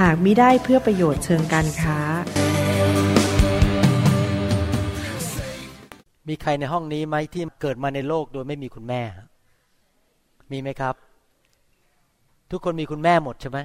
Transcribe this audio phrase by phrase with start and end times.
[0.00, 1.98] หากมิได้เพื่อประโยชน์เชิงการค้า
[6.28, 9.02] มีใครในห้องนี้ไหมที่เกิดมาในโลกโดยไม่มีคุณแม่
[10.52, 10.94] มีไหมครับ
[12.50, 13.58] ทุกคนมีคุณแม่หมดใช่ไหม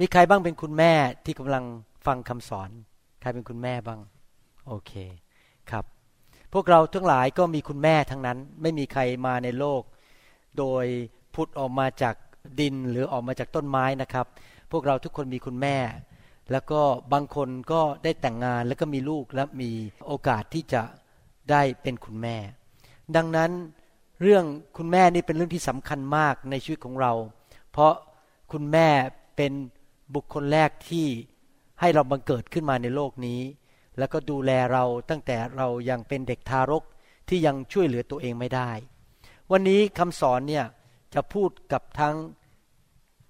[0.00, 0.92] มีใครบ้างเป็นคุณแม่
[1.24, 1.64] ที่กำลัง
[2.06, 2.70] ฟังคำสอน
[3.20, 4.00] ใครเป็นคุณแม่บ้าง
[4.66, 4.92] โอเค
[5.70, 5.84] ครับ
[6.52, 9.82] พวกเราทั้งหลายก็มีคุณแม่ทั้งนั้น ไม่มีใครมาในโลก
[10.58, 10.84] โดย
[11.34, 12.14] พุทธออกมาจาก
[12.60, 14.26] ดินหรือออกมาจากต้นไม้นะครับ
[14.70, 15.76] พวกเราทุกคนมีคุณแม่
[16.50, 19.70] แล้วก็บางคนก็ได้แต่งงานแล้วก็มีลูกและมี
[20.06, 20.82] โอกาสที่จะ
[21.50, 22.36] ได้เป็นคุณแม่
[23.16, 23.50] ดังนั้น
[24.22, 24.44] เรื่อง
[24.76, 27.12] คุณแม่นี่เป็นเรื่องที่สำคัญมากในชีวิตของเรา
[27.70, 27.94] เพราะ
[28.52, 28.88] คุณแม่
[29.36, 29.52] เป็น
[30.14, 31.06] บุคคลแรกที่
[31.80, 33.40] ให้เราบังเกิดขึ้นมาในโลกนี้
[33.98, 36.84] แล้วก็ดูแลเราตั้งแต่เรายังเป็นเด็กทารก
[37.28, 38.70] ที่ยังช่วยเหลือตัวเองไม่ได้
[39.52, 40.66] วันนี้คำสอนเนี่ย
[41.14, 42.16] จะพูดกับทั้ง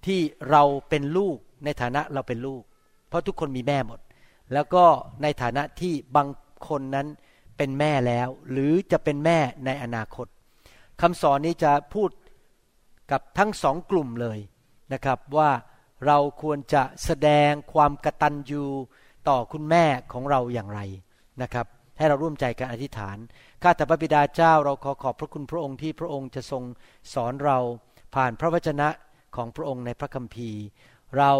[0.05, 2.61] ที่เราเป็นลูกในฐานะเราเป็นลูก
[3.07, 3.99] เพราะทุกคนมีแม่หมด
[4.53, 4.85] แล้วก็
[5.21, 6.27] ในฐานะที่บาง
[6.67, 7.07] คนนั้น
[7.57, 10.27] เป็นแม่แล้ว หรือจะเป็นแม่ในอนาคต
[11.01, 12.09] คำสอนนี้จะพูด
[13.11, 14.39] กับทั้งสองกลุ่มเลย
[14.93, 15.51] นะครับว่า
[16.05, 18.63] เราควรจะแสดงความกตัญญู
[19.29, 20.79] ต่อคุณแม่ของเราอย่างไร
[21.41, 21.65] นะครับ
[21.97, 23.17] ให้เราร่วมใจกันอธิษฐาน
[23.63, 26.63] ข้าแต่พระบิดาเจ้าเราขอขอบพระคุณพระองค์ที่พระองค์จะทรง
[27.13, 27.57] สอนเรา
[28.15, 28.87] ผ่านพระวจนะ
[29.35, 30.61] ของพระองค์ในพระคัมภีร์
[31.17, 31.31] เรา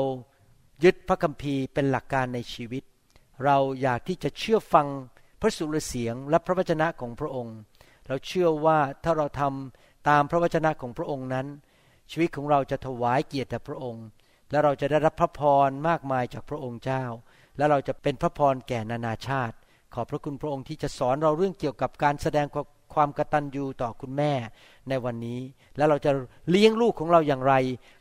[0.84, 2.84] ยึดพระคัมภีร์เป็นหลักการในชีวิต
[3.46, 4.88] เราอยากที่จะเชื่อฟัง
[5.42, 7.58] พระสุรเสียงและพระวจนะของพระองค์
[8.08, 11.48] เราเชื่อว่าถ้าเราทำตามพระวจนะของพระองค์นั้น
[12.12, 14.06] ชีวิตของเราจะถวายเกียรติแด่พระองค์
[14.52, 17.04] และเราจะได้รับพระพรมากมายจากพระองค์เจ้า
[17.58, 19.56] และเราจะเป็นพระพรแก่นานาชาติ
[19.94, 22.46] ขอบพระคุณพระองค์ที่จะสอนเราเรื่องเกี่ยวกับการแสดง
[22.96, 24.34] ความกตัญญูต่อคุณแม่
[24.90, 25.40] ในวันนี้
[25.78, 26.12] แล้วเราจะ
[26.50, 27.54] เลี้ยงลูกของเราอย่างไร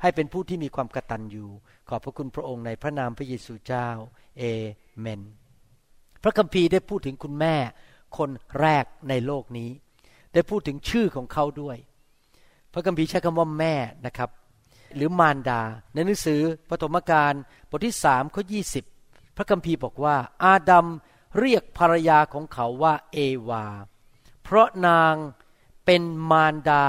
[0.02, 1.46] ให้เป็นผู้ที่มีความกตัญญู
[1.88, 3.88] ขอบพระคุณพระองค์ในพระนามพระเยซูเจ้า
[4.38, 4.42] เอ
[5.00, 5.20] เมน
[6.22, 7.56] พระคัมภีร์ได้พูดถึงคุณแม่
[8.18, 9.70] คนแรกในโลกนี้
[10.34, 11.76] ได้พูดถึงชื่อของเขาด้วย
[12.72, 13.74] พระคัมภีร์ใช้คำว่าแม่
[14.06, 14.30] นะครับ
[14.96, 15.62] หรือมารดา
[15.94, 16.40] ในหนังสือ
[16.70, 17.34] ปฐมกาล
[17.70, 18.60] บทที่สามข้อยี
[19.36, 20.86] พระคัมภีร์บอกว่า อาดัม
[21.38, 23.18] เรียกภรรยาของเขาว่าเอ
[23.48, 23.64] วา
[24.44, 25.14] เพราะนาง
[25.84, 26.84] เป็นมารดา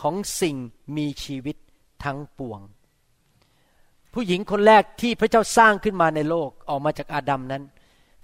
[0.00, 0.56] ของสิ่ง
[0.96, 1.56] มีชีวิต
[2.04, 2.60] ทั้งปวง
[4.14, 7.62] ผู้หญิงคนแรกที่พระเจ้าสร้างขึ้นมาในโลกออกมาจากอาดัมนั้น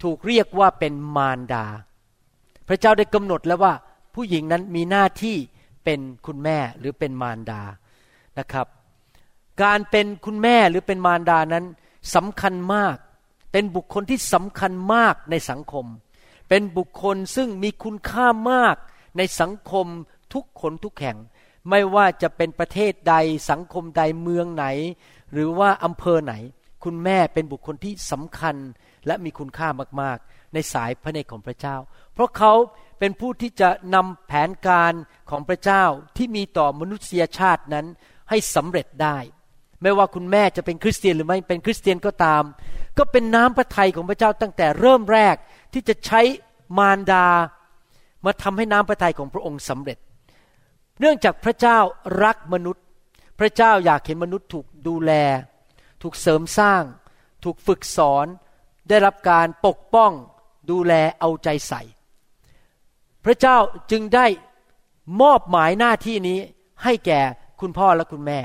[0.03, 1.65] ถูกเรียกว่าเป็นมารดา
[2.67, 3.73] พระเจ้าได้กำหนดแล้วว่า
[4.15, 5.35] ผู้หญิงนั้นมีหน้าที่
[5.83, 7.61] เป็นคุณแม่หรือเป็นมารดา
[8.39, 8.67] นะครับ
[9.63, 11.65] การเป็นคุณแม่หรือเป็นมารดานั้น
[12.15, 12.95] สำคัญมาก
[13.51, 18.75] เป็นบุคคลที่สำคัญมากในสังคมเเป็นบุคคลซึ่งมีคุณค่ามาก
[19.17, 19.87] ในสังคม
[20.33, 21.17] ทุกคนทุกแห่ง
[21.69, 23.15] ไม่ว่าจะเป็นประเทศใด
[23.49, 24.65] สังคมใดเมืองไหน
[25.33, 26.33] หรือว่าอำเภอไหน
[26.83, 28.55] คุณแม่เป็นบุคคลที่สำคัญ
[29.07, 29.67] และมีคุณค่า
[30.01, 31.75] มากๆ ในสายพระเนตรของพระเจ้า
[32.13, 32.53] เพราะเขา
[32.99, 34.93] เป็นผู้ที่จะนำแผนการ
[35.29, 35.83] ของพระเจ้า
[36.17, 37.85] ที่มีต่อมนุษยชาตินั้น
[38.29, 39.17] ให้สำเร็จได้
[39.81, 42.43] ไม่ว่าคุณแม่จะเป็นคริสเตียนหรือไม่เป็นคริสเตียนก็ตาม
[42.97, 45.35] ก็เป็นน้ำพระทัยของพระเจ้าตั้งแต่เริ่มแรก
[45.73, 46.21] ที่จะใช้
[46.77, 47.27] มารดา
[48.25, 49.97] มาทำให้น้ำพระทัยของพระองค์สำเร็จ
[50.99, 51.77] เนื่องจากพระเจ้า
[52.23, 52.83] รักมนุษย์
[53.39, 55.11] พระเจ้าอยากเห็นมนุษย์ถูกดูแล
[56.01, 56.83] ถูกเสริมสร้าง
[57.43, 58.25] ถูกฝึกสอน
[58.89, 60.11] ได้รับการปกป้อง
[60.71, 61.81] ดูแลเอาใจใส่
[63.25, 63.57] พระเจ้า
[63.91, 64.25] จึงได้
[65.21, 66.39] มอบหมายหน้าที่นี้
[66.83, 67.21] ให้แก่
[67.61, 68.39] คุณพ่อและคุณแม่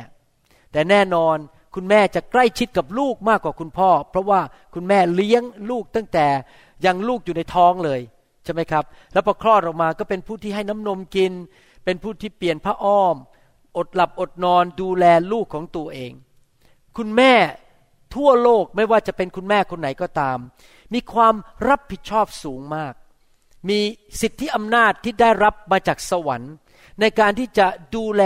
[0.72, 1.36] แต่แน่นอน
[1.74, 4.40] คุณแม่จะใกล้ชิดกับลูกมากกว่าคุณพ่อ เพราะว่า
[4.74, 6.26] คุณแม่เลี้ยงลูกตั้งแต่
[6.86, 8.00] ยังลูกอยู่ในท้องเลย
[8.44, 11.32] ใช่ไหมครับ แล้วพอคลอดออกมาก็เป็นผู้ที่ให้น้ำนมกิน
[11.84, 13.16] เป็นผู้ที่เปลี่ยนผ้าอ้อม
[13.76, 16.12] อดหลับอดนอนดูแลลูกของตัวเอง
[16.96, 17.32] คุณแม่
[18.14, 20.38] ทั่วโลกไม่ว่าจะเป็นคุณแม่คนไหนก็ตาม
[20.94, 21.34] มีความ
[21.68, 22.94] รับผิดชอบสูงมาก
[23.68, 23.80] มี
[24.20, 26.52] สิทธิอำนาจที่ได้รับมาจากสวรรค์
[27.00, 28.24] ในการที่จะดูแล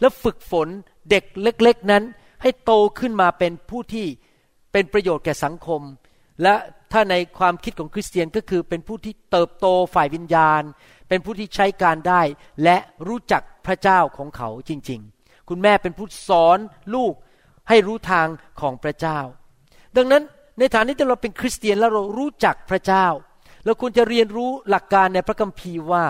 [0.00, 0.68] และฝึกฝน
[1.10, 2.02] เด็กเล็ก ๆนั้น
[2.42, 4.06] ให้โตขึ้นมาเป็นผู้ที่
[4.72, 5.80] เป็นประโยชน์แก่สังคม
[6.42, 6.54] และ
[6.92, 10.62] ถ้าในความคิดของคริสเตียนก็คือเป็นผู้ที่เติบโตฝ่ายวิญญาณ
[11.08, 12.22] เป็นผู้ที่ใช้การได้
[12.64, 12.76] และ
[13.08, 16.58] รู้จักพระเจ้าของเขาจริง ๆ คุณแม่เป็นผู้สอน
[16.94, 17.14] ลูก
[17.68, 18.26] ให้รู้ทาง
[18.60, 19.18] ของพระเจ้า
[19.96, 20.22] ดังนั้น
[20.58, 23.06] ในฐานที่เราเป็นคริสเตียนแล้วเรารู้จักพระเจ้า
[23.64, 26.04] เราควรจะเรียนรู้หลักการในพระคัมภีร์ว่า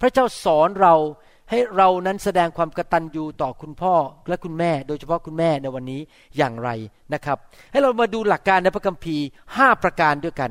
[0.00, 0.94] พระเจ้าสอนเรา
[1.50, 3.94] ให้เรานั้นแสดงความกตัญญูต่อคุณพ่อ
[4.28, 6.00] และคุณแม่ โดยเฉพาะคุณแม่ในวันนี้
[6.36, 6.70] อย่างไร
[7.14, 7.38] นะครับ
[7.72, 9.24] ให้เรามาดูหลักการในพระคัมภีร์
[9.54, 10.50] 5 ประการด้วยกัน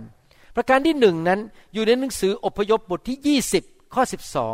[0.55, 1.39] ประการที่หนึ่งนั้น
[1.73, 4.03] อยู่ในหนังสืออพยพบทที่ 20 ข้อ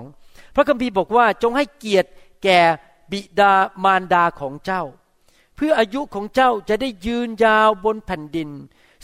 [0.02, 2.10] 12 พระคัมภีร์บอกว่าจงให้เกียรติ
[2.44, 2.60] แก่
[3.12, 3.54] บิดา
[3.84, 4.84] มารดาของเจ้า
[5.56, 8.50] เพื่ออายุของเจ้าจะได้ยืนยาวบนแผ่นดิน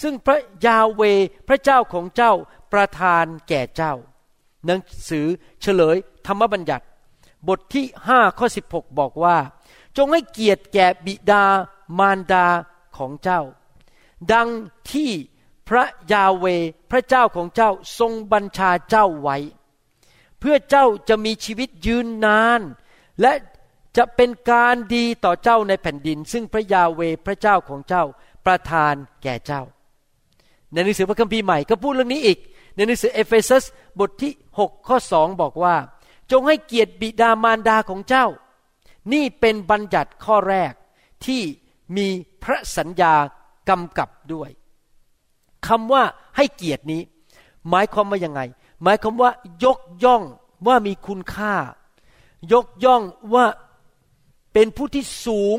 [0.02, 1.02] ซึ่งพระยาเว
[1.48, 2.34] พระเจ้าของเจ้า
[2.74, 3.94] ประทานแก่เจ้า
[4.66, 4.80] หนัง
[5.10, 5.26] สือ
[5.62, 5.98] เฉลย
[6.28, 6.86] ธรรมบัญญัติ
[7.48, 9.38] บทที่ห้าข้อสิบหกบอกว่า
[9.98, 11.44] จงให้เกียรติแก่บิดา
[12.00, 12.48] มารดา
[12.98, 13.42] ของเจ้า
[14.32, 14.50] ดัง
[14.92, 15.12] ที่
[15.68, 16.46] พระยาเว
[16.92, 19.38] พระเจ้าของเจ้าทรงบัญชาเจ้าไว้
[20.40, 22.62] เพื่อเจ้าจะมีชีวิตยืนนาน
[23.22, 23.34] และ
[23.98, 28.04] จะเป็นการดีต่อเจ้าในแผ่นดิน ซึ่งพระยาเวพระเจ้าของเจ้า
[28.46, 28.94] ประทาน
[29.24, 29.62] แก่เจ้า
[30.72, 32.40] ในหนังสือพระคัมภีร์ใหม่ก็พูดเรื่องนี้อีก
[32.76, 33.64] ในหนังสือเอเฟซัส
[34.00, 35.76] บทที่ 6 ข้อสองบอกว่า
[36.32, 38.26] จงให้เกียรติบิดามารดาของเจ้า
[39.14, 40.74] นี่เป็นบัญญัติข้อแรก
[41.26, 41.42] ที่
[41.98, 42.08] มี
[42.44, 43.14] พระสัญญา
[43.70, 44.50] กำกับด้วย
[45.68, 46.04] คำว่า
[46.38, 47.02] ให้เกียรตินี้
[47.70, 48.42] หมายความว่ายังไง
[48.84, 49.32] หมายความว่า
[49.64, 50.24] ยกย่อง
[50.68, 51.56] ว่ามีคุณค่า
[52.54, 53.02] ยกย่อง
[53.34, 53.46] ว่า
[54.54, 55.58] เป็นผู้ที่สูง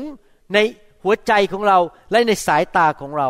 [0.53, 0.57] ใน
[1.03, 1.77] หัวใจของเรา
[2.11, 3.29] และในสายตาของเรา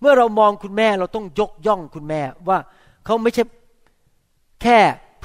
[0.00, 2.58] เมื่อเรามองคุณแม่เราต้องยกย่องคุณแม่ว่า
[3.04, 3.44] เขาไม่ใช่
[4.62, 4.78] แค่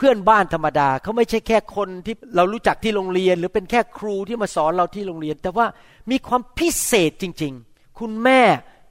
[0.05, 5.67] พื่อนบ้านธรรมดาเขาไม่ใช่แค่คนที่เรารู้จักที่โรงเรียน หรือเป็นแค่ครูที่มาสอนเราที่โรงเรียน แต่ว่า
[6.11, 8.41] มีความพิเศษจริง ๆ คุณแม่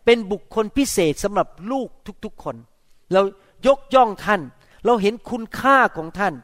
[0.04, 1.88] เป็นบุคคลพิเศษสำหรับลูก
[2.24, 2.56] ทุกๆคน
[3.12, 3.22] เรา
[3.66, 4.40] ยกย่องท่าน
[4.84, 6.34] เราเห็นคุณค่าของท่าน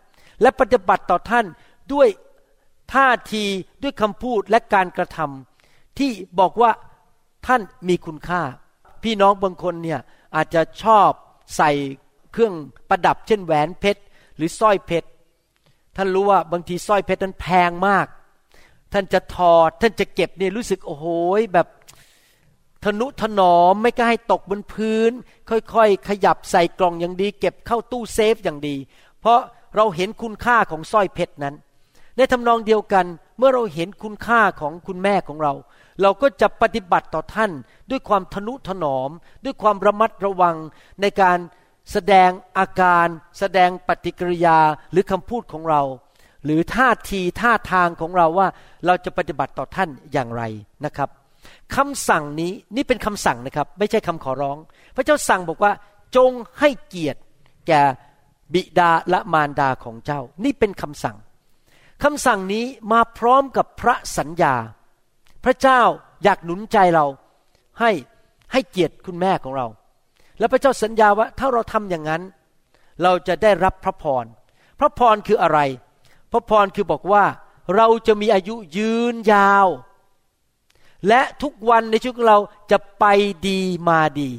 [0.43, 1.47] และปฏิบัติต่อท่าน
[1.93, 2.09] ด้วย
[2.95, 3.45] ท่าที
[3.83, 6.11] ด้วยคำพูดและการกระทำที่
[6.41, 6.71] บอกว่า
[7.47, 8.43] ท่านมีคุณค่า
[9.03, 10.01] พี่น้องบางคนเนี่ย
[10.37, 11.11] อาจจะชอบ
[11.57, 11.71] ใส่
[12.33, 12.55] เครื่อง
[12.89, 14.03] ประดับเช่นแหวนเพชร
[14.39, 15.09] หรือสร้อยเพชร
[15.97, 18.07] ท่านรู้ว่าบางทีสร้อยเพชรนั้นแพงมาก
[18.93, 21.07] ท่านจะถอดท่านจะเก็บเนี่ยรู้สึกโอ้โห
[21.55, 21.67] แบบ
[22.85, 25.13] ทนุถนอมไม่กล้าให้ตกบนพื้น
[25.49, 28.77] ค่อยๆ ขยับใส่กล่องอย่างดี เก็บเข้าตู้เซฟอย่างดี
[29.21, 29.41] เพราะ
[29.77, 31.55] เราเห็นคุณค่าของสร้อยเพชรนั้น
[32.17, 33.07] ในทำนองเดียวกัน
[33.39, 35.53] เมื่อเราเห็นคุณค่าของคุณแม่ของเรา
[36.03, 37.51] เราก็จะปฏิบัติต่อท่าน
[37.91, 39.11] ด้วยความทนุถนอม
[39.45, 40.57] ด้วยความระมัดระวัง
[41.01, 41.39] ในการ
[41.93, 43.07] แสดงอาการ
[43.39, 44.59] แสดงปฏิกิริยา
[44.93, 45.83] หรือคำพูดของเรา
[46.45, 48.49] หรือท่าทีท่าทางของเราว่า
[48.87, 50.43] เราจะปฏิบัติต่อท่านอย่างไร
[50.85, 51.09] นะครับ
[51.77, 54.57] คำสั่งนี้นี่เป็นคำสั่งนะครับ ไม่ใช่คำขอร้อง
[54.97, 55.73] พระเจ้าสั่งบอกว่า
[56.17, 56.31] จง
[56.61, 57.21] ให้เกียรติ
[57.69, 57.83] แก่
[58.55, 61.17] บิดาและมารดาของเจ้า นี่เป็นคำสั่ง
[62.05, 64.55] คำสั่งนี้มาพร้อมกับพระสัญญา
[65.45, 65.81] พระเจ้า
[66.25, 67.07] อยากหนุนใจเรา
[67.81, 67.91] ให้
[68.53, 69.67] ให้เกียรติคุณแม่ของเรา
[70.39, 72.23] แล้วพระเจ้าสัญญาว่าถ้าเราทำอย่างนั้น
[73.03, 74.25] เราจะได้รับพระพร
[74.79, 75.59] พระพรคืออะไร
[76.33, 77.25] พระพรคือบอกว่า
[77.77, 79.67] เราจะมีอายุยืนยาว
[81.09, 82.39] และทุกวันในชีวิตเรา
[82.71, 83.05] จะไป
[83.49, 84.31] ดีมาดี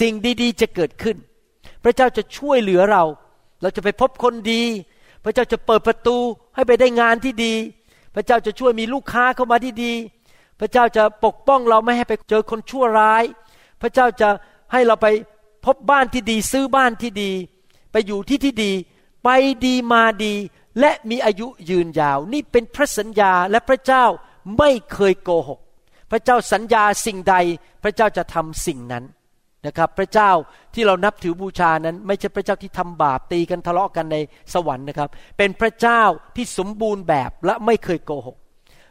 [0.00, 1.16] สิ่งดีๆ จะเกิดขึ้น
[1.84, 3.04] พระเจ้าจะช่วยเหลือเรา
[3.62, 4.62] เราจะไปพบคนดี
[5.24, 6.16] พระเจ้าจะเปิดประตู
[6.54, 7.54] ให้ไปได้งานที่ดี
[8.14, 9.92] พระเจ้าจะช่วยมีลูกค้าเข้ามาที่ดี
[10.60, 13.24] พระเจ้าจะปกป้องเราไม่ให้ไปเจอคนชั่วร้าย
[13.82, 14.28] พระเจ้าจะ
[14.72, 15.06] ให้เราไป
[15.66, 17.30] พบบ้านที่ดีซื้อบ้านที่ดี
[17.92, 18.72] ไปอยู่ที่ที่ดี
[19.24, 19.28] ไป
[19.66, 20.34] ดีมาดี
[20.80, 24.04] และมีอายุยืนยาว นี่เป็นพระสัญญาและพระเจ้า
[24.58, 25.60] ไม่เคยโกหก
[26.10, 27.34] พระเจ้าสัญญาสิ่งใด
[27.82, 29.04] พระเจ้าจะทำสิ่งนั้น
[29.66, 30.30] นะครับ พระเจ้า
[30.74, 34.16] ที่เรานับถือบูชานั้น ไม่ใช่พระเจ้าที่ทำบาปตีกันทะเลาะกันใน
[34.54, 35.08] สวรรค์นะครับ
[35.38, 36.02] เป็นพระเจ้า
[36.36, 38.36] ที่สมบูรณ์แบบและไม่เคยโกหก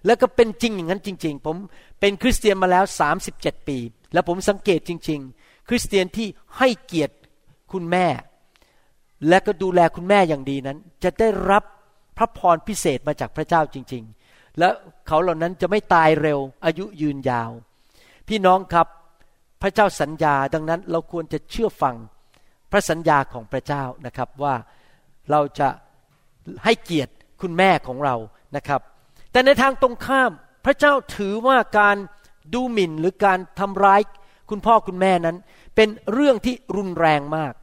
[0.06, 1.56] แล้วก็เป็นจริงอย่างนั้นจริง ๆ ผม
[2.00, 2.84] เป็นคริสเตียนมาแล้ว
[3.26, 3.78] 37 ปี
[4.14, 7.16] แล้วผมสังเกตจริงๆ คริสเตียนที่ให้เกียรติ
[7.72, 8.08] คุณแม่
[9.28, 11.64] และก็ดูแลคุณแม่อย่างดีนั้น จะได้รับ
[12.18, 14.70] พระพรพิเศษมาจากพระเจ้าจริง ๆ และ
[15.08, 17.52] เขาเหล่านั้นจะไม่ตายเร็วอายุยืนยาว
[18.28, 18.88] พี่น้องครับ
[19.62, 21.96] พระเจ้าสัญญาดังนั้นเราควรจะเชื่อฟัง
[22.72, 24.56] พระสัญญาของพระเจ้านะครับว่า
[25.32, 25.70] เราจะ
[26.64, 28.16] ให้เกียรติคุณแม่ของเรา
[28.56, 28.82] นะครับ
[29.32, 30.32] แต่ในทางตรงข้าม
[30.66, 31.98] พระเจ้าถือว่าการ
[32.54, 34.02] ดูหมิ่นหรือการทำร้าย
[34.50, 35.38] คุณพ่อคุณแม่นั้น
[35.76, 37.54] เป็นเรื่องที่รุนแรงมาก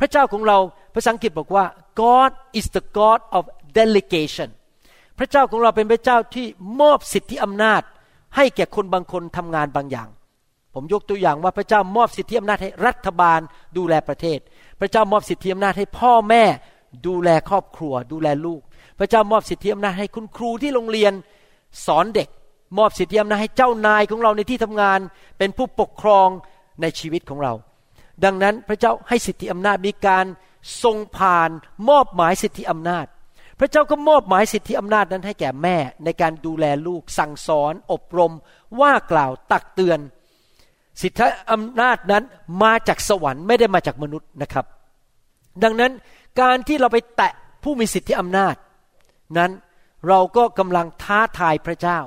[0.00, 0.58] พระเจ้าของเรา
[0.94, 1.64] ภาษาอังกฤษบอกว่า
[2.00, 3.44] God is the God of
[3.78, 4.48] delegation
[5.18, 6.46] พระเจ้าของเราเป็นพระเจ้าที่
[6.80, 7.82] มอบสิทธิอำนาจ
[8.36, 10.08] ให้แก่คนบางคนทำงานบางอย่าง
[10.74, 13.40] ผมยกตัวอย่างว่าพระเจ้ามอบสิทธิอำนาจให้รัฐบาล
[13.76, 14.38] ดูแลประเทศ
[14.80, 16.44] พระเจ้ามอบสิทธิอำนาจให้พ่อแม่
[17.06, 18.60] ดูแลครอบครัว ดูแลลูก
[18.98, 21.12] พระเจ้ามอบสิทธิอำนาจให้คุณครูที่โรงเรียน
[21.86, 22.28] สอนเด็ก
[22.78, 25.00] มอบสิทธิอำนาจให้เจ้านายของเราในที่ทำงาน
[25.38, 26.28] เป็นผู้ปกครอง
[26.80, 27.52] ในชีวิตของเรา
[28.24, 30.26] ดังนั้นพระเจ้าให้สิทธิอำนาจมีการ
[30.82, 31.50] ทรงผ่าน
[31.88, 33.06] มอบหมายสิทธิอำนาจ
[33.58, 38.32] พระเจ้าก็มอบหมายสิทธิอำนาจนั้นให้แก่แม่ในการดูแลลูก สั่งสอน อบรม
[38.80, 39.98] ว่ากล่าวตักเตือน
[41.02, 42.24] สิทธิอำนาจนั้น
[42.62, 44.64] มาจากสวรรค์ไม่ได้มาจากมนุษย์นะครับ
[45.62, 45.92] ดังนั้น
[46.40, 48.54] การที่เราไปแตะผู้มีสิทธิอำนาจ
[49.38, 49.50] นั้น
[50.08, 51.98] เราก็กำลังท้าทายพระเจ้า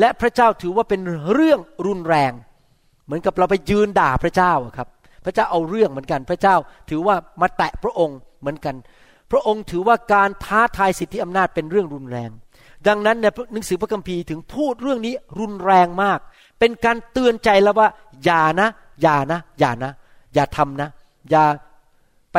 [0.00, 1.00] และพระเจ้าถือว่าเป็น
[1.32, 2.32] เรื่องรุนแรง
[3.06, 4.88] เหมือนกับเราไปยืนด่าพระเจ้าครับ
[5.24, 6.56] พระเจ้าเอาเรื่องเหมือนกัน พระเจ้า
[6.90, 8.74] ถือว่ามาแตะพระองค์เหมือนกัน
[9.30, 12.30] พระองค์ถือว่าการท้าทายสิทธิอำนาจเป็นเรื่องรุนแรง
[12.88, 16.18] ดังนั้นในหนังสือพระคัมภีร์ถึงพูดเรื่องนี้รุนแรงมาก
[16.58, 17.88] เป็นการเตือนใจแล้วว่า
[18.24, 18.68] อย่านะ
[19.02, 19.92] อย่านะอย่านะ
[20.34, 20.88] อย่าทำนะ
[21.30, 21.44] อย่า
[22.32, 22.38] ไป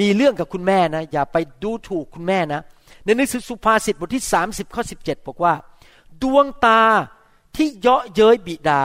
[0.00, 2.60] มีเรื่องกับคุณแม่นะ อย่าไปดูถูกคุณแม่นะ
[3.04, 5.52] ในหนังสือสุภาษิตบทที่ 30ข้อ17 บอกว่า
[6.22, 6.82] ดวงตา
[7.56, 8.82] ที่เยาะเย้ยบิดา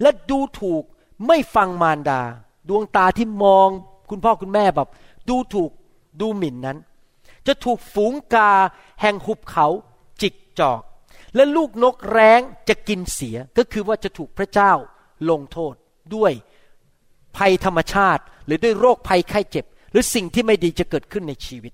[0.00, 0.82] และดูถูก
[1.26, 2.20] ไม่ฟังมารดา
[2.68, 3.68] ดวงตาที่มอง
[4.10, 4.88] คุณพ่อคุณแม่แบบ
[5.28, 5.70] ดูถูก
[6.20, 6.78] ดูหมิ่นนั้น
[7.46, 8.50] จะถูกฝูงกา
[9.00, 9.66] แห่งหุบเขา
[10.20, 10.80] จิกจอก
[11.34, 14.72] และลูกนกแร้งจะกินเสียก็คือว่าจะถูกพระเจ้า
[15.30, 15.74] ลงโทษ
[16.14, 16.32] ด้วย
[17.36, 21.72] ภัยธรรมชาติ หรือด้วยโรคภัยไข้เจ็บ หรือสิ่งที่ไม่ดีจะเกิดขึ้นในชีวิต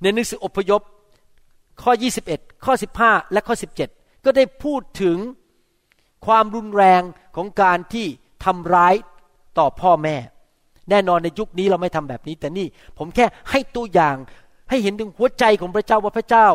[0.00, 0.80] ในหนังสืออพยพ
[1.82, 1.92] ข้อ
[2.28, 5.18] 21 ข้อ 15 และข้อ 17 ก็ได้พูดถึง
[6.26, 7.02] ความรุนแรง
[7.36, 8.06] ของการที่
[8.44, 8.94] ทำร้าย
[9.58, 10.16] ต่อพ่อแม่
[10.90, 12.66] แน่นอนในยุคนี้เราไม่ทำแบบนี้ แต่นี่
[12.98, 14.16] ผมแค่ให้ตัวอย่าง
[14.70, 16.48] ให้เห็นถึงหัวใจของพระเจ้าว่าพระเจ้า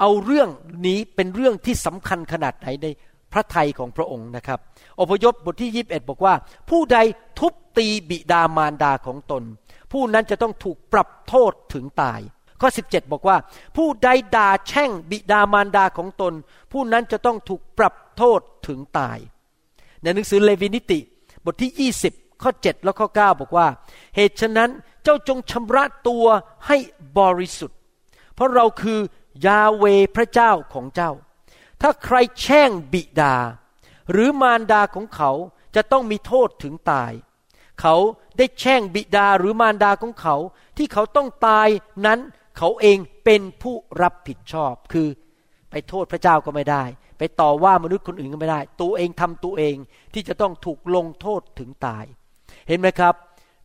[0.00, 0.48] เอาเรื่อง
[0.86, 2.86] นี้เป็นเรื่องที่สำคัญขนาดไหนใน
[3.32, 4.58] พระทัยของพระองค์นะครับ
[5.00, 6.34] อพยพบทที่ 21 บอกว่า
[6.70, 6.98] ผู้ใด
[7.38, 9.42] ทุบตีบิดามารดาของตน
[9.92, 12.20] ผู้นั้นจะต้องถูกปรับโทษถึงตาย
[12.60, 13.36] ข้อ 17 บอกว่า
[13.76, 16.34] ผู้ใดด่าแช่งบิดามารดาของตน
[16.72, 19.18] ผู้นั้นจะต้องถูกปรับโทษถึงตาย
[20.02, 21.00] ในหนังสือเลวีนิติ
[21.44, 23.68] บทที่ 20 ข้อ 7 และข้อ 9 บอกว่า
[24.16, 24.70] เหตุฉะนั้น
[25.02, 26.26] เจ้าจงชำระตัว
[26.66, 26.76] ให้
[27.18, 27.78] บริสุทธิ์
[28.34, 28.98] เพราะเราคือ
[29.46, 29.84] ยาเว
[30.16, 31.10] พระเจ้าของเจ้า
[31.80, 33.34] ถ้าใครแช่งบิดา
[34.10, 35.30] หรือมารดาของเขา
[35.76, 37.12] จะต้องมีโทษถึงตาย
[37.80, 37.94] เขา
[38.36, 40.36] ได้แช่งบิดาหรือมารดาของเขา
[40.76, 41.68] ที่เขาต้องตาย
[42.06, 42.20] นั้น
[42.58, 45.08] เขาเองเป็นผู้รับผิดชอบ คือ
[45.70, 46.84] ไปโทษพระเจ้าก็ไม่ได้
[47.18, 49.76] ไปต่อว่ามนุษย์คนอื่นก็ไม่ได้ ตัวเองทำตัวเอง
[50.14, 52.04] ที่จะต้องถูกลงโทษถึงตาย
[52.68, 53.14] เห็นไหมครับ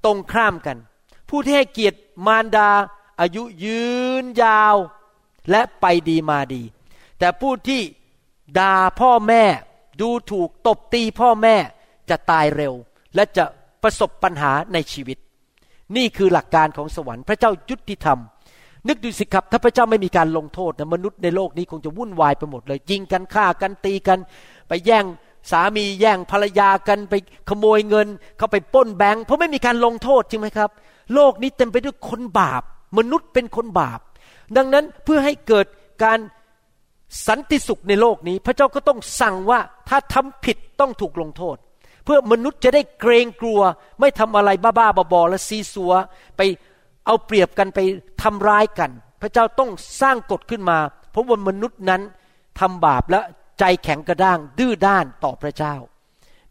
[0.06, 0.78] ตรงข้ามกัน
[1.30, 2.70] ผู้ที่ให้เกียรติมารดา
[3.22, 3.84] อายุยื
[4.24, 4.76] นยาว
[5.52, 6.64] และไปดีมาดี
[7.20, 7.82] แต่ผู้ที่
[8.60, 9.44] ด่าพ่อแม่
[10.02, 11.56] ดูถูกตบตีพ่อแม่
[12.10, 12.74] จะตายเร็ว
[13.16, 13.46] และจะ
[13.84, 15.18] ประสบปัญหาในชีวิต
[15.98, 18.20] นี่คือหลักการของสวรรค์พระเจ้ายุติธรรม
[18.88, 24.20] นึกดูสิครับ ถ้าพระเจ้าไม่มีการลงโทษนะมนุษย์ในโลกนี้คงจะวุ่นวายไปหมดเลยยิงกันฆ่ากันตีกัน
[24.68, 25.06] ไปแย่ง
[25.52, 27.14] สามีแย่งภรรยากันไป
[27.50, 28.08] ขโมยเงิน
[28.38, 30.70] เข้าไปป้นแบงค์เพราะไม่มีการลงโทษจริงไหมครับ
[31.14, 32.64] โลกนี้เต็มไปด้วยคนบาป
[32.98, 34.00] มนุษย์เป็นคนบาป
[34.58, 35.66] ดังนั้นเพื่อให้เกิด
[36.04, 36.20] การ
[37.28, 39.60] สันติสุขในโลกนี้ พระเจ้าก็ต้องสั่งว่า
[39.90, 41.58] ถ้าทำผิดต้องถูกลงโทษ
[42.06, 43.60] เพื่อมนุษย์จะได้เกรงกลัว
[44.00, 45.94] ไม่ทำอะไรบ้าๆบอๆและซีซัว
[46.38, 46.42] ไป
[47.10, 47.80] เอาเปรียบกันไป
[48.24, 50.78] ทำร้ายกัน พระเจ้าต้องสร้างกฎขึ้นมา
[51.12, 52.02] เพราะว่ามนุษย์นั้น
[52.60, 53.20] ทำบาปและ
[53.60, 55.76] ใจแข็งกระด้าง ดื้อด้านต่อพระเจ้า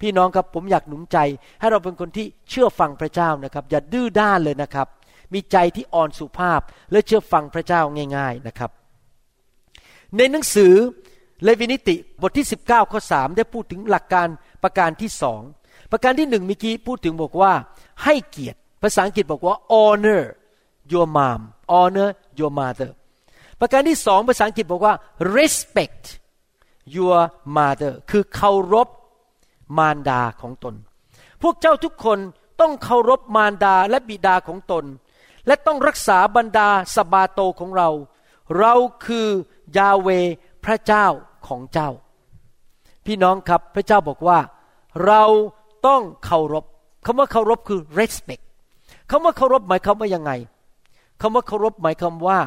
[0.01, 1.19] พี่น้องครับผมอยากหนุนใจ
[1.61, 4.87] ให้เราเป็นคนที่เชื่อฟังพระเจ้านะครับ อย่าดื้อด้านเลยนะครับ
[5.35, 6.61] มีใจที่อ่อนสุภาพ
[6.93, 7.81] และเชื่อฟังพระเจ้า
[8.17, 8.71] ง่าย ๆนะครับ
[10.17, 10.75] ในหนังสือ
[11.45, 14.29] เลวินิติบทที่ 19ข้อ3ได้พูดถึงหลักการ
[14.63, 15.41] ประการที่สอง
[15.93, 17.53] ประการที่หนึ่งเมื่อกี้พูดถึงบอกว่า
[18.05, 20.23] ให้เกียรติ ภาษาอังกฤษบอกว่า honor
[20.93, 21.41] your mom
[21.79, 22.91] honor your mother
[23.61, 24.95] ประการที่สองภาษาอังกฤษบอกว่า
[25.37, 26.05] respect
[26.97, 27.19] your
[27.57, 28.89] mother คือเคารพ
[29.79, 30.75] มารดาของตน
[31.43, 32.19] พวกเจ้าทุกคน
[32.61, 34.85] ต้องเคารพมารดาและบิดาของตน
[35.47, 37.89] และต้องรักษาบรรดาสบาโตของเรา
[38.59, 38.75] เรา
[39.07, 39.29] คือ
[39.77, 40.09] ยาเว
[40.65, 41.07] พระเจ้า
[41.47, 41.91] ของเจ้า
[43.07, 44.39] พี่น้องครับพระเจ้าบอกว่า
[45.07, 45.23] เรา
[45.87, 46.65] ต้องเคารพ
[47.07, 48.45] คำว่าเคารพคือ respect
[49.11, 50.31] คำว่าเคารพหมายความว่ายังไง
[51.21, 52.41] คำว่าเคารพหมายความว่า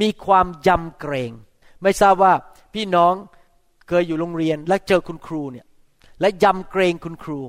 [0.00, 1.32] มีความยำเกรง
[1.82, 2.32] ไม่ทราบว่า
[2.74, 3.14] พี่น้อง
[3.88, 5.66] เคยอยู่โรงเรียนและเจอคุณครูเนี่ย
[6.20, 7.40] และยำเกรงคุณครู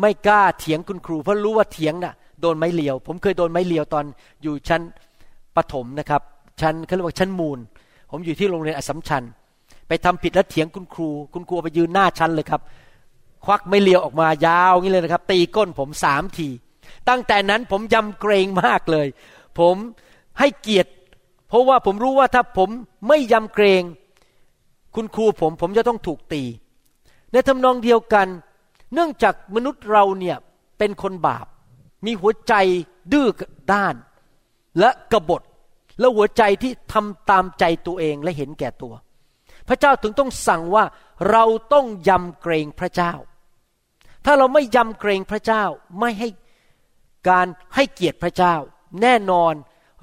[0.00, 4.04] ไม่กล้าเถียงคุณครู เพราะรู้ว่าเถียงน่ะโดนไม้เลียว ผมเคยโดนไม้เลียวตอน
[4.42, 4.82] อยู่ชั้น
[5.56, 6.22] ปฐมนะครับ
[6.60, 7.58] ชั้นเขาเรียกว่าชั้นมูล
[8.10, 9.22] ผมอยู่ที่โรงเรียนอสมชัญ
[9.88, 12.60] ไปทำผิดแล้วเถียงคุณครู คุณครูไปยืนหน้าชั้นเลยครับ
[13.44, 16.48] ควักไม่เลียวออกมายาวงี้เลยนะครับ ตีก้นผมสามที
[17.08, 19.06] ตั้งแต่นั้นผมยำเกรงมากเลย
[19.58, 19.76] ผม
[20.38, 20.90] ให้เกียรติ
[21.48, 22.70] เพราะว่าผมรู้ว่าถ้าผม
[23.08, 23.82] ไม่ยำเกรง
[24.94, 26.42] คุณครูผมผมจะต้องถูกตี
[27.32, 28.28] ในทำนองเดียวกัน
[28.94, 30.36] เนื่องจากมนุษย์เราเนี่ย
[30.78, 31.46] เป็นคนบาป
[32.06, 32.54] มีหัวใจ
[33.12, 33.28] ดื้อ
[33.72, 33.94] ด้าน
[34.78, 35.42] และกบฏ
[35.98, 38.94] และหัวใจที่ทำตามใจตัวเองและเห็นแก่ตัว
[39.68, 40.84] พระเจ้าถึงต้องสั่งว่า
[41.30, 43.12] เราต้องยำเกรงพระเจ้า
[44.24, 45.64] ถ้าเราไม่ยำเกรงพระเจ้า
[46.00, 46.28] ไม่ให้
[47.28, 48.54] การให้เกียรติพระเจ้า
[49.02, 49.54] แน่นอน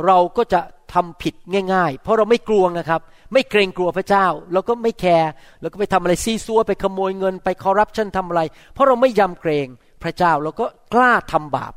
[0.05, 0.61] เราก็จะ
[0.93, 1.35] ทำผิด
[1.73, 3.01] ง่าย ๆ เพราะเราไม่กลัวนะครับ
[3.33, 5.29] ไม่เกรงกลัวพระเจ้าเราก็ไม่แคร์
[5.61, 8.41] เราก็ไปทำอะไรซีซัวไปขโมยเงินไปคอร์รัปชันทำอะไร
[8.73, 9.67] เพราะเราไม่ยำเกรง
[10.03, 11.73] พระเจ้าเราก็กล้าทำบาป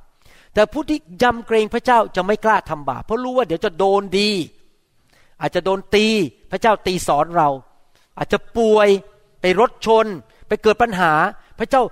[0.55, 4.31] แต่ผู้ที่ยำเกรงพระเจ้าจะไม่กล้าทำบาป เพราะรู้ว่าเดี๋ยวจะโดนดี
[5.41, 6.07] อาจจะโดนตี
[6.51, 7.49] พระเจ้าตีสอนเรา
[8.19, 8.89] อาจจะป่วย
[9.41, 10.07] ไปรถชน
[10.49, 11.13] ไปเกิดปัญหา
[11.59, 11.83] พระเจ้า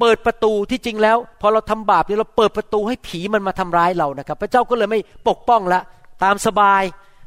[0.00, 5.80] เปิดประตูที่จริงแล้ว พอเราทำบาปเนี่ยเราเปิดประตูให้ผีมันมาทำร้ายเรานะครับ พระเจ้าก็เลยไม่ปกป้องละ
[6.24, 6.82] ตามสบาย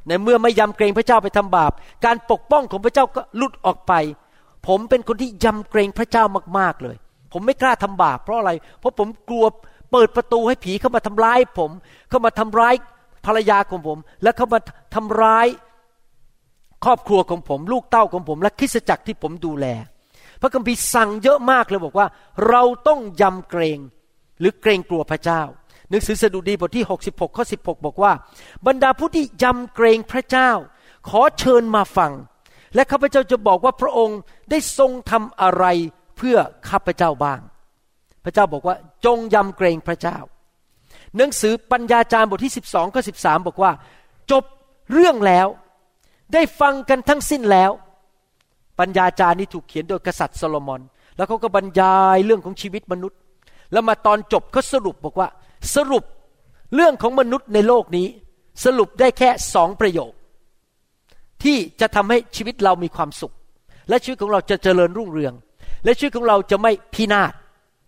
[0.07, 1.71] ในเมื่อไม่ยำเกรงพระเจ้าไปทำบาป
[2.05, 3.93] การปกป้องของพระเจ้าก็ลุดออกไป
[4.67, 6.23] ผมเป็นคนที่ยำเกรงพระเจ้า
[6.59, 6.95] มากๆเลย
[7.33, 9.45] ผมไม่กล้าทำบาปเพราะอะไร เพราะผมกลัว
[9.91, 11.71] เปิดประตูให้ผีเข้ามาทำร้ายผม
[12.09, 12.73] เข้ามาทำร้าย
[13.25, 14.59] ภรรยาของผม และเข้ามา
[14.95, 15.47] ทำร้าย
[16.85, 19.67] ครอบครัวของผม ลูกเต้าของผม และคริสตจักรที่ผมดูแล
[20.41, 22.08] พระคัมภีร์สั่งเยอะมากเลยบอกว่า
[22.50, 23.79] เราต้องยำเกรง
[24.39, 25.41] หรือเกรงกลัวพระเจ้า
[25.89, 28.12] หนังสือสดุดีบทที่ 66ข้อ16 บอกว่า
[28.67, 30.51] บรรดาผู้ที่ยำเกรงพระเจ้า
[31.10, 32.12] ขอเชิญมาฟัง
[32.75, 34.19] และข้าพเจ้าจะบอกว่าพระองค์
[34.50, 35.65] ได้ทรงทำอะไร
[36.17, 36.38] เพื่อ
[36.69, 37.39] ข้าพเจ้าบ้าง
[38.24, 40.17] พระเจ้าบอกว่าจงยำเกรงพระเจ้า
[41.17, 43.72] หนังสือปัญญาจารย์บทที่ 12ข้อ13 บอกว่า
[44.31, 44.43] จบ
[44.93, 45.48] เรื่องแล้ว
[46.34, 47.72] ได้ฟังกันทั้งสิ้นแล้ว
[48.79, 50.81] ปัญญาจารย์นี้ถูกเขียนโดยกษัตริย์โซโลมอน
[51.17, 53.19] แล้วเขาก็บรรยายเรื่องของชีวิตมนุษย์
[53.71, 55.29] แล้วมาตอนจบเขาสรุปบอกว่า
[55.75, 56.03] สรุป
[56.75, 58.07] เรื่องของมนุษย์ในโลกนี้
[58.65, 60.12] สรุปได้แค่สองประโยค
[61.43, 63.33] ที่จะทำให้ชีวิตเรามีความสุข
[63.89, 65.34] และชีวิตของเราจะเจริญรุ่งเรือง
[65.86, 67.34] และชีวิตของเราจะไม่พินาศ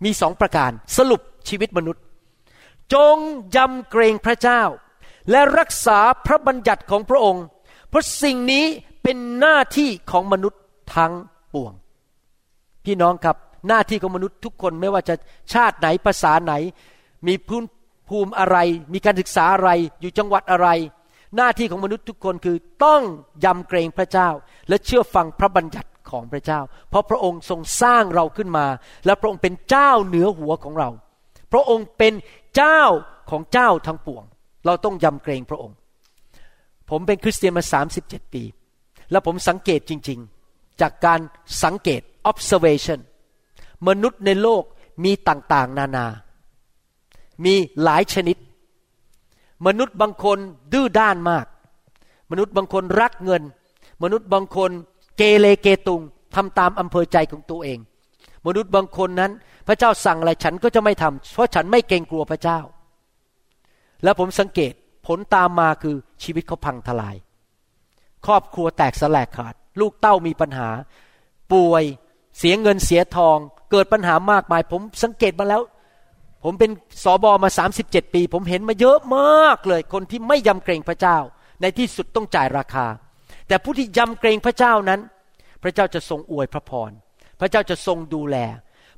[0.03, 2.01] มีสองประการ สรุปชีวิตมนุษย์
[2.93, 3.17] จง
[3.55, 4.61] ยำเกรงพระเจ้า
[5.31, 7.43] และรักษาพระบัญญัติของพระองค์
[7.89, 8.65] เพราะสิ่งนี้
[9.03, 10.60] เป็นหน้าที่ของมนุษย์
[10.95, 11.13] ทั้ง
[11.53, 11.73] ปวง
[12.85, 15.15] พี่น้องครับหน้าที่ของมนุษย์ทุกคนไม่ว่าจะ
[15.53, 16.53] ชาติไหนภาษาไหน
[17.27, 17.63] มีพื้น
[18.09, 18.57] ภูมิอะไร
[18.93, 19.69] มีการศึกษาอะไร
[20.01, 20.67] อยู่จังหวัดอะไร
[21.35, 23.01] หน้าที่ของมนุษย์ทุกคนคือต้อง
[23.45, 24.29] ยำเกรงพระเจ้า
[24.69, 28.65] และเชื่อฟังพระบัญญัติของพระเจ้า เพราะพระองค์ทรงสร้างเราขึ้นมา
[29.05, 30.89] และพระองค์เป็นเจ้าเหนือหัวของเรา
[31.51, 32.13] พระองค์เป็น
[32.55, 32.81] เจ้า
[33.29, 34.23] ของเจ้าทั้งปวง
[34.65, 35.75] เราต้องยำเกรงพระองค์
[36.89, 37.63] ผมเป็นคริสเตียนมา
[37.99, 38.43] 37 ปี
[39.11, 40.40] และผมสังเกตจริง ๆ
[40.81, 41.19] จากการ
[41.63, 42.99] สังเกต observation
[43.87, 44.63] มนุษย์ในโลก
[45.03, 46.05] มีต่างๆ นานา
[47.45, 47.53] มี
[47.83, 48.37] หลายชนิด
[49.67, 50.37] มนุษย์บางคน
[50.73, 51.45] ดื้อด้านมาก
[52.31, 53.43] มนุษย์บางคนรักเงิน
[54.03, 54.71] มนุษย์บางคน
[55.17, 56.01] เกเรเกตุง
[56.35, 57.79] ทำตามอำเภอใจของตัวเอง
[58.47, 59.31] มนุษย์บางคนนั้น
[59.67, 62.59] พระเจ้าสั่งอะไรฉันก็จะไม่ทำเพราะฉันไม่เกรงกลัวพระเจ้า
[64.03, 64.73] แล้วผมสังเกต
[65.07, 67.15] ผลตามมาคือชีวิตเขาพังทลาย
[68.25, 70.69] ครอบครัวแตกสลายขาด ลูกเต้ามีปัญหา
[71.53, 71.83] ป่วย
[72.37, 73.37] เสียเงินเสียทอง
[73.71, 75.61] เกิดปัญหามากมาย ผมสังเกตมาแล้ว
[76.43, 76.71] ผมเป็น
[77.03, 77.49] สอบอมา
[77.81, 81.17] 37 ปี ผมเห็นมาเยอะมากเลย คนที่ไม่ยำเกรงพระเจ้า
[81.61, 82.85] ในที่สุดต้องจ่ายราคา
[83.47, 84.99] แต่ผู้ที่ยำเกรงพระเจ้านั้น
[85.63, 86.91] พระเจ้าจะทรงอวยพระพร
[87.39, 88.37] พระเจ้าจะทรงดูแล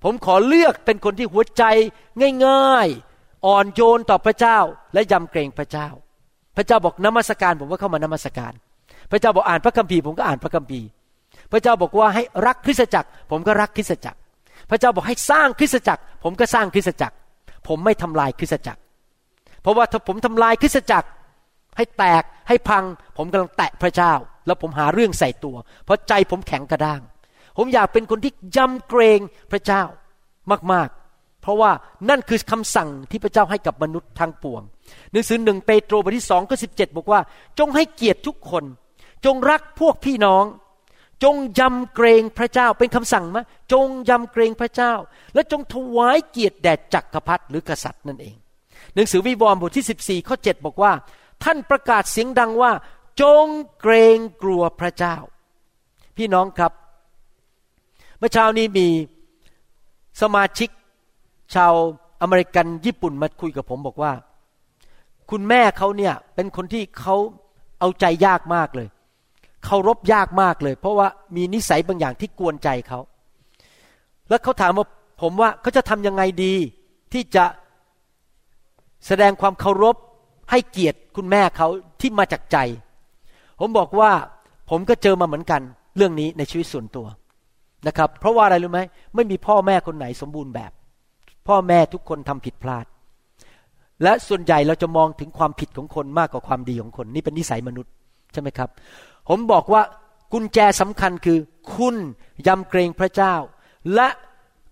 [0.04, 1.64] ผมขอเลือกเป็นคนที่หัวใจ
[2.46, 4.60] ง่ายๆ อ่อนโยนต่อพระเจ้า
[4.94, 5.88] และยำเกรงพระเจ้า
[6.56, 8.54] พระเจ้าบอกนมัสการผมก็เข้ามานมัสการ
[9.14, 10.88] พระเจ้าบอกอ่านพระคัมภีร์ผมก็อ่านพระคัมภีร์
[11.52, 14.18] พระเจ้าบอกว่าให้รักคริสตจักร ผมก็รักคริสตจักร
[14.70, 17.16] พระเจ้าบอกให้สร้างคริสตจักร ผมก็สร้างคริสตจักร
[17.68, 18.80] ผมไม่ทำลายคริสตจักร
[19.62, 21.08] เพราะว่าถ้าผมทำลายคริสตจักร
[21.78, 22.84] ให้แตกให้พัง
[23.18, 24.14] ผมกำลังแตะพระเจ้า
[24.46, 27.02] แล้วผมหาเรื่องใส่ตัว เพราะใจผมแข็งกระด้าง
[27.58, 29.20] ผมอยากเป็นคนที่ยำเกรง
[29.52, 29.84] พระเจ้า
[30.74, 31.72] มากๆ เพราะว่า
[32.10, 34.62] นั่นคือคำสั่งที่พระเจ้าให้กับมนุษย์ทั้งปวง
[35.12, 37.20] หนังสือหนึ่งเปโตรบทที่สองข้อสิบเจ็ดบอกว่า
[37.60, 38.64] จงให้เกียรติทุกคน
[39.26, 40.46] จงรักพวกพี่น้อง
[41.24, 43.38] จงยำเกรงพระเจ้าเป็นคำสั่งไหม
[43.74, 44.94] จงยำเกรงพระเจ้า
[45.34, 48.36] และจงถวายเกียรติแด่จักรพรรดิหรือกษัตริย์นั่นเอง
[48.94, 50.92] หนังสือวิวรณ์บทที่ 14ข้อ7บอกว่า
[51.44, 52.72] ท่านประกาศเสียงดังว่า
[53.22, 53.46] จง
[53.82, 55.16] เกรงกลัวพระเจ้า
[56.18, 56.72] พี่น้องครับ
[58.18, 58.88] เมื่อเช้านี้มี
[60.22, 60.70] สมาชิก
[61.56, 61.74] ชาว
[62.22, 64.14] อเมริกันญี่ปุ่นมาคุยกับผมบอกว่า
[65.32, 67.16] คุณแม่เขาเนี่ยเป็นคนที่เขา
[67.80, 68.88] เอาใจยากมากเลย
[69.66, 73.00] เคารพยากมากเลย เพราะว่ามีนิสัยบางอย่างที่กวนใจเขา
[74.30, 74.88] แล้วเขาถามว่า
[75.22, 76.54] ผมว่าเขาจะทำยังไงดี
[77.14, 77.46] ที่จะ
[79.08, 79.96] แสดงความเคารพ
[80.52, 81.68] ให้เกียรติคุณแม่เขา
[82.02, 82.58] ที่มาจากใจ
[83.60, 84.12] ผมบอกว่า
[84.70, 85.62] ผมก็เจอมาเหมือนกัน
[85.98, 87.08] เรื่องนี้ในชีวิตส่วนตัว
[87.88, 88.82] นะครับ เพราะว่าอะไรรู้ไหม
[89.16, 90.72] ไม่มีพ่อแม่คนไหนสมบูรณ์แบบ
[91.48, 92.86] พ่อแม่ทุกคนทำผิดพลาด
[94.04, 97.92] และส่วนใหญ่เราจะมองถึงความผิดของคนมากกว่าความดีของคน นี่เป็นนิสัยมนุษย์
[98.34, 98.70] ใช่ไหมครับ
[99.30, 99.82] ผมบอกว่า
[100.34, 101.40] กุญแจสำคัญคือ
[101.76, 101.96] คุณ
[102.48, 103.36] ยำเกรงพระเจ้า
[103.96, 104.08] และ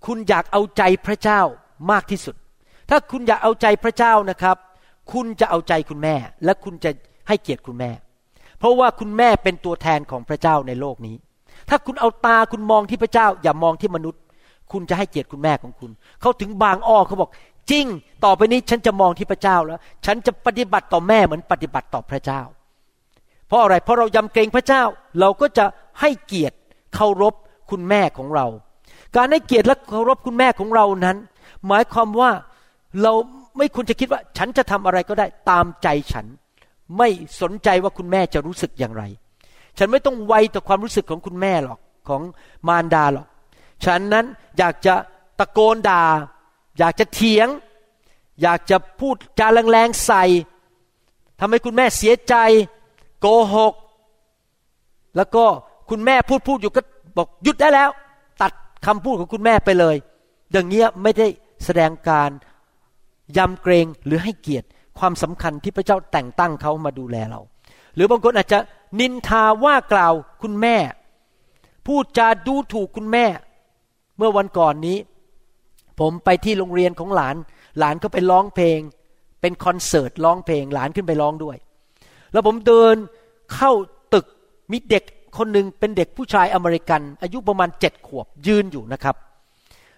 [0.06, 1.42] คุณอยากเอาใจพระเจ้า
[1.92, 2.36] มากที่สุด
[2.90, 4.58] ถ้าคุณอยากเอาใจพระเจ้านะครับ
[5.12, 6.92] คุณจะเอาใจคุณแม่ และคุณจะ
[7.28, 7.92] ให้เกียรติคุณแม่
[8.60, 11.16] เพราะว่าคุณแม่เป็นตัวแทนของพระเจ้าในโลกนี้
[11.70, 14.22] ถ้าคุณเอาตาคุณมองที่พระเจ้า อย่ามองที่มนุษย์
[14.72, 17.30] คุณจะให้เกียรติคุณแม่ของคุณ เขาถึงบางอ้อเขาบอก
[17.72, 17.86] จริง
[18.26, 22.42] ต่อไปนี้ฉันจะมองที่พระเจ้าแล้ว ฉันจะปฏิบัติต่อแม่เหมือนปฏิบัติต่อพระเจ้า
[23.52, 24.84] เพราะอะไรเพราะเรายำเกรงพระเจ้า
[25.20, 25.66] เราก็จะ
[26.02, 26.56] ให้เกียรติ
[26.96, 27.34] เคารพ
[27.72, 28.46] คุณแม่ของเรา
[29.16, 31.18] การให้เกียรติและเคารพคุณแม่ของเรานั้น
[31.68, 32.32] หมายความว่า
[33.02, 33.14] เรา
[33.58, 36.26] ไม่ควรจะคิดว่า ฉันจะทำอะไรก็ได้ตามใจฉัน
[36.98, 37.10] ไม่
[37.42, 39.04] สนใจว่าคุณแม่จะรู้สึกอย่างไร
[39.78, 42.22] ฉันไม่ต้องไวต่อความรู้สึกของคุณแม่หรอกของ
[42.68, 43.28] มารดาหรอก
[43.86, 44.26] ฉันนั้น
[44.58, 44.96] อยากจะ
[45.40, 46.04] ตะโกนด่า
[46.80, 47.48] อยากจะเถียง
[48.42, 50.24] อยากจะพูดจาแรงๆใส่
[51.40, 52.36] ทำให้คุณแม่เสียใจ
[53.22, 53.74] โกหก
[55.16, 55.46] แล้วก็
[55.90, 56.82] คุณแม่พูดพูดอยู่ก็
[57.18, 57.90] บอกหยุดได้แล้ว
[58.42, 58.52] ตัด
[58.86, 59.96] คำพูดของคุณแม่ไปเลย
[60.52, 61.28] อย่างเงี้ยไม่ได้
[61.66, 62.30] แสดงการ
[63.38, 64.68] ยำเกรงหรือให้เกียรติ
[65.00, 67.42] ความสำคัญที่พระเจ้าแต่งตั้งเขามาดูแลเรา
[67.96, 68.60] หรือบางคนอาจจะ
[69.00, 70.76] นินทาว่ากล่าวคุณแม่
[71.88, 73.26] พูดจาดูถูกคุณแม่
[74.18, 74.98] เมื่อวันก่อนนี้
[76.00, 77.36] ผมไปที่โรงเรียนของหลาน
[77.80, 78.80] หลานก็ไปร้องเพลง
[79.42, 81.58] เป็นคอนเสิร์ตร้องเพลง หลานขึ้นไปร้องด้วย
[82.34, 82.96] แล้วผมเดิน
[83.54, 83.72] เข้า
[84.13, 84.26] ตึก
[84.72, 85.04] มีเด็ก
[85.38, 89.15] คนหนึ่งเป็นเด็กผู้ชายอเมริกัน อายุประมาณเจ็ดขวบยืนอยู่นะครับ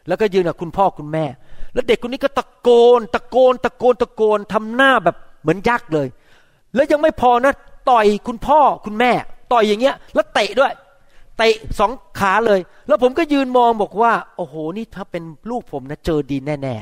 [0.08, 1.26] แล้วก็ยืนกับคุณพ่อคุณแม่
[1.74, 6.08] แล้วเด็กคนนี้ก็ตะโกน ตะโกน ตะโกนตะโกนทำหน้าแบบเหมือนยักษ์เลย
[6.76, 7.54] แล้วยังไม่พอนะ
[7.90, 9.12] ต่อยคุณพ่อคุณแม่
[9.52, 10.74] ต่อยอย่างเงี้ย แล้วเตะด้วย
[11.38, 16.76] เตะสองขาเลย แล้วผมก็ยืนมองบอกว่า โอ้โห นี่ถ้าเป็นลูกผมนะเจอดีแน่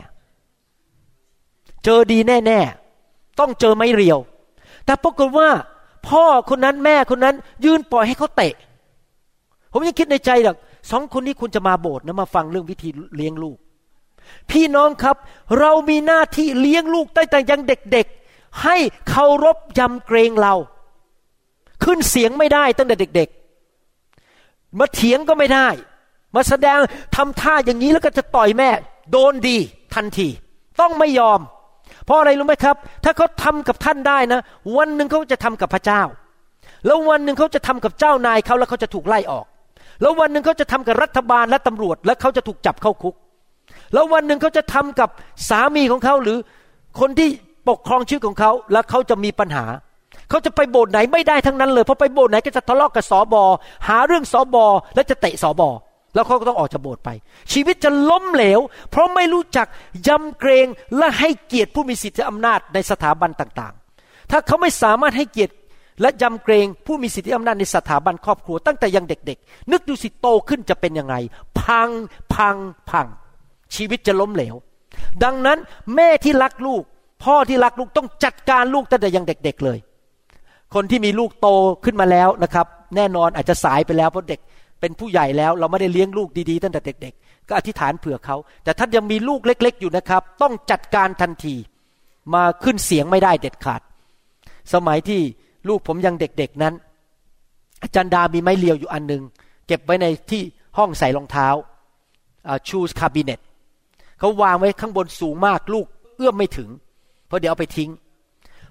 [0.68, 2.60] ๆ เจอดีแน่
[3.00, 4.20] ๆ ต้องเจอไม่เรียว
[4.92, 5.50] แต่ปรากฏว่า
[6.08, 8.54] พ่อคนนั้นแม่คนนั้น ยืนปล่อยให้เขาเตะ
[9.72, 10.58] ผมยังคิดในใจหรอก
[10.92, 13.58] สองคนนี้คุณจะมาโบสถ์นะมาฟังเรื่องวิธีเลี้ยงลูก
[14.52, 15.16] พี่น้องครับ
[15.60, 18.78] เรามีหน้าที่เลี้ยงลูกตั้งแต่ยังเด็กๆ ให้
[19.10, 20.54] เคารพยำเกรงเรา
[21.84, 23.30] ขึ้นเสียงไม่ได้ตั้งแต่เด็ก
[24.04, 25.68] ๆ มาเถียงก็ไม่ได้
[26.36, 26.80] มาแสดง
[27.16, 28.70] ทำท่าอย่างนี้แล้วก็จะต่อยแม่
[29.12, 29.58] โดนดี
[29.96, 30.28] ทันที
[30.80, 31.42] ต้องไม่ยอม
[32.12, 34.40] ราะอะไรรู้ไหมครับ ถ้าเขาทำกับท่านได้นะ
[34.78, 36.02] วันหนึ่งเขาจะทำกับพระเจ้า
[36.86, 39.46] แล้ววันหนึ่งเขาจะทำกับเจ้านายเขาแล้วเขาจะถูกไล่ออก
[40.02, 43.16] แล้ววันหนึ่งเขาจะทำกับรัฐบาลและตำรวจ แล้วเขาจะถูกจับเข้าคุก
[43.94, 45.10] แล้ววันหนึ่งเขาจะทำกับ
[45.50, 46.38] สามีของเขาหรือ
[47.00, 47.30] คนที่
[47.70, 49.66] ปกครองชีวิตของเขาแล้วเขาจะมีปัญหา
[50.30, 53.44] เขาจะไปโบสถ์ไหนไม่ได้ทั้งนั้นเลยเพราะไปโบสถ์ไหนก็จะทะเลาะกับสอบอ
[53.88, 55.70] หาเรื่องสอบอและจะเตะสอบอ
[56.14, 57.10] แล้วเขาก็ต้องออกจากโบสถ์ไป
[57.54, 59.68] ชีวิตจะล้มเหลว เพราะไม่รู้จัก
[60.08, 65.54] ยำเกรงและให้เกียรติผู้มีสิทธิอำนาจในสถาบันต่างๆ ถ้าเขาไม่สามารถให้เกียรติ
[66.02, 71.16] และยำเกรงผู้มีสิทธิอำนาจในสถาบันครอบครัวตั้งแต่ยังเด็กๆ นึกดูสิโตขึ้นจะเป็นยังไง
[71.60, 71.90] พัง
[72.34, 72.58] พัง
[72.90, 73.08] พัง
[73.76, 74.56] ชีวิตจะล้มเหลว
[75.24, 75.58] ดังนั้น
[75.96, 76.84] แม่ที่รักลูก
[77.24, 79.80] พ่อที่รักลูกต้องจัดการลูกตั้งแต่ยังเด็ก ๆเลย
[80.74, 81.48] คนที่มีลูกโต
[81.86, 84.40] ขึ้นมาแล้วนะครับ แน่นอนอาจจะสายไปแล้วเพราะเด็ก
[84.82, 91.56] เป็นผู้ใหญ่แล้วเราไม่ได้เลี้ยงลูกดีๆตั้งแต่เด็ก ๆ ก็อธิษฐานเผื่อเขา แต่ท่านยังมีลูกเล็ก ๆ อยู่นะครับ ต้องจัดการทันที
[92.34, 93.82] มาขึ้นเสียงไม่ได้เด็ดขาด
[94.74, 95.22] สมัยที่
[95.68, 96.74] ลูกผมยังเด็กๆนั้น
[97.84, 99.24] อาจารย์ดามีไม้เลียวอยู่อันหนึ่ง
[99.68, 100.42] เก็บไว้ในที่
[100.78, 101.48] ห้องใส่รองเท้า
[102.68, 103.40] ชูสคาบิเนต
[104.20, 106.70] เขาวางไว้ข้างบนสูงมากลูกเอื้อมไม่ถึง
[107.28, 107.90] เพราะเดี๋ยวเอาไปทิ้ง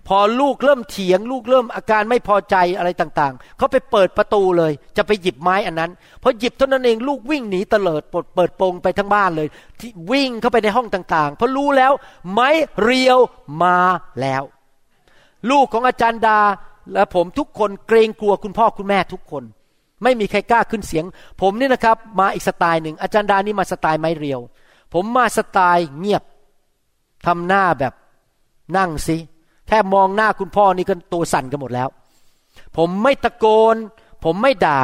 [0.08, 5.90] พอลูกเริ่มเถียง ลูกเริ่มอาการไม่พอใจอะไรต่างๆ เขาไปเปิดประตูเลย จะไปหยิบไม้อันนั้น
[6.22, 9.48] พอหยิบเท่านั้นเองลูกวิ่งหนีเตลิดปดเปิดโปงไปทั้งบ้านเลย
[9.80, 11.92] ที่วิ่งเข้าไปในห้องต่างๆ เพราะรู้แล้ว
[12.32, 12.48] ไม้
[12.82, 13.18] เรียว
[13.62, 13.78] มา
[14.20, 14.42] แล้ว
[15.50, 16.40] ลูกของอาจารย์ดา
[16.92, 19.44] และผมทุกคนเกรงกลัวคุณพ่อคุณแม่ทุกคน
[20.02, 21.04] ไม่มีใครกล้าขึ้นเสียง
[21.40, 24.40] ผมนี่นะครับ มาอีกสไตล์หนึ่งอาจารย์ดานี่มาสไตล์ไม้เรียว
[24.94, 26.22] ผมมาสไตล์เงียบ
[27.26, 27.94] ทำหน้าแบบ
[28.76, 29.16] นั่งสิ
[29.70, 31.88] แค่มองหน้าคุณพ่อนี่ก็ตัวสั่นกันหมดแล้ว
[32.76, 33.76] ผมไม่ตะโกน
[34.24, 34.80] ผมไม่ด่า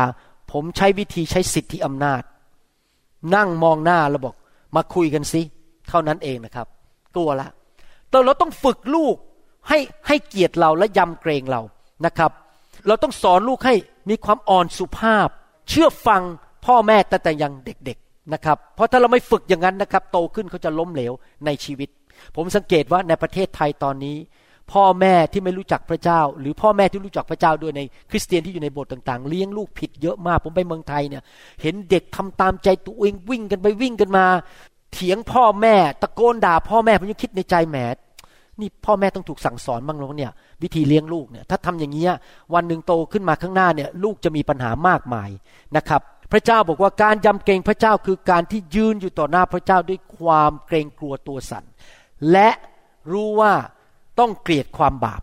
[0.53, 2.23] ผมใช้วิธีใช้สิทธิอำนาจ
[3.35, 4.35] นั่งมองหน้าแล้วบอก
[4.77, 5.43] มาคุยกันสิ
[5.89, 6.67] เท่านั้นเองนะครับ
[7.17, 7.49] ตัวละ
[8.09, 9.17] แต่เราต้องฝึกลูก
[9.69, 11.61] ให้ให้เกียรติเราและยำเกรงเรา
[12.07, 12.31] นะครับ
[12.87, 13.75] เราต้องสอนลูกให้
[14.09, 15.29] มีความอ่อนสุภาพ
[15.69, 16.23] เชื่อฟัง
[16.67, 21.13] พ่อแม่แต่แต่ยังเด็กๆนะครับ เพราะถ้าเราไม่ฝึกอย่างนั้นนะครับ โตขึ้นเขาจะล้มเหลว
[21.47, 21.89] ในชีวิต
[22.37, 24.17] ผมสังเกตว่าในประเทศไทยตอนนี้
[24.73, 31.23] พ่อแม่ที่ไม่รู้จักพระเจ้า หรือพ่อแม่ที่รู้จักพระเจ้าด้วยในคริสเตียนที่อยู่ในโบสถ์ต่าง ๆ เลี้ยงลูกผิดเยอะมากผมไปเมืองไทยเนี่ย
[31.63, 34.27] เห็นเด็กทำตามใจตัวเองวิ่งกันไปวิ่งกันมา
[34.93, 37.79] เถียงพ่อแม่ตะโกนด่าพ่อแม่ผมยังคิดในใจแหม
[38.61, 42.07] นี่พ่อแม่ต้องถูกสั่งสอนบ้างแล้วเนี่ย วิธีเลี้ยงลูกเนี่ยถ้าทำอย่างนี้
[42.55, 45.31] วันหนึ่งโตขึ้นมาข้างหน้าเนี่ยลูกจะมีปัญหามากมาย
[45.77, 46.01] นะครับ
[46.33, 51.65] พระเจ้าบอกว่าการยำเกรงพระเจ้าคือการที่ยืนอยู่ต่อหน้าพระเจ้าด้วยความเกรงกลัวตัวสั่น
[52.33, 52.51] และ
[53.13, 53.53] รู้ว่า
[54.19, 55.23] ต้องเกลียดความบาป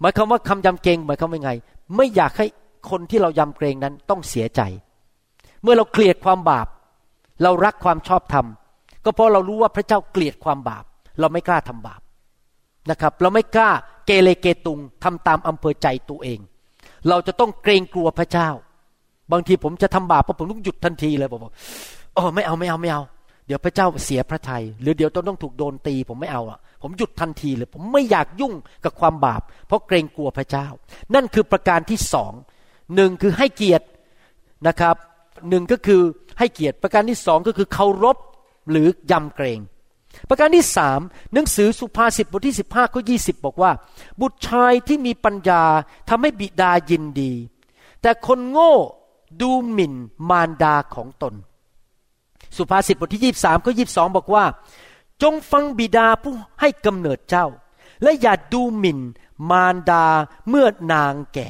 [0.00, 1.52] หมายความว่าคำยำเกรงหมายความว่าไง
[1.96, 2.46] ไม่อยากให้
[2.90, 4.60] คนที่เรายำเกรงนั้นต้องเสียใจ
[5.62, 6.66] เมื่อเราเกลียดความบาป
[7.42, 8.46] เรารักความชอบธรรม
[9.04, 10.84] ก็เพราะเรารู้ว่าพระเจ้าเกลียดความบาป
[11.20, 12.00] เราไม่กล้าทำบาป
[12.90, 13.70] นะครับ เราไม่กล้า
[14.06, 16.38] เกเรเกตุงทำตามอำเภอใจตัวเอง
[17.08, 18.48] เราจะต้องเกรงกลัวพระเจ้า
[19.32, 21.52] บางทีผมจะทำบาปผมต้องหยุดทันทีเลยบอกว่า
[22.16, 23.02] อ๋อไม่เอาไม่เอาไม่เอา
[23.46, 30.66] เดี๋ยวพระเจ้าเสียพระทยัยหรือเดี๋ยวต้องต้องถูกโดนตีผมไม่เอาอะ ผมหยุดทันทีเลย ผมไม่อยากยุ่งกับความบาป เพราะเกรงกลัวพระเจ้า
[31.14, 32.32] นั่นคือประการที่สอง
[32.94, 33.86] หนึ่งคือให้เกียรติ
[34.68, 34.96] นะครับ
[35.48, 36.02] หนึ่งก็คือ
[36.38, 38.16] ให้เกียรติประการที่สองก็คือเคารพ
[38.70, 39.60] หรือยำเกรง
[40.28, 41.00] ประการที่สาม
[41.32, 43.72] หนังสือสุภาษิตบทที่สิบห้าข้อยี่สิบบอกว่า
[44.20, 45.62] บุตรชายที่มีปัญญา
[46.08, 47.32] ทำให้บิดายินดี
[48.02, 48.72] แต่คนโง่
[49.40, 49.94] ดูหมิ่น
[50.30, 51.34] มารดาของตน
[52.56, 54.44] สุภาษิตบทที่ยี่สามข้อยีบสองบอกว่า
[55.22, 57.46] จงฟังบิดาผู้ให้กำเนิดเจ้า
[58.02, 59.00] และอย่าดูหมิ่น
[59.50, 60.04] มารดา
[60.48, 61.48] เมื่อนางแก่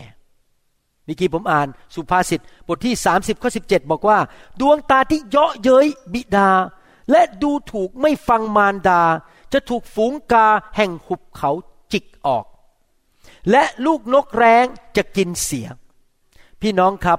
[1.12, 4.18] มื่อกี้ผมอ่านสุภาษิตบทที่ 30ข้อ17 บอกว่า
[4.60, 6.50] ดวงตาที่เยาะเย้ยบิดา
[7.10, 9.02] และดูถูกไม่ฟังมารดา
[9.52, 11.50] จะถูกฝูงกาแห่งหุบเขา
[11.92, 12.44] จิกออก
[13.50, 14.64] และลูกนกแร้ง
[14.96, 15.66] จะกินเสีย
[16.60, 17.18] พี่น้องครับ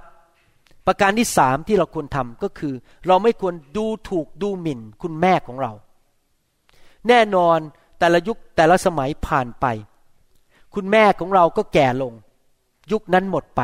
[0.85, 2.73] ประการที่สามที่เราควรทำก็คือ
[3.07, 5.71] เราไม่ควรดูถูกดูหมิ่นคุณแม่ของเรา
[7.09, 7.59] แน่นอน
[7.99, 9.65] แต่ละยุคแต่ละสมัยผ่านไป
[10.73, 12.13] คุณแม่ของเราก็แก่ลง
[12.91, 13.61] ยุคนั้นหมดไป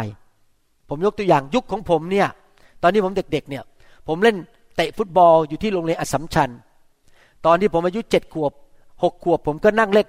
[0.90, 2.28] ผมยกตัวอย่างยุคของผมเนี่ย
[2.82, 3.64] ตอนนี้ผมเด็กๆเนี่ย
[4.08, 4.38] ผมเล่น
[4.76, 6.50] เตะฟุตบอลอยู่ที่โรงเรียนอสมชัญ
[7.46, 8.52] ตอนที่ผมอายุเจ็ดขวบ
[9.04, 10.08] หกขวบ ผมก็นั่งเล่น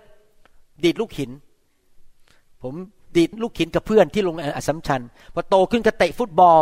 [0.85, 1.31] ดีดลูกหิน
[2.62, 2.75] ผม
[3.16, 5.01] ดีดลูกหินกับเพื่อนที่โรงเรียนอสมชัญ
[5.35, 6.61] พอโตขึ้นก็เตะฟุตบอล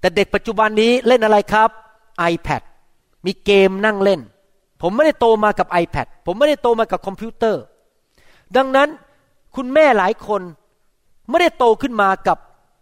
[0.00, 1.70] แต่เด็กปัจจุบันนี้เล่นอะไรครับ
[2.32, 2.62] iPad
[3.26, 4.20] มีเกมนั่งเล่น
[4.86, 7.62] ผมไม่ได้โตมากับ iPad ผมไม่ได้โตมากับคอมพิวเตอร์
[8.56, 8.88] ดังนั้น
[9.56, 10.42] คุณแม่หลายคน
[11.30, 12.38] ไม่ได้โตขึ้นมากับ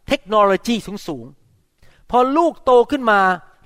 [0.09, 0.75] เทคโนโลยี
[1.09, 3.21] สูงๆ พอลูกโตขึ้นมา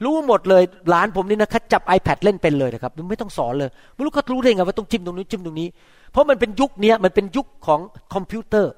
[0.05, 5.69] รู้หมดเลย หลานผมนี่นะคัดจับ iPad เล่นเป็นเลยนะครับไม่ต้องสอนเลยไม่รู้เขารู้ได้ไงว่าต้องจิ้มตรงนี้จิ้มตรงนี้
[6.13, 7.81] เพราะมันเป็นยุคนี้มันเป็นยุคของ
[8.15, 8.73] คอมพิวเตอร์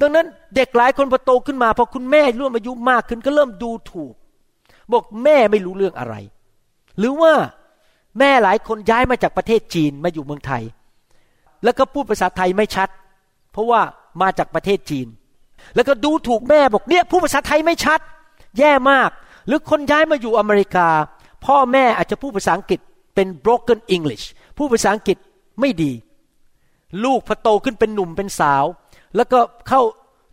[0.00, 4.14] ดังนั้นเด็กหลายคนพอโตขึ้นมาพอคุณแม่ร่วมอายุมากขึ้นก็เริ่มดูถูก
[4.92, 6.14] บอกแม่ไม่รู้เรื่องอะไร
[6.98, 7.32] หรือว่า
[8.18, 10.62] แม่หลายคนย้ายมาจากประเทศจีนมาอยู่เมืองไทย
[11.64, 12.88] แล้วก็พูดภาษาไทยไม่ชัด
[13.52, 13.80] เพราะว่า
[14.22, 15.06] มาจากประเทศจีน
[15.74, 18.00] แล้วก็ดูถูกแม่บอกเนี่ยพูดภาษาไทยไม่ชัด
[18.58, 19.10] แย่มาก
[19.46, 20.88] หรือคนย้ายมาอยู่อเมริกา
[21.46, 22.80] พ่อแม่อาจจะพูดภาษาอังกฤษ
[23.14, 24.24] เป็น broken English
[24.56, 25.16] พูดภาษาอังกฤษ
[25.60, 25.92] ไม่ดี
[27.04, 28.64] ลูกพอโตขึ้นเป็นหนุ่มเป็นสาว
[29.16, 29.82] แล้วก็เข้า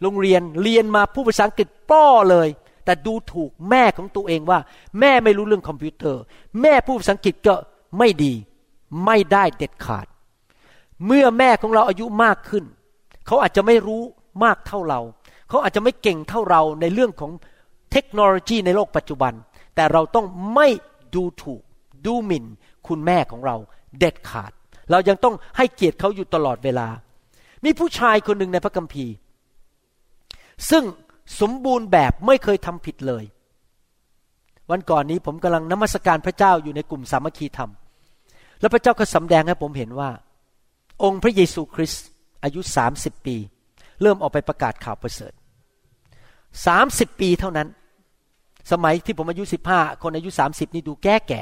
[0.02, 2.48] โรงเรียนเรียนมาผู้ภาษาอังกฤษป้อเลย
[2.86, 4.60] แต่ดูถูกแม่ของตัวเองว่า
[5.00, 6.21] แม่ไม่รู้เรื่องคอมพิวเตอร์
[6.62, 7.56] แม่ผู้ภาษาอังกฤษก็
[7.98, 8.34] ไม่ดี
[9.06, 10.08] ไม่ได้เด็ดขาด
[11.06, 12.65] เมื่อแม่ของเราอายุมากขึ้น
[13.26, 14.02] เขาอาจจะไม่รู้
[14.43, 15.02] มากเท่าเรา
[15.50, 17.32] เขาอาจจะไม่เก่งเท่าเราในเรื่องของ
[17.91, 19.34] เทคโนโลยีในโลกปัจจุบัน
[19.76, 20.67] แต่เราต้องไม่
[21.15, 21.62] ดูถูก
[22.06, 22.45] ดูหมิ่น
[22.88, 23.56] คุณแม่ของเรา
[24.00, 24.52] เด็ดขาด
[24.91, 26.88] เรายังต้องให้เกียรติเขาอยู่ตลอดเวลา
[27.65, 29.13] มีผู้ชายคนหนึ่งในพระคัมภีร์
[30.69, 30.84] ซึ่ง
[31.39, 33.24] สมบูรณ์แบบไม่เคยทำผิดเลย
[34.71, 37.71] วันก่อนนี้ผมกำลังนมัสการพระเจ้าอยู่ในกลุ่มสามัคคีธรรม
[38.60, 40.10] แล้วพระเจ้าก็สำแดงให้ผมเห็นว่า
[41.04, 42.06] องค์พระเยซูคริสต์
[42.43, 43.36] อายุสามสิบปี
[44.01, 45.34] เริ่มออกไปประกาศข่าวประเสริฐ
[46.65, 47.67] สามสิบปีเท่านั้น
[48.71, 51.41] สมัยที่ผมอายุสิบห้าคนอายุสามสิบนี่ดูแก่แก่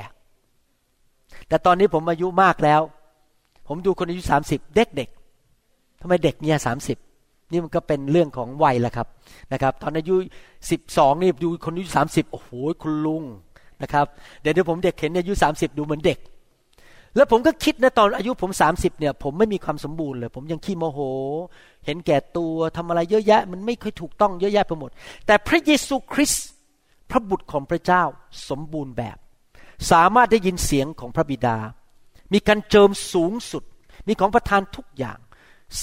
[1.47, 2.81] แต่ตอนนี้ผมอายุมากแล้ว
[3.67, 5.09] ผมดูคนอายุสามสิบเด็กเด็ก
[6.01, 6.97] ทำไมเด็กเนี่ยสามสิบ
[7.53, 9.07] นี่มันก็เป็นเรื่องของวัยแหละครับ
[9.53, 10.15] นะครับ ตอนอายุ
[10.71, 12.49] สิบสองนี่ดูคนอายุสามสิบโอ้โห
[12.81, 13.23] คุณลุง
[13.81, 14.05] นะครับ
[14.41, 16.19] เดี๋ยวผมเด็กเห็นอายุสามสิบดูเหมือนเด็ก
[17.15, 20.99] แล้วผมก็คิดนะตอนอายุผมสามสิบเนี่ยผมไม่มีความสมบูรณ์เลย ผมยังขี้โมโห
[21.85, 24.91] เห็นแก่ตัวทำอะไรเยอะแยะ มันไม่เคยถูกต้องเยอะแยะไปหมด
[25.25, 26.45] แต่พระเยซูคริสต์
[27.09, 28.03] พระบุตรของพระเจ้า
[28.49, 29.17] สมบูรณ์แบบ
[29.91, 31.57] สามารถได้ยินเสียงของพระบิดา
[32.33, 33.63] มีการเจิมสูงสุด
[34.07, 35.19] มีของประทานทุกอย่าง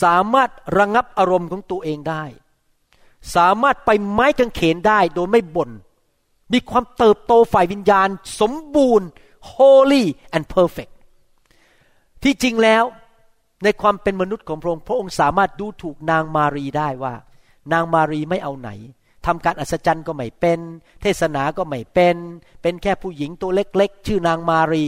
[0.02, 2.24] สามารถระงับอารมณ์ของตัวเองได้
[3.36, 5.70] สามารถไปไม้กางเขนได้โดยไม่บน่น
[6.52, 8.08] มีความเติบโตฝ่ายวิญญาณ
[8.40, 9.08] สมบูรณ์
[9.52, 10.04] holy
[10.36, 10.92] and perfect
[12.22, 12.84] ที่จริงแล้ว
[13.64, 17.14] ในความเป็นมนุษย์ของพระองค์พระองค์สามารถดูถูกนางมารีได้ว่า
[17.72, 18.70] นางมารีไม่เอาไหน
[19.26, 20.60] ทำการอัศจรรย์ก็ไม่เป็น
[21.02, 22.16] เทศนาก็ไม่เป็น
[22.62, 24.86] เป็นแค่ผู้หญิงตัวเล็กๆ ชื่อนางมารี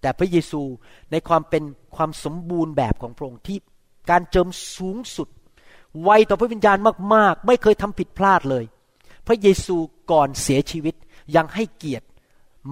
[0.00, 0.62] แต่พระเยซู
[1.10, 1.62] ในความเป็น
[1.96, 3.58] ความสมบูรณ์แบบของพระองค์ที่
[4.10, 5.28] การเจิมสูงสุด
[6.02, 6.78] ไวต่อพระวิญญาณ
[7.14, 8.64] มากๆ ไม่เคยทำผิดพลาดเลย
[9.26, 9.76] พระเยซู
[10.10, 10.94] ก่อนเสียชีวิต
[11.36, 12.06] ยังให้เกียรติ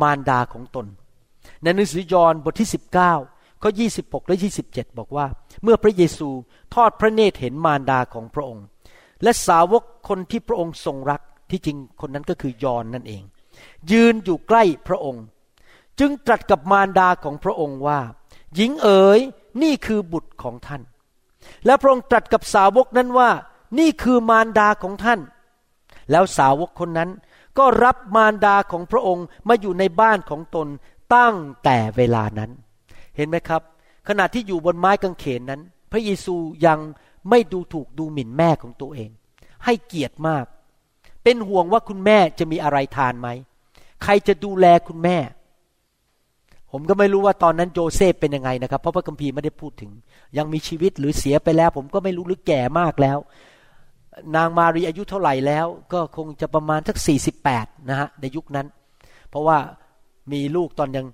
[0.01, 0.87] มารดาของตน
[1.63, 2.69] ในหนังสือยอห์นบทที่
[3.15, 3.71] 19ข้อ
[4.01, 5.27] 26 และ 27 บอกว่า
[5.63, 6.29] เมื่อพระเยซู
[6.75, 8.65] ทอดพระเนตรเห็นมารดาของพระองค์
[9.23, 11.21] และสาวกคนที่พระองค์ทรงรัก
[11.51, 13.23] ที่จริงคนนั้นก็คือยอห์นนั่นเอง
[13.91, 15.25] ยืนอยู่ใกล้พระองค์
[16.01, 18.01] จึงตรัสกับมารดาของพระองค์ว่า
[18.55, 19.21] หญิงเอ๋ย
[19.63, 20.83] นี่คือบุตรของท่าน
[21.67, 23.31] และพระองค์ตรัสกับสาวกนั้นว่า
[23.79, 25.21] นี่คือมารดาของท่าน
[26.11, 27.11] แล้วสาวกคนนั้น
[27.59, 30.69] ก็รับมารดาของพระองค์มาอยู่ในบ้านของตน
[31.15, 32.51] ตั้งแต่เวลานั้น
[33.17, 33.63] เห็นไหมครับ
[34.09, 35.61] ขณะที่อยู่บนไม้กางเขนนั้น
[35.93, 36.79] พระเยซูยัง
[37.31, 39.11] ไม่ดูถูกดูหมิ่นแม่ของตัวเอง
[39.65, 40.45] ให้เกียรติมาก
[41.23, 43.29] เป็นห่วงว่าคุณแม่จะมีอะไรทานไหม
[44.03, 45.17] ใครจะดูแลคุณแม่
[46.77, 49.91] ผมก็ไม่รู้ว่าตอนนั้นโจเซฟเป็นยังไงนะครับ เพราะพระคัมภีร์ไม่ได้พูดถึง
[50.37, 53.19] ยังมีชีวิตหรือเสียไปแล้ว ผมก็ไม่รู้หรือแก่มากแล้ว
[54.37, 58.67] นางมารีอายุเท่าไหร่แล้ว ก็คงจะประมาณสักสี่สิบแปดนะฮะในยุคนั้น
[59.31, 59.59] เพราะว่า
[60.33, 61.07] มีลูกตอนยัง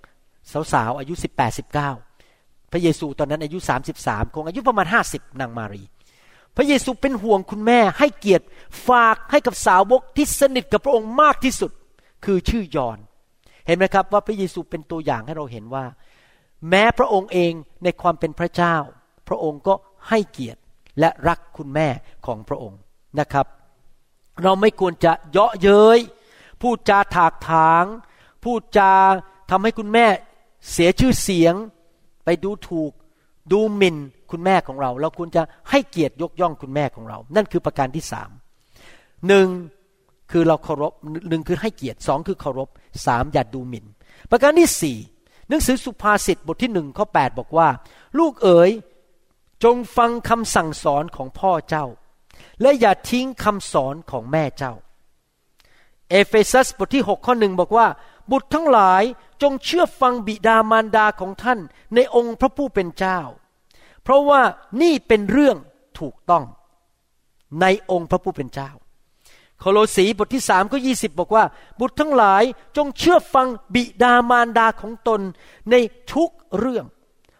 [0.73, 1.91] สาวๆอายุสิบแปดสิบเก้า
[2.73, 5.83] พระเยซูตอนนั้นอายุสามสิบสามคงอายุประมาณห้าสิบนางมารี
[6.57, 8.45] พระเยซูเป็นห่วงคุณแม่ ให้เกียรติ
[8.89, 11.73] ฝากให้กับสาวกที่สนิทกับพระองค์มากที่สุด
[12.25, 12.99] คือชื่อยอน
[13.71, 15.85] ห็นไหมครับว่าพระเยซูเป็นตัวอย่างให้เราเห็นว่า
[16.69, 17.53] แม้พระองค์เอง
[17.85, 18.75] ในความเป็นพระเจ้า
[19.29, 19.75] พระองค์ก็
[20.09, 20.61] ให้เกียรติ
[21.01, 21.89] และรักคุณแม่
[22.27, 22.79] ของพระองค์
[23.21, 23.47] นะครับ
[24.43, 25.99] เราไม่ควรจะเยาะเย้ย
[26.63, 27.85] พูดจาถากถาง
[28.45, 28.93] พูดจา
[29.51, 30.07] ทำให้คุณแม่
[30.73, 31.55] เสียชื่อเสียง
[32.25, 32.93] ไปดูถูก
[33.53, 33.97] ดูหมิ่น
[34.31, 38.31] คุณแม่ของเรา เราควรจะให้เกียรติยกย่องคุณแม่ของเรา นั่นคือประการที่สาม
[39.29, 39.49] หนึ่ง
[40.31, 40.93] คือเราเคารพ
[41.29, 42.69] หนึ่งคือให้เกียรติสองคือเคารพ
[43.07, 43.87] สามอย่าดูหมิ่น
[44.31, 44.99] ประการที่สี่
[45.49, 47.69] หนังสือสุภาษิตบทที่หนึ่งข้อแปดบอกว่า
[48.19, 48.71] ลูกเอ๋ย
[49.65, 51.87] จงฟังคำสั่งสอนของพ่อเจ้า
[52.61, 54.75] และอย่าทิ้งคำสอนของแม่เจ้า
[56.11, 57.87] เอเฟซัสบทที่6ข้อหนึ่งบอกว่า
[58.31, 59.03] บุตรทั้งหลาย
[59.43, 61.59] จงเชื่อฟังบิดามารดาของท่าน
[61.95, 63.21] ในองค์พระผู้เป็นเจ้า
[64.03, 64.43] เพราะว่า
[64.83, 65.57] นี่เป็นเรื่อง
[65.99, 66.45] ถูกต้อง
[67.61, 68.71] ในองค์พระผู้เป็นเจ้า
[69.61, 71.45] โคโลสีบทที่สามก็ยี่สิบบอกว่า
[71.79, 72.43] บุตรทั้งหลาย
[72.77, 75.21] จงเชื่อฟังบิดามารดาของตน
[75.71, 75.75] ใน
[76.13, 76.87] ทุกเรื่อง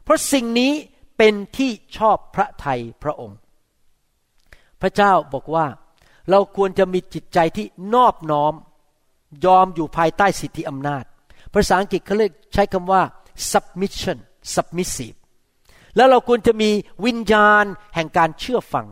[0.05, 0.73] เพราะสิ่งนี้
[1.19, 3.39] เป็นที่ชอบพระทัยพระองค์
[4.81, 5.67] พระเจ้าบอกว่า
[6.31, 8.55] เราควรจะมีจิตใจที่นอบน้อม
[9.45, 11.05] ยอมอยู่ภายใต้สิทธิอำนาจ
[11.53, 13.03] ภาษาอังกฤษเขาเรียกใช้คำว่า
[13.51, 14.19] submission
[14.55, 15.17] submissive
[15.97, 16.71] แล้วเราควรจะมี
[17.05, 18.87] วิญญาณแห่งการเชื่อฟัง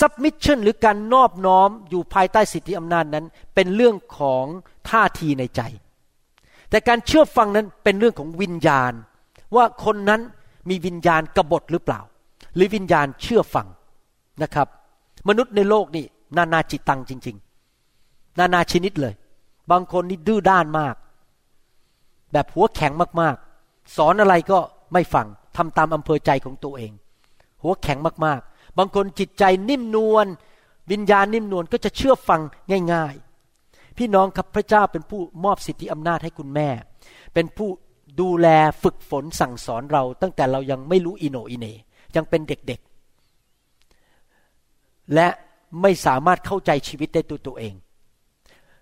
[0.00, 3.24] submission หรือการนอบน้อมอยู่ภายใต้สิทธิอำนาจนั้น
[3.54, 4.44] เป็นเรื่องของ
[4.90, 5.60] ท่าทีในใจ
[6.70, 8.92] แต่การเชื่อฟังนั้นเป็นเรื่องของวิญญาณ
[9.56, 10.20] ว่าคนนั้น
[10.70, 12.00] มีวิญญาณกบฏหรือเปล่า
[12.54, 13.66] หรือวิญญาณเชื่อฟัง
[14.42, 14.68] นะครับ
[15.28, 16.04] มนุษย์ในโลกนี่
[16.36, 17.36] นานาจิตตังจริง
[17.86, 19.14] ๆ นานาชนิดเลย
[19.70, 20.94] บางคนนี่ดื้อด้านมาก
[22.32, 24.58] แบบหัวแข็งมากๆ สอนอะไรก็
[24.92, 25.26] ไม่ฟัง
[25.56, 26.92] ทำตามอำเภอใจของตัวเอง
[27.62, 30.26] หัวแข็งมากๆ บางคนจิตใจนิ่มนวล
[30.90, 32.40] วิญญาณนิ่มนวลก็จะเชื่อฟัง
[32.92, 33.14] ง่าย
[33.56, 36.68] ๆ พี่น้องครับพระเจ้าเป็นผู้มอบสิทธิอำนาจให้คุณแม่
[37.34, 37.70] เป็นผู้
[38.20, 38.48] ดูแล
[38.82, 41.66] ฝึกฝนสั่งสอนเรา ตั้งแต่เรายังไม่รู้อิโนอิเน
[42.16, 45.28] ยังเป็นเด็กๆ และ
[45.82, 47.74] ไม่สามารถเข้าใจชีวิตได้ตัวตัวเอง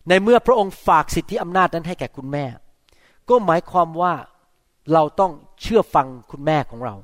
[0.09, 2.44] ในเมื่อพระองค์ฝากสิทธิอำนาจนั้นให้แก่คุณแม่
[3.29, 4.14] ก็หมายความว่า
[4.92, 6.94] เราต้องเชื่อฟังคุณแม่ของเรา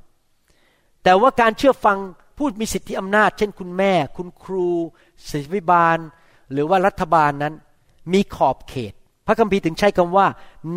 [1.04, 1.98] แต่ว่าการเชื่อฟัง
[2.36, 4.68] ผู้มีสิทธิอำนาจ เช่นคุณแม่ คุณครู
[5.30, 5.98] ศิวิบาล
[6.52, 7.54] หรือว่ารัฐบาลนั้น
[8.12, 8.92] มีขอบเขต
[9.26, 10.26] พระคัมภีร์ถึงใช้คำว่า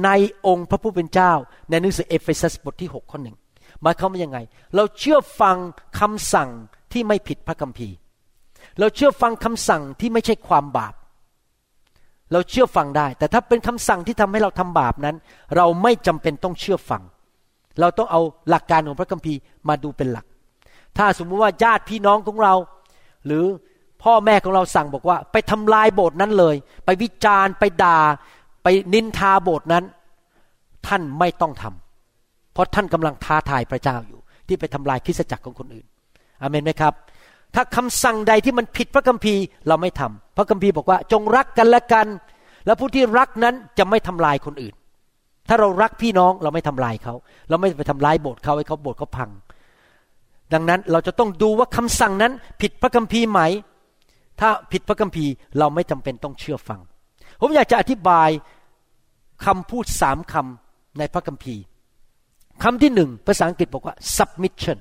[0.04, 0.10] ใน
[0.48, 1.32] องค์พระผู้เป็นเจ้า
[1.70, 3.36] ในหนังสือเอเฟซัสบทที่6ข้อหนึ่ง
[3.82, 4.40] หมายความว่ายังไง
[4.76, 5.58] เราเชื่อฟัง
[6.00, 6.50] คำสั่ง
[6.92, 7.96] ที่ไม่ผิดพระคัมภีร์
[8.80, 10.94] เราเชื่อฟังคำสั่งที่ไม่ใช่ความบาป
[12.32, 15.16] เราเชื่อฟังได้ แต่ถ้าเป็นคำสั่งที่ทำให้เราทำบาปนั้น
[15.56, 17.04] เราไม่จำเป็นต้องเชื่อฟัง
[17.80, 20.26] เราต้องเอาหลักการของพระคัมภีร์มาดูเป็นหลัก
[20.98, 22.54] ถ้าสมมุติว่าญาติพี่น้องของเรา
[23.26, 23.46] หรือ
[24.04, 28.00] พ่อแม่ของเราสั่งบอกว่า ไปทำลายโบสถ์นั้นเลย ไปวิจารณ์ไปด่า
[28.64, 29.84] ไปนินทาโบสถ์นั้น
[30.88, 35.86] ท่านไม่ต้องทำเพราะท่านกำลังท้าทายพระเจ้าอยู่ ที่ไปทำลายคริสตจักรของคนอื่น
[36.42, 36.94] อเมนไหมครับ
[37.56, 42.08] ถ้าคำสั่งใดที่มันผิดพระคัมภีร์เราไม่ทำพระคัมภีร์บอกว่าจงรักกันและกัน
[42.66, 44.74] แล้วผู้ที่รักนั้นจะไม่ทำลายคนอื่น
[45.50, 47.14] ถ้าเรารักพี่น้องเราไม่ทำลายเขา
[47.50, 49.30] เราไม่ไปทำลายโบสถ์เขาให้เขาโบสถ์เขาพัง
[50.54, 53.42] ดังนั้นเราจะต้องดูว่าคำสั่งนั้นผิดพระคัมภีร์ไหม
[54.40, 56.80] ถ้าผิดพระคัมภีร์เราไม่จำเป็นต้องเชื่อฟัง
[57.42, 58.30] ผมอยากจะอธิบาย
[59.46, 61.62] คำพูดสามคำในพระคัมภีร์
[62.64, 64.78] คำที่หนึ่งภาษาอังกฤษบอกว่า submission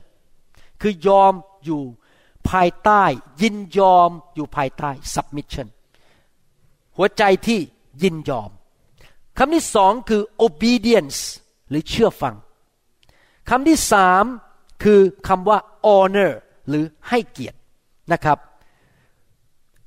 [0.80, 1.32] คือยอม
[1.64, 1.82] อยู่
[2.50, 3.02] ภายใต้
[3.42, 5.66] ยินยอมอยู่ภายใต้ submission
[6.96, 7.60] หัวใจที่
[8.02, 8.50] ยินยอม
[9.38, 11.18] คำที่สองคือ obedience
[11.68, 12.34] หรือเชื่อฟัง
[13.50, 14.24] คำที่สาม
[14.82, 16.32] คือคำว่า honor
[16.68, 17.58] หรือให้เกียรติ
[18.12, 18.38] นะครับ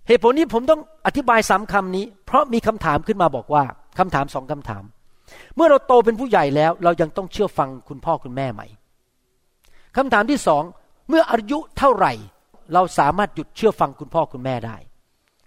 [0.08, 3.64] เหตุผลนี้ผมต้องอธิบายสามคำนี้ เพราะมีคำถามขึ้นมาบอกว่า
[4.00, 4.84] คำถามสองคำถาม
[5.56, 8.62] เมื่อเราโตเป็นผู้ใหญ่แล้ว เรายังต้องเชื่อฟังคุณพ่อคุณแม่ไหม
[9.98, 10.64] คำถามที่สอง
[11.10, 12.14] เมื่ออายุเท่าไหร่
[12.74, 14.78] เราสามารถหยุดเชื่อฟังคุณพ่อคุณแม่ได้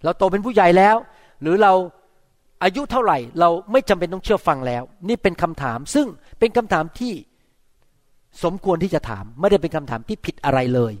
[0.03, 0.95] เราโตเป็นผู้ใหญ่แล้ว
[1.41, 1.73] หรือเรา
[2.63, 6.07] อายุเท่าไหร่ เราไม่จำเป็นต้องเชื่อฟังแล้ว นี่เป็นคำถามซึ่ง
[6.39, 7.13] เป็นคำถามที่
[8.43, 10.93] สมควรที่จะถามไม่ได้เป็นคำถามที่ผิดอะไรเลย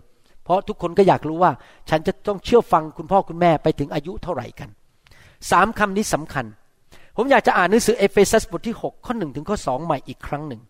[0.43, 1.51] เพราะทุกคนก็อยากรู้ว่า
[1.89, 4.69] ฉันจะต้องเชื่อฟังคุณพ่อคุณแม่ไปถึงอายุเท่าไหร่กัน
[5.51, 6.45] สามคำนี้สำคัญ
[7.17, 10.61] ผมอยากจะอ่านหนังสือเอเฟซัสบทที่ 6 ข้อหนึ่งถึงข้อสองใหม่อีกครั้งหนึ่ง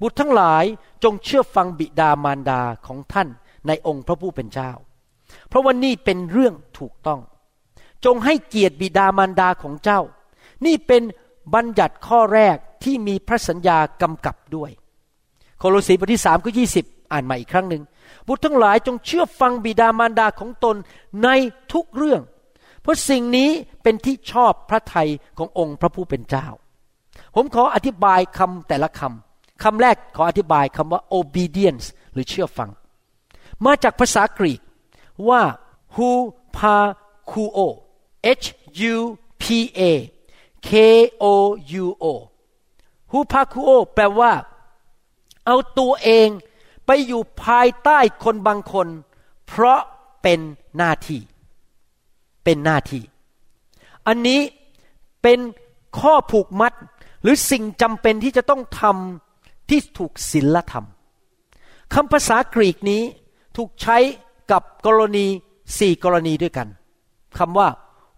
[0.00, 0.64] บุตรทั้งหลาย
[1.04, 3.28] จงเชื่อฟังบิดามารดาของท่าน
[3.66, 4.70] ในองค์พระผู้เป็นเจ้า
[5.48, 7.20] เพราะว่านี่เป็นเรื่องถูกต้อง
[8.04, 10.00] จงให้เกียรติบิดามารดาของเจ้า
[10.66, 11.02] นี่เป็น
[11.54, 14.70] บัญญัติข้อแรกที่มีพระสัญญากำกับด้วย
[15.58, 17.82] โคโลสีบทที่สามข้อยี่สิบอ่านใหม่อีกครั้งหนึ่ง
[18.26, 20.76] บุตรทั้งหลายจงเชื่อฟังบิดามารดาของตน
[21.22, 21.28] ใน
[21.72, 22.20] ทุกเรื่อง
[22.82, 23.50] เพราะสิ่งนี้
[23.82, 26.46] เป็นที่ชอบพระทัยขององค์พระผู้เป็นเจ้า
[27.34, 32.70] ผมขออธิบายคำแต่ละคำคำแรกขออธิบายคำว่า obedience หรือเชื่อฟัง
[33.64, 34.60] มาจากภาษากรีก
[35.28, 35.42] ว่า
[35.96, 36.08] hu
[36.56, 36.76] pa
[37.30, 37.60] ku o
[38.42, 38.46] h
[38.92, 38.94] u
[39.42, 39.44] p
[39.80, 39.82] a
[40.68, 40.70] k
[41.22, 41.24] o
[41.82, 42.04] u o
[43.12, 44.32] hu pa ku o แปลว่า
[45.46, 46.28] เอาตัวเอง
[46.86, 48.88] ไปอยู่ภายใต้คนบางคน
[49.46, 49.80] เพราะ
[50.22, 50.40] เป็น
[50.76, 51.20] หน้าที่
[52.44, 53.02] เป็นหน้าที่
[54.06, 54.40] อันนี้
[55.22, 55.38] เป็น
[56.00, 56.72] ข้อผูกมัด
[57.22, 60.86] หรือสิ่งจำเป็นที่จะต้องทำที่ถูกศีลธรรม
[61.94, 63.02] คำภาษากรีกนี้
[63.56, 63.98] ถูกใช้
[64.50, 65.26] กับกรณี
[65.78, 66.68] สี่กรณีด้วยกัน
[67.38, 67.68] คำว่า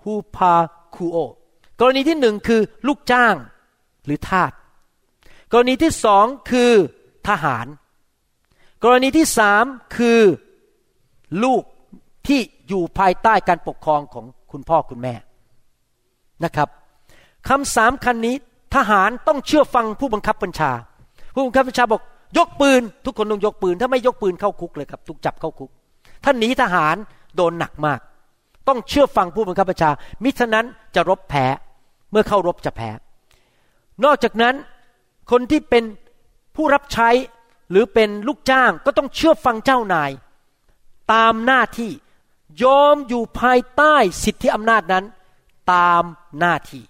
[0.03, 0.55] ฮูพา
[0.95, 1.19] คูโอ
[1.81, 3.35] กรณีที่หนึ่งคือลูกจ้าง
[4.05, 4.53] หรือทาส
[5.53, 6.73] กรณีที่สองคือ
[7.29, 7.67] ทหาร
[8.85, 9.65] กรณีที่สาม
[9.97, 10.21] คือ
[11.45, 11.63] ลูก
[12.27, 15.15] ที่อยู่ภายใต้การปกครองของคุณพ่อคุณแม่
[16.45, 16.69] นะครับ
[17.49, 18.37] คำสามคันนี้
[18.77, 20.73] ทหารต้องเชื่อฟังผู้บังคับบัญชา
[21.35, 22.03] ผู้บังคับบัญชาบอก
[22.39, 25.71] ยกปืน ทุกคนต้องยกปืน ถ้าไม่ยกปืนเข้าคุกเลยครับถูกจับเข้าคุก
[26.25, 26.97] ถ้าหนีทหาร
[27.37, 28.01] โดนหนักมาก
[28.69, 29.91] ต้องเชื่อฟังผู้บังคับบัญชา
[30.23, 31.47] มิฉะนั้นจะรบแพ้
[32.11, 32.91] เมื่อเข้ารบจะแพ้
[34.05, 34.55] นอกจากนั้น
[35.31, 35.85] คนที่เป็น
[36.59, 37.11] ผู้รับใช้
[37.71, 40.11] หรือเป็นลูกจ้างก็ต้องเชื่อฟังเจ้านาย
[41.13, 41.93] ตามหน้าที่
[42.63, 43.95] ยอมอยู่ภายใต้
[44.25, 45.05] สิทธิอำนาจนั้น
[45.73, 46.03] ตาม
[46.39, 46.83] หน้าที่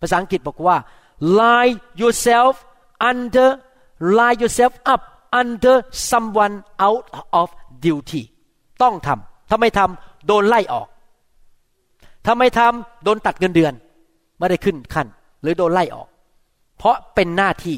[0.00, 0.76] ภาษาอังกฤษบอกว่า
[1.40, 2.54] lie yourself
[3.10, 3.50] under
[4.18, 5.02] lie yourself up
[5.40, 5.76] under
[6.10, 7.06] someone out
[7.40, 7.48] of
[7.84, 8.22] duty
[8.82, 10.88] ต้องทำถ้าไม่ทำโดนไล่ออก
[12.24, 13.72] ถ้าไม่ทำโดนตัดเงินเดือน
[14.38, 15.06] ไม่ได้ขึ้นขั้น
[15.42, 16.08] หรือโดนไล่ออก
[16.78, 17.76] เพราะเป็นหน้าที่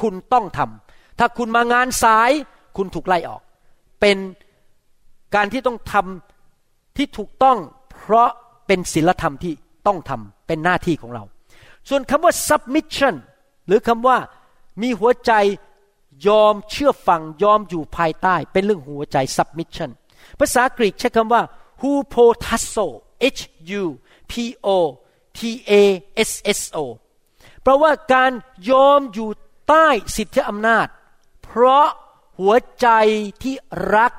[0.00, 2.30] คุณต้องทำถ้าคุณมางานสาย
[2.76, 3.42] คุณถูกไล่ออก
[4.00, 4.16] เป็น
[5.34, 7.58] การที่ต้องทำที่ถูกต้อง
[7.90, 8.28] เพราะ
[8.66, 9.54] เป็นศีลธรรมที่
[9.86, 11.24] ต้องทำเป็นหน้าที่ของเรา
[11.88, 13.14] ส่วนคำว่า submission
[13.66, 14.18] หรือคำว่า
[14.82, 15.32] มีหัวใจ
[16.28, 19.90] ยอมเชื่อฟังยอมอยู่ภายใต้ เป็นเรื่องหัวใจ submission
[20.38, 21.42] ภาษากรีกใช้คำว่า
[21.80, 22.86] hupotasso
[23.38, 23.40] h
[23.80, 23.84] u
[24.30, 24.34] p
[24.66, 24.68] o
[25.38, 25.40] t
[25.70, 25.72] a
[26.28, 26.78] s s o
[27.62, 28.32] แปลว่าการ
[28.70, 29.28] ยอมอยู่
[29.68, 30.86] ใต้สิทธิอำนาจ
[31.42, 31.86] เพราะ
[32.38, 32.88] หัวใจ
[33.42, 33.54] ที่
[33.96, 34.12] รัก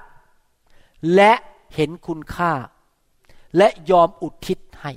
[1.16, 1.34] และ
[1.76, 2.54] เห็นคุณค่า
[3.58, 4.92] และยอมอุทิศให้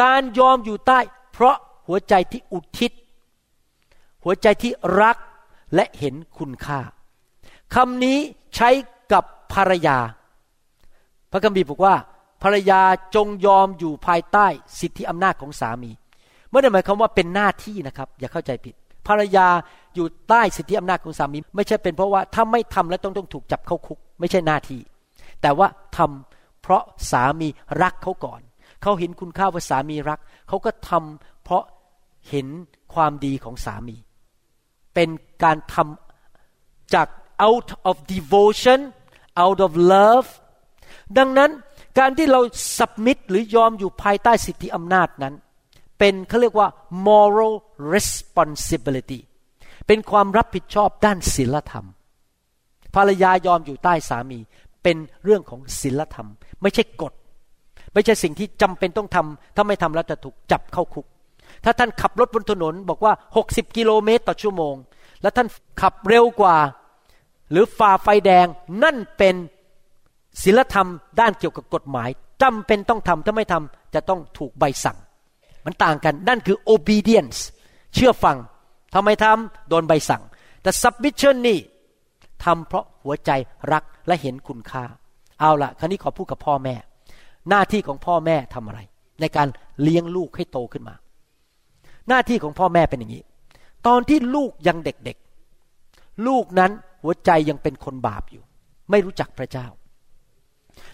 [0.00, 1.00] การยอมอยู่ใต้
[1.32, 1.56] เพราะ
[1.86, 2.92] หัวใจที่อุทิศ
[4.24, 4.72] หัวใจที่
[5.02, 5.16] รัก
[5.74, 6.80] และเห็นคุณค่า
[7.74, 8.18] คำนี้
[8.54, 8.70] ใช้
[9.12, 9.98] กับภรรยา
[11.30, 11.94] พระคัมภีร์บอกว่า
[12.42, 12.80] ภรรยา
[13.14, 14.46] จงยอมอยู่ภายใต้
[14.80, 15.90] สิทธิอำนาจของสามี
[16.50, 18.74] ไม่ได้หมายความว่าเป็นหน้าที่นะครับ อย่าเข้าใจผิด
[19.08, 19.48] ภรรยา
[19.94, 24.80] อยู่ใต้สิทธิอำนาจของสามี ไม่ใช่เป็นเพราะว่าถ้าไม่ทำแล้วต้องต้องถูกจับเข้าคุก ไม่ใช่หน้าที่
[25.42, 27.48] แต่ว่าทำเพราะสามี
[27.82, 28.40] รักเขาก่อน
[28.82, 31.62] เขาเห็นคุณค่าว่าสามีรัก เขาก็ทำเพราะ
[32.30, 32.46] เห็น
[32.94, 33.96] ความดีของสามี
[34.94, 35.08] เป็น
[35.42, 37.08] การทำจาก
[37.48, 38.80] out of devotion
[39.44, 40.28] out of love
[41.18, 41.50] ดังนั้น
[41.98, 42.40] การที่เรา
[42.78, 45.34] submit หรือยอมอยู่ภายใต้สิทธิอำนาจนั้น
[45.98, 46.68] เป็นเขาเรียกว่า
[47.06, 47.54] moral
[47.94, 49.20] responsibility
[49.86, 51.86] เป็นความรับผิดชอบด้านศีลธรรม
[52.94, 54.38] ภรรยายอมอยู่ใต้สามี
[54.82, 56.28] เป็นเรื่องของศีลธรรม
[56.62, 57.12] ไม่ใช่กฎ
[57.92, 61.06] ไม่ใช่สิ่งที่จำเป็นต้องทำถ้าไม่ทำแล้วจะถูกจับเข้าคุก
[61.64, 63.12] ถ้าท่านขับรถบนถนนบอกว่า
[63.44, 64.74] 60 กิโลเมตรต่อชั่วโมง
[65.22, 65.48] แล้วท่าน
[65.80, 66.56] ขับเร็วกว่า
[67.50, 68.46] หรือฝ่าไฟแดง
[68.82, 69.34] นั่นเป็น
[70.42, 70.88] ศีลธรรม
[71.20, 72.08] ด้านเกี่ยวกับกฎหมาย
[72.42, 74.98] จำเป็นต้องทำถ้าไม่ทำจะต้องถูกใบสั่ง
[75.64, 77.38] มันต่างกัน นั่นคือ obedience
[77.94, 78.36] เชื่อฟัง
[78.94, 80.22] ทำไมทำโดนใบสั่ง
[80.62, 81.58] แต่ submission นี่
[82.44, 83.30] ทำเพราะหัวใจ
[83.72, 84.84] รักและเห็นคุณค่า
[85.40, 86.74] เอาละคราวนี้ขอพูดกับพ่อแม่
[87.48, 88.80] หน้าที่ของพ่อแม่ทำอะไร
[89.20, 89.48] ในการ
[89.82, 90.94] เลี้ยงลูกให้โตขึ้นมา
[92.08, 93.22] หน้าที่ของพ่อแม่เป็นอย่างนี้
[93.86, 96.70] ตอนที่ลูกยังเด็กๆ ลูกนั้น
[97.02, 98.44] หัวใจยังเป็นคนบาปอยู่
[98.90, 99.66] ไม่รู้จักพระเจ้า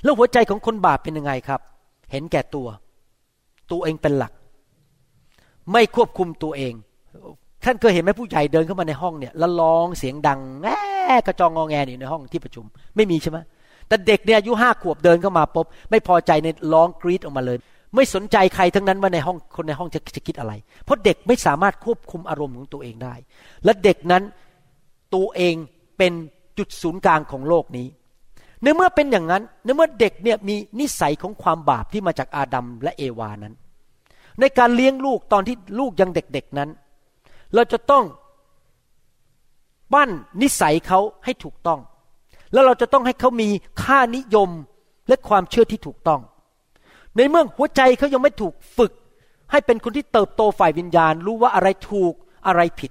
[0.03, 1.61] แล้วหัวใจของคนบาปเป็นยังไงครับ
[2.11, 2.68] เห็นแก่ตัว
[3.70, 4.32] ตัวเองเป็นหลัก
[5.72, 6.74] ไม่ควบคุมตัวเอง
[7.65, 10.81] ท่านเคยเห็นไหมผู้ใหญ่เดินเข้ามาในห้องเนี่ยแล้วร้องเสียงดังแง่
[11.27, 12.65] กระจองงอแงอยู่ในห้องที่ประชุม
[12.97, 13.39] ไม่มีใช่ไหม
[13.89, 17.59] แต่เด็กเนี่ยอายุห้าขวบเดินเข้ามาปุ๊บไม่พอใจในร้องกรีดออกมาเลย
[17.95, 20.53] ไม่สนใจใครทั้งนั้นว่าในห้องคนในห้องจะจะคิดอะไร
[20.85, 23.15] เพราะเด็กไม่สามารถควบคุมอารมณ์ของตัวเองได้
[23.65, 24.23] และเด็กนั้น
[25.15, 25.55] ตัวเอง
[25.99, 26.13] เป็น
[26.59, 27.87] จุดศูนย์กลางของโลกนี้
[28.63, 33.55] ในเมื่อเป็นอย่างนั้นในเมื่อเด็กเนี่ยมีนิสัยของความบาปที่มาจากอาดัมและเอวานั้น
[34.41, 36.71] ในการเลี้ยงลูกตอนที่ลูกยังเด็กๆนั้น
[37.55, 38.05] เราจะต้อง
[39.92, 40.11] ปั้น
[40.42, 41.80] นิสัยเขาให้ถูกต้อง
[42.53, 43.48] แล้วเราจะต้องให้เขามี
[43.82, 44.51] ค่านิยม
[45.09, 46.20] และความเชื่อที่ถูกต้อง
[47.16, 48.92] ในเมื่อหัวใจเขายังไม่ถูกฝึก
[49.51, 52.14] ให้เป็นคนที่เติบโตฝ่ายวิญญาณ รู้ว่าอะไรถูก
[52.46, 52.90] อะไรผิด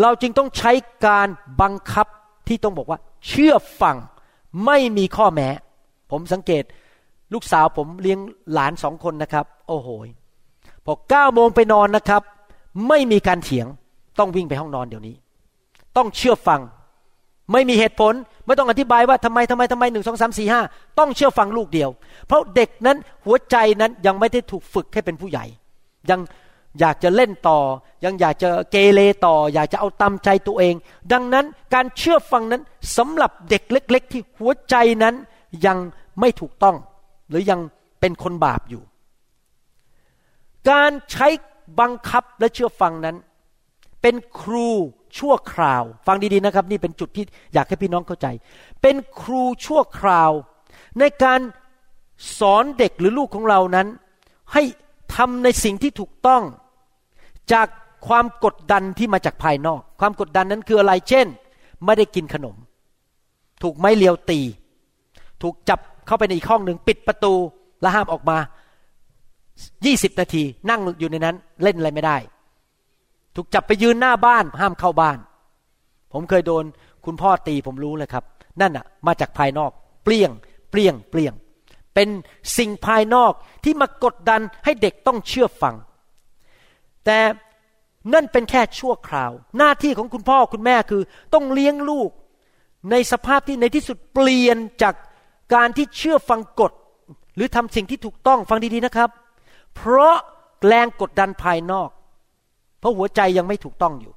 [0.00, 0.72] เราจึงต้องใช้
[1.06, 1.28] การ
[1.60, 2.06] บังคับ
[2.48, 2.98] ที่ต้องบอกว่า
[3.28, 3.96] เชื่อฟัง
[4.66, 5.48] ไม่มีข้อแม้
[6.10, 6.64] ผมสังเกต
[7.32, 8.18] ลูกสาวผมเลี้ยง
[8.52, 9.88] หลานสองคนนะครับ โอ้โห
[10.84, 12.22] พอเก้าโมงไปนอนนะครับ
[12.88, 13.66] ไม่มีการเถียง
[14.18, 15.14] ต้องวิ่งไปห้องนอนเดี๋ยวนี้
[15.96, 16.60] ต้องเชื่อฟัง
[17.52, 18.14] ไม่มีเหตุผล
[18.46, 20.60] ไม่ต้องอธิบายว่าทำไมทำไมทำไมหนึ่งสองสามสี่ห้า
[20.98, 21.90] ต้องเชื่อฟังลูกเดียว
[22.26, 25.44] เพราะเด็กนั้นหัวใจนั้นยังไม่ได้ถูกฝึกให้เป็นผู้ใหญ่
[26.10, 26.20] ยัง
[26.80, 27.58] อยากจะเล่นต่อ
[28.04, 30.74] ยังอยากจะเกเรต่อ อยากจะเอาตามใจตัวเอง
[31.12, 31.44] ดังนั้น
[31.74, 32.62] การเชื่อฟังนั้น
[32.96, 35.14] สำหรับเด็กเล็ก ๆ ที่หัวใจนั้น
[35.66, 35.78] ยัง
[36.20, 36.76] ไม่ถูกต้อง
[37.28, 37.60] หรือยัง
[38.00, 38.82] เป็นคนบาปอยู่
[40.70, 41.28] การใช้
[41.80, 43.16] บังคับและเชื่อฟังนั้น
[44.02, 44.68] เป็นครู
[45.18, 48.26] ชั่วคราว ฟังดีๆนะครับ นี่เป็นจุดที่อยากให้พี่น้องเข้าใจ
[48.82, 50.30] เป็นครูชั่วคราว
[50.98, 51.40] ในการ
[52.38, 53.86] สอนเด็กหรือลูกของเรานั้น
[54.52, 54.62] ให้
[55.14, 56.42] ทำในสิ่งที่ถูกต้อง
[57.52, 57.68] จาก
[58.08, 61.26] ความกดดันที่มาจากภายนอก ความกดดันนั้นคืออะไร เช่น
[61.84, 62.56] ไม่ได้กินขนม
[63.62, 64.40] ถูกไม้เลียวตี
[65.42, 67.34] ถูกจับเข้าไปในอีกห้องหนึ่งปิดประตู
[67.80, 68.38] และห้ามออกมา
[69.84, 72.16] ยี่สิบนาทีนั่งอยู่ในนั้นเล่นอะไรไม่ได้
[73.34, 75.18] ถูกจับไปยืนหน้าบ้านห้ามเข้าบ้าน
[76.12, 76.64] ผมเคยโดน
[77.04, 78.24] คุณพ่อตีผมรู้เลยครับ
[78.60, 79.70] นั่นอะมาจากภายนอก
[80.04, 80.30] เปลี่ยง
[80.70, 81.34] เปลี่ยง เปลี่ยง
[81.94, 82.08] เป็น
[82.58, 83.32] สิ่งภายนอก
[83.64, 85.74] ที่มากดดันให้เด็กต้องเชื่อฟัง
[87.04, 87.18] แต่
[88.14, 91.02] นั่นเป็นแค่ชั่วคราว หน้าที่ของคุณพ่อคุณแม่คือ
[91.34, 92.10] ต้องเลี้ยงลูก
[92.90, 94.94] ในสภาพที่ในที่สุดเปลี่ยนจาก
[95.54, 96.72] การที่เชื่อฟังกฎ
[97.36, 99.10] หรือทำสิ่งที่ถูกต้องฟังดีๆนะครับ
[99.74, 100.16] เพราะ
[100.66, 101.90] แรงกดดันภายนอก
[102.78, 104.14] เพราะหัวใจยังไม่ถูกต้องอยู่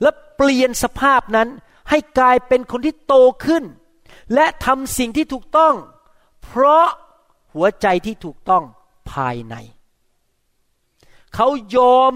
[0.00, 1.48] และเปลี่ยนสภาพนั้น
[1.90, 3.14] ให้กลายเป็นคนที่โต
[3.46, 3.64] ขึ้น
[4.34, 5.74] และทำสิ่งที่ถูกต้อง
[6.42, 6.86] เพราะ
[7.54, 8.64] หัวใจที่ถูกต้อง
[9.12, 9.54] ภายใน
[11.34, 12.12] เขายอม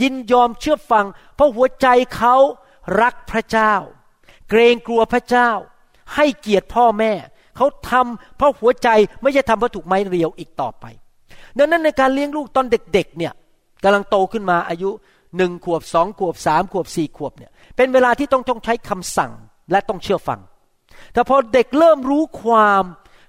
[0.00, 1.86] ยินยอมเชื่อฟัง เพราะหัวใจ
[2.16, 2.36] เขา
[3.00, 3.74] รักพระเจ้า
[4.48, 5.50] เกรงกลัวพระเจ้า
[6.14, 7.12] ให้เกียรติพ่อแม่
[7.56, 8.88] เขาทำเพราะหัวใจ
[9.22, 10.84] ไม่ใช่ทำเพราะถูกไม้เรียวอีกต่อไป
[11.58, 13.32] ดังนั้นในการเลี้ยงลูกตอนเด็กๆเนี่ย
[13.84, 14.90] กำลังโตขึ้นมาอายุ
[15.36, 19.32] หนึ่งขวบสองขวบสามขวบสี่ขวบเนี่ยเป็นเวลาที่ต้องต้องใช้คำสั่ง
[19.70, 20.40] และต้องเชื่อฟัง
[21.12, 22.84] แต่พอเด็กเริ่มรู้ความ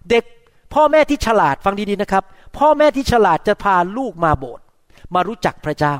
[0.10, 0.26] เด็ก
[0.74, 2.24] พ่อแม่ที่ฉลาดฟังดีๆนะครับ
[2.58, 4.64] พ่อแม่ที่ฉลาดจะพาลูกมาโบสถ์
[5.14, 5.96] มารู้จักพระเจ้า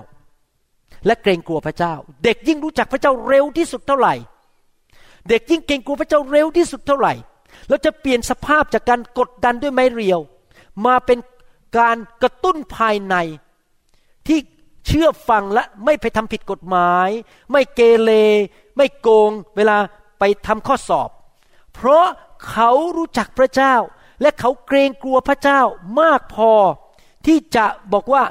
[1.06, 1.94] และเกรงกลัวพระเจ้า
[2.24, 4.14] เด็กยิ่งรู้จักพระเจ้าเร็วที่สุดเท่าไหร่
[5.30, 7.14] เด็กยิ่งเกรงกลัวพระเจ้าเร็วที่สุดเท่าไหร่
[7.70, 10.20] เราจะเปลี่ยนสภาพจากการกดดันด้วยไม้เรียว
[10.86, 11.18] มาเป็น
[11.78, 13.16] การกระตุ้นภายใน
[14.28, 14.40] ที่
[14.86, 17.10] เชื่อฟังและไม่ไปทำผิดกฎหมาย
[17.52, 18.12] ไม่เกเร
[18.78, 19.78] ไม่โกงเวลา
[20.20, 21.10] ไปทำข้อสอบ
[21.74, 22.06] เพราะ
[22.50, 23.76] เขารู้จักพระเจ้า
[24.22, 25.62] และเขาเกรงกลัวพระเจ้า
[26.00, 26.52] มากพอ
[27.26, 28.24] ที่จะบอกว่า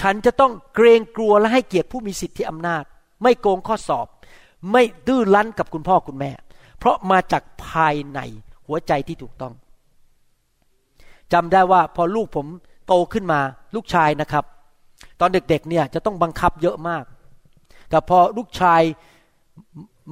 [0.00, 2.84] ฉันจะต้องเกรงกลัวและให้เกียรติผู้มีสิทธิอำนาจ
[3.22, 4.06] ไม่โกงข้อสอบ
[4.72, 6.32] ไม่ดื้อรั้นกับคุณพ่อคุณแม่
[6.78, 8.20] เพราะมาจากภายใน
[8.66, 9.54] หัวใจที่ถูกต้อง
[11.32, 12.46] จำได้ว่าพอลูกผม
[12.90, 13.40] โตขึ้นมา
[13.74, 14.44] ลูกชายนะครับ
[15.20, 17.04] ตอนเด็กๆเนี่ยจะต้องบังคับเยอะมาก
[17.90, 18.82] แต่พอลูกชาย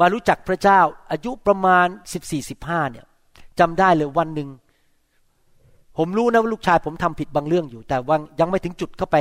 [0.00, 3.04] มารู้จักพระเจ้า อายุประมาณสิบสี่สิบห้าเนี่ย
[3.60, 4.48] จำได้เลยวันหนึ่ง
[5.96, 9.16] ผมรู้นะว่าลูกชายผมทำผิดบางเรื่องอยู่ แต่ว่ายังไม่ถึงจุดเข้าไป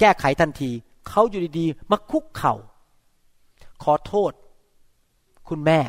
[0.00, 0.70] แก้ไขทันที
[1.08, 2.54] เขาอยู่ดีๆ มาคุกเขา่า
[3.82, 4.32] ขอโทษ
[5.48, 5.80] คุณแม่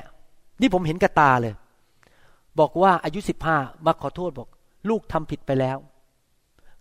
[0.61, 1.53] นี่ผมเห็นกระตาเลย
[2.59, 4.47] บอกว่าอายุสิบห้ามาขอโทษบอก
[4.89, 5.77] ลูกทำผิดไปแล้ว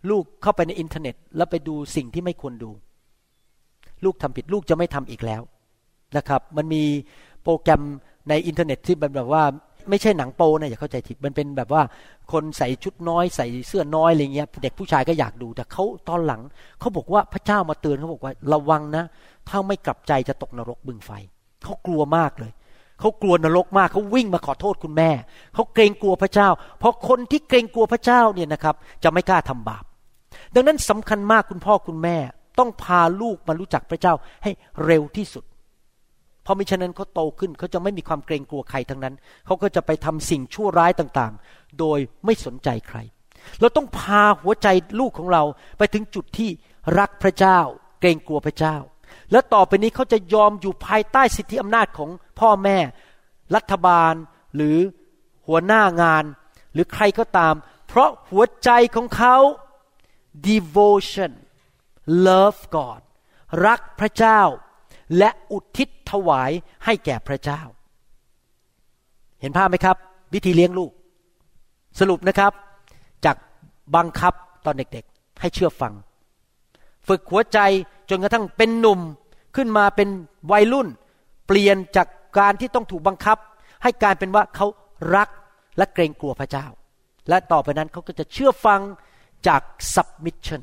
[0.09, 2.71] ลูกเข้าไปในอินเทอร์เน็ต แล้วไปดูสิ่งที่ไม่ควรดู
[4.03, 5.41] ลูกทำผิดลูกจะไม่ทำอีกแล้ว
[6.17, 6.83] นะครับ มันมี
[7.43, 7.81] โปรแกรม
[8.29, 9.43] ในอินเทอร์เน็ตที่แบบว่า
[9.89, 11.81] ไม่ใช่หนังโปนะอย่าเข้าใจผิดมันเป็นแบบว่า
[12.31, 16.41] คนใส่ชุดน้อยใส่เสื้อน้อยอะไรเงี้ยเด็กผู้ชายก็อยากดูแต่เขาตอนหลัง
[16.79, 19.03] เขาบอกว่าพระเจ้ามาเตือนเขาบอกว่าระวังนะ
[19.49, 21.11] ถ้าไม่กลับใจจะตกนรกบึงไฟ
[21.63, 22.51] เขากลัวมากเลย
[22.99, 25.11] เขากลัวนรกมากเขาวิ่งมาขอโทษคุณแม่
[25.53, 29.83] เขาเกรงกลัวพระเจ้า เพราะคนที่เกรงกลัวพระเจ้าเนี่ยนะครับ จะไม่กล้าทำบาป
[30.55, 32.17] ดังนั้นสำคัญมากคุณพ่อคุณแม่
[32.59, 34.51] ต้องพาลูกมารู้จักพระเจ้าให้
[34.85, 35.43] เร็วที่สุด
[36.49, 42.97] ราะมิฉะนั้นเขาโตขึ้นเขาจะไม่มีความเกรงกลัวใครทั้งนั้น เขาก็จะไปทำสิ่งชั่วร้ายต่างๆ โดยไม่สนใจใคร
[43.59, 44.67] เราต้องพาหัวใจ
[44.99, 45.43] ลูกของเรา
[45.77, 46.49] ไปถึงจุดที่
[46.99, 47.59] รักพระเจ้า
[47.99, 48.75] เกรงกลัวพระเจ้า
[49.31, 52.77] แล้วต่อไปนี้เขาจะยอมอยู่ภายใต้สิทธิอำนาจของพ่อแม่
[53.55, 54.13] รัฐบาล
[54.55, 54.77] หรือ
[55.47, 56.23] หัวหน้างาน
[56.73, 57.55] หรือใครก็ตาม
[57.87, 59.35] เพราะหัวใจของเขา
[60.47, 61.31] devotion
[62.27, 63.01] love God
[63.65, 64.41] รักพระเจ้า
[65.17, 66.51] และอุทิศถวาย
[66.85, 67.61] ให้แก่พระเจ้า
[69.41, 69.97] เห็นภาพไหมครับ
[70.33, 70.91] วิธีเลี้ยงลูก
[71.99, 72.51] สรุปนะครับ
[73.25, 73.37] จาก
[73.95, 74.33] บังคับ
[74.65, 75.93] ตอนเด็กๆ ให้เชื่อฟัง
[77.07, 77.59] ฝึกหัวใจ
[78.09, 78.99] จนกระทั่งเป็นหนุ่ม
[79.55, 80.09] ขึ้นมาเป็น
[80.51, 80.87] วัยรุ่น
[81.47, 82.07] เปลี่ยนจาก
[82.39, 83.37] การที่ต้องถูกบังคับ
[83.83, 84.67] ให้การเป็นว่าเขา
[85.15, 85.29] รัก
[85.77, 86.65] และเกรงกลัวพระเจ้า
[87.29, 88.81] และต่อไปนั้นเขาก็จะเชื่อฟัง
[89.47, 89.61] จาก
[89.95, 90.61] submission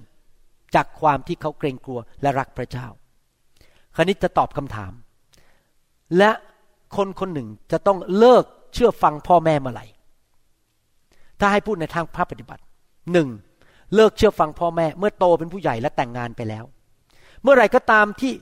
[0.75, 2.87] จากความที่เขาเกรงกลัวและรักพระเจ้า
[3.97, 4.93] คณิตจะตอบคำถาม
[6.19, 6.31] และ
[6.97, 9.87] คนคนหนึ่งจะต้องเลิกเชื่อฟังพ่อแม่เมื่อไหร่
[11.41, 12.63] ถ้าให้พูดในทางภาพปฏิบัติ
[13.13, 13.29] หนึ่ง
[13.95, 16.65] เลิกเชื่อฟังพ่อแม่เมื่อโตเป็นผู้ใหญ่และแต่งงานไปแล้ว
[17.43, 18.33] เมื่อไหร่ก็ตามที่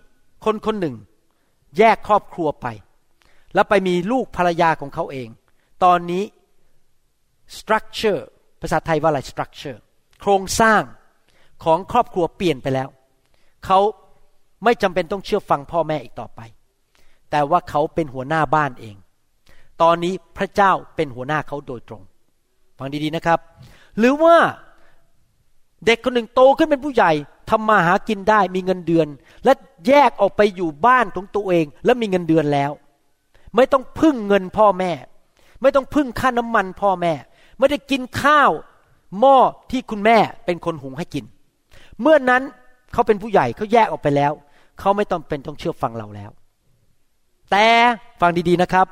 [0.44, 0.96] คนคนหนึ่ง
[1.78, 2.66] แยกครอบครัวไป
[3.54, 5.28] แล้วไปมีลูกภรรยาของเขาเอง
[5.84, 6.24] ตอนนี้
[7.58, 8.20] structure
[8.60, 9.78] ภาษาไทยว่าอะไร structure
[10.26, 10.82] โครงสร้าง
[11.64, 12.88] ของครอบครัวเปลี่ยนไปแล้ว
[13.66, 13.78] เขา
[14.64, 16.40] ไม่จำเป็นต้องเชื่อฟังพ่อแม่อีกต่อไป
[17.30, 18.96] แต่ว่าเขาเป็นหัวหน้าบ้านเอง
[19.82, 22.02] ตอนนี้พระเจ้าเป็นหัวหน้าเขาโดยตรง
[22.78, 23.38] ฟังดีๆนะครับ
[23.98, 24.36] หรือว่า
[25.86, 27.12] เด็กคนหนึ่งโตขึ้นเป็นผู้ใหญ่
[27.50, 29.08] ทำมาหากินได้มีเงินเดือน
[29.44, 29.52] และ
[29.86, 32.70] แยกออกไปอยู่บ้านของตัวเอง แล้วมีเงินเดือนแล้ว
[33.56, 34.92] ไม่ต้องพึ่งเงินพ่อแม่
[35.62, 37.12] ไม่ต้องพึ่งค่าน้ำมันพ่อแม่
[37.58, 38.50] ไม่ได้กินข้าว
[39.20, 39.36] หม้อ
[39.70, 41.24] ที่คุณแม่เป็นคนหุงให้กิน
[42.00, 42.42] เมื่อนั้น
[42.92, 44.32] เขาเป็นผู้ใหญ่เขาแยกออกไปแล้ว
[44.80, 46.30] เขาไม่ต้องเป็นต้องเชื่อฟังเราแล้ว
[47.50, 47.66] แต่
[48.20, 48.86] ฟังดีๆนะครับ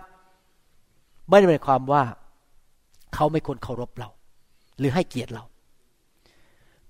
[1.28, 2.02] ไม่ได้หมายความว่า
[3.14, 4.08] เขาไม่ควรเคารพเรา
[4.78, 5.44] หรือให้เกียรติเรา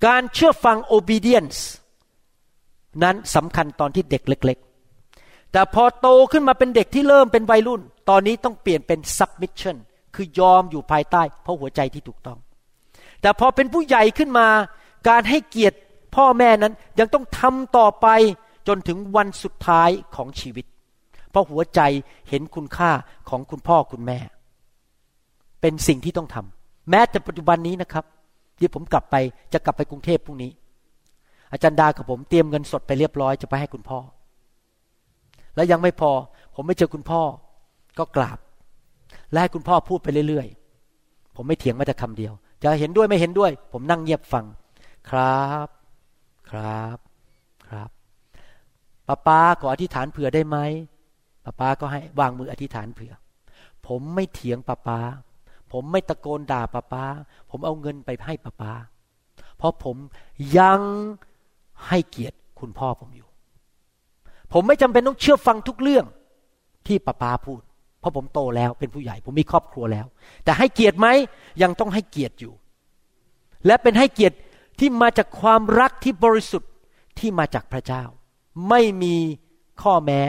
[0.07, 1.59] การเชื่อฟัง obedience
[3.03, 4.59] นั้นสำคัญตอนที่เด็กเล็ก
[5.05, 7.80] ๆ แต่พอโตขึ้นมาเป็นเด็กที่เริ่มเป็นวัยรุ่น
[8.11, 9.76] ตอนนี้ต้องเปลี่ยนเป็น submission
[10.14, 12.39] คือยอมอยู่ภายใต้ เพราะหัวใจที่ถูกต้อง
[13.23, 14.49] แต่พอเป็นผู้ใหญ่ขึ้นมา
[15.09, 15.79] การให้เกียรติ
[16.16, 18.07] พ่อแม่นั้นยังต้องทำต่อไป
[18.68, 20.66] จนถึงวันสุดท้ายของชีวิต
[21.31, 21.81] เพราะหัวใจ
[22.29, 22.91] เห็นคุณค่า
[23.29, 24.18] ของคุณพ่อคุณแม่
[25.61, 28.05] เป็นสิ่งที่ต้องทำแม้แต่ปัจจุบันนี้นะครับ
[28.59, 29.16] ที่ผมกลับไป
[29.53, 30.51] จะกลับไปกรุงเทพพรุ่งนี้
[31.53, 33.99] อาจารย์ดากับผมเตรียมเงินสดไปเรียบร้อยจะไปให้คุณพ่อ
[35.55, 36.11] แล้วยังไม่พอ
[36.55, 37.23] ผมไม่เจอคุณพ่อ
[37.99, 38.39] ก็กราบ
[39.31, 42.33] และให้คุณพ่อพูดไปเรื่อยๆ ผมไม่เถียงแม้แต่คำเดียว
[42.65, 44.45] จะเห็นด้วยไม่เห็นด้วย ผมนั่งเงียบฟัง
[45.11, 45.69] ครับ
[46.51, 46.99] ครับ
[47.67, 47.91] ครับ
[49.07, 50.59] ป้าป้าขออธิษฐานเผื่อได้ไหม
[51.45, 53.13] ป้าป้าก็ให้วางมืออธิษฐานเผื่อ
[53.87, 54.99] ผมไม่เถียงป้าป้า
[55.73, 57.05] ผมไม่ตะโกนด่าป้าป้า
[57.51, 58.73] ผมเอาเงินไปให้ป้าป้า
[59.57, 59.97] เพราะผม
[60.59, 60.81] ยัง
[61.89, 63.29] ให้เกียรติคุณพ่อผมอยู่
[64.53, 66.05] ผมไม่จำเป็นต้องเชื่อฟังทุกเรื่อง
[66.87, 67.63] ที่ป้าป้าพูด
[68.03, 70.07] เพราะผมโตแล้วเป็นผู้ใหญ่ ผมมีครอบครัวแล้ว
[70.45, 71.09] แต่ให้เกียรติไหม
[71.63, 72.53] ยังต้องให้เกียรติอยู่
[73.67, 74.37] และเป็นให้เกียรติ
[74.81, 76.71] ที่มาจากความรักที่บริสุทธิ์
[77.19, 78.03] ที่มาจากพระเจ้า
[78.69, 79.17] ไม่มี
[79.83, 80.21] ข้อแม้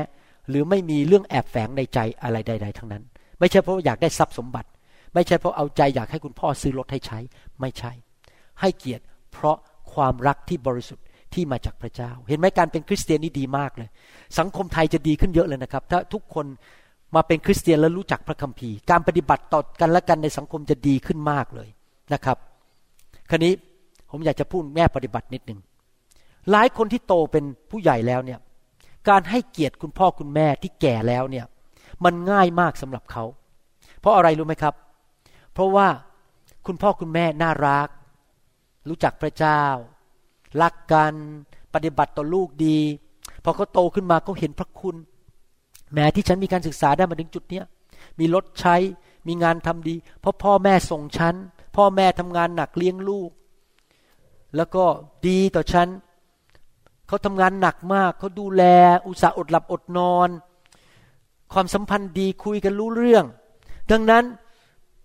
[0.50, 3.04] หรือไม่มีเรื่องแอบแฝงในใจอะไรใด ๆ ทั้งนั้น
[3.40, 4.70] ไม่ใช่เพราะอยากได้ทรัพย์สมบัติ
[5.14, 7.20] ไม่ใช่เพราะเอาใจอยากให้คุณพ่อซื้อรถให้ใช้
[7.62, 7.92] ไม่ใช่
[8.62, 9.58] ให้เกียรติเพราะ
[9.94, 13.90] ความรักที่บริสุทธิ์ที่มาจากพระเจ้า เห็นไหมการเป็นคริสเตียนนี่ดีมากเลย
[14.40, 16.46] สังคมไทยจะดีขึ้นเยอะเลยนะครับ ถ้าทุกคน
[17.16, 21.70] มาเป็นคริสเตียนแล้วรู้จักพระคัมภีร์ การปฏิบัติต่อกันและกันในสังคมจะดีขึ้นมากเลย
[22.14, 22.38] นะครับ
[23.30, 23.53] ครนี้
[24.09, 25.59] ผมอยากจะพูดแม่ปฏิบัตินิดหนึ่ง
[26.51, 28.39] หลายคนที่โตเป็นผู้ใหญ่แล้วเนี่ย
[29.09, 31.45] การให้เกียรติคุณพ่อคุณแม่ที่แก่แล้วเนี่ย
[32.03, 33.24] มันง่ายมากสำหรับเขา
[33.99, 34.76] เพราะอะไรรู้ไหมครับ
[35.53, 35.88] เพราะว่า
[36.68, 37.88] คุณพ่อคุณแม่น่ารัก
[38.89, 39.64] รู้จักพระเจ้า
[40.61, 41.14] รักกัน
[41.74, 42.80] ปฏิบัติต่อลูกดี
[43.43, 44.95] พอเขาโตขึ้นมาเขาเห็นพระคุณ
[45.94, 47.66] แม้ที่ฉันมีการศึกษาได้มาถึงจุดเนี้ย
[48.20, 48.76] มีรถใช้
[49.28, 51.36] มีงานทำดี เพราะพ่อแม่ส่งฉัน
[51.76, 53.32] พ่อแม่ทำงานหนักเลี้ยงลูก
[54.56, 54.84] แล้วก็
[55.28, 55.88] ดีต่อฉัน
[57.08, 58.64] เขาทำงานหนักมากเขาดูแล
[59.08, 60.30] อุตส่าห์อดหลับอดนอน
[61.54, 63.26] ความสัมพันธ์ดีคุยกันรู้เรื่อง
[63.91, 64.24] ดังนั้น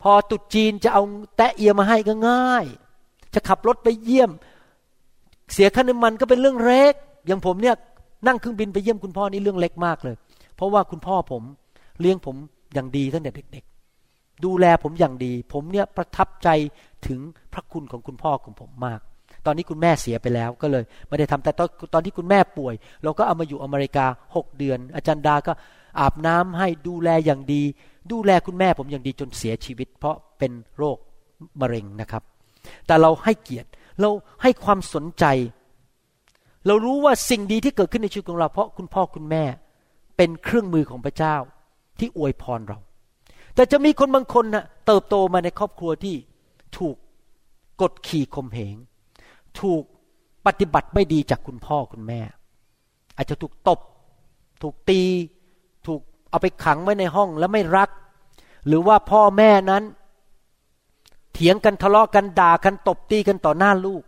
[0.03, 1.03] พอตุดจีนจะเอา
[1.37, 2.65] แตะเอียมาให้ก็ง่าย
[3.35, 4.31] จะขับรถไปเยี่ยม
[5.53, 6.95] เสียค่าน้ำมันก็เป็นเรื่องเล็ก
[7.27, 7.77] อย่างผมเนี่ย
[8.27, 10.17] นั่งเครื่องบินไปเยี่ยมคุณพ่อนี่เรื่องเล็กมากเลย
[10.59, 11.43] เพราะว่าคุณพ่อผม
[12.01, 12.37] เลี้ยงผม
[12.75, 16.49] อย่างดีตั้งแต่เด็กๆ ดูแลผมอย่างดี ผมเนี่ยประทับใจ
[17.07, 17.21] ถึง
[17.53, 19.01] พระคุณของคุณพ่อของผมมาก
[19.47, 24.07] ตอนนี้คุณแม่เสียไปแล้วก็เลยไม่ได้ทำแต่ตอนตอนที่คุณแม่ป่วย เราก็เอามาอยู่อเมริกา
[24.37, 25.53] หกเดือน อาจารย์ดาก็
[26.01, 27.63] อาบน้ำให้ดูแลอย่างดี
[28.13, 30.99] ดูแลคุณแม่ผมอย่างดีจนเสียชีวิต เพราะเป็นโรค
[31.61, 32.23] มะเร็งนะครับ
[32.87, 33.69] แต่เราให้เกียรติ
[34.01, 34.11] เรา
[34.43, 35.25] ให้ความสนใจ
[36.67, 39.45] เรารู้ว่าสิ่งดีที่เกิดขึ้นในชีวิตของเราเพราะคุณพ่อคุณแม่
[40.19, 41.37] เป็นเครื่องมือของพระเจ้า
[41.99, 42.79] ที่อวยพรเรา
[43.55, 46.17] แต่จะมีคนบางคนนะ่ะเติบโตมาในครอบครัวที่
[46.79, 46.97] ถูก
[47.81, 48.77] กดขี่ข่มเหง
[49.61, 49.83] ถูก
[50.47, 52.21] ปฏิบัติไม่ดีจากคุณพ่อคุณแม่
[53.17, 53.81] อาจจะถูกตบ
[54.63, 55.03] ถูกตี
[55.87, 56.01] ถูก
[56.31, 57.91] เอาไปขังไว้ในห้องแล้วไม่รัก
[58.67, 59.83] หรือว่าพ่อแม่นั้น
[61.33, 64.03] เถียงกันทะเลาะกันด่ากันตบตีกันต่อหน้าลูก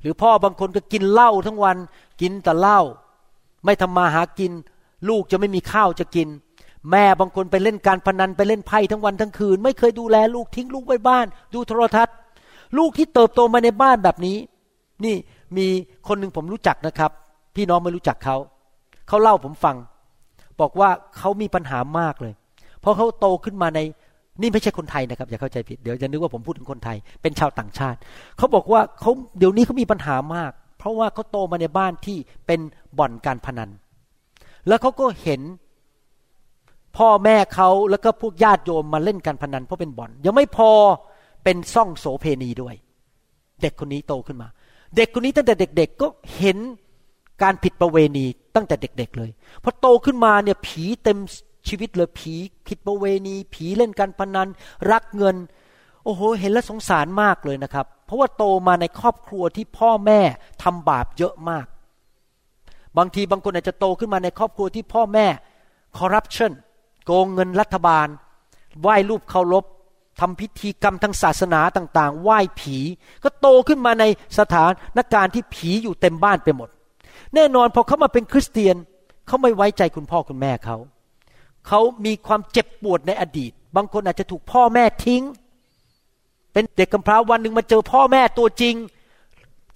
[0.00, 1.76] หรือพ่อบางคนก็กินเหล้าทั้งวัน
[2.20, 2.80] กินแต่เหล้า
[3.64, 4.52] ไม่ทำมาหากิน
[5.08, 6.28] ลูกจะไม่มีข้าวจะกิน
[6.90, 12.14] แม่บางคนไปเล่นการพนันไปเล่นไพ่ทั้งวันทั้งคืน ไม่เคยดูแลลูกทิ้งลูกไว้บ้าน ดูโทรทัศน์
[12.78, 14.36] ลูกที่เติบโตมาในบ้านแบบนี้
[15.04, 15.14] นี่
[15.56, 15.66] มี
[16.08, 17.10] คนหนึ่งผมรู้จักนะครับ
[17.56, 18.36] พี่น้องไม่รู้จักเขา
[19.08, 19.76] เขาเล่าผมฟัง
[20.60, 22.32] บอกว่าเขามีปัญหามากเลย
[22.80, 23.80] เพราะเขาโตขึ้นมาใน
[24.40, 27.98] นี่ไม่ใช่คนไทยนะครับอย่าเข้าใจผิดเดี๋ยวจะนึกว่าผมพูดถึงคนไทย เป็นชาวต่างชาติ
[28.38, 32.60] เขาบอกว่าเขาเดี๋ยวนี้เขามีปัญหามาก เพราะว่าเขาโตมาในบ้านที่เป็น
[32.98, 33.70] บ่อนการพนัน
[34.68, 35.40] แล้วเขาก็เห็น
[36.96, 40.70] พ่อแม่เขาแล้วก็พวกญาติโยมมาเล่นการพนันเพราะเป็นบ่อน ยังไม่พอ
[41.44, 42.74] เป็นซ่องโสเพณีด้วย
[43.62, 44.48] เด็กคนนี้โตขึ้นมา
[44.96, 46.06] เด็กคนนี้ตั้งแต่เด็ก ๆ ก็
[46.36, 46.58] เห็น
[47.42, 49.30] การผิดประเวณีตั้งแต่เด็ก ๆ เลย
[49.62, 51.18] พอโตขึ้นมาเนี่ยผีเต็ม
[51.68, 52.34] ชีวิตเลยผี
[52.66, 54.48] ผิดประเวณี ผีเล่นการพนัน
[54.90, 55.36] รักเงิน
[56.04, 60.20] โอ้โห เห็นแล้วสงสารมากเลยนะครับ เพราะว่าโตมาในครอบครัวที่พ่อแม่
[60.62, 61.66] ทำบาปเยอะมาก
[62.98, 65.26] บางทีบางคนอาจจะโตขึ้นมาในครอบครัวที่พ่อแม่
[65.98, 66.52] คอร์รัปชัน
[67.04, 68.06] โกงเงินรัฐบาล
[68.80, 69.64] ไหว้รูปเคารพ
[70.20, 72.76] ทำพิธีกรรมทางศาสนาต่างๆ ไหว้ผี
[73.24, 74.04] ก็โตขึ้นมาใน
[74.38, 74.64] สถา
[74.96, 76.68] นการณ์ที่ผีอยู่เต็มบ้านไปหมด
[77.34, 78.76] แน่นอนพอเขามาเป็นคริสเตียน
[79.26, 80.76] เขาไม่ไว้ใจคุณพ่อคุณแม่เขา
[81.68, 85.22] เขามีความเจ็บปวดในอดีต บางคนอาจจะถูกพ่อแม่ทิ้ง
[86.52, 88.74] เป็นเด็กกำพร้าวันหนึ่งมาเจอพ่อแม่ตัวจริง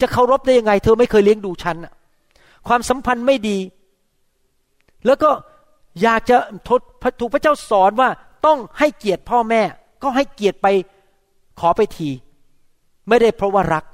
[0.01, 1.77] จะเคารพได้ยังไง เธอไม่เคยเลี้ยงดูฉัน
[2.67, 3.59] ความสัมพันธ์ไม่ดี
[5.07, 5.31] แล้วก็
[6.03, 6.37] อยากจะ
[6.69, 6.81] ทด
[7.21, 8.09] ถูกพระเจ้าสอนว่า
[8.47, 9.63] ต้องให้เกียรติพ่อแม่
[10.03, 10.67] ก็ให้เกียรติไป
[11.61, 12.11] ขอไปที
[13.09, 13.85] ไม่ได้เพราะว่ารัก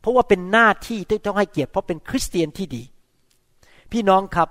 [0.00, 2.82] เพราะว่าเป็นหน้าที่ที่ต้องให้เกียรติเพราะเป็นคริสเตียนที่ดี
[3.92, 4.48] พี่น้องครับ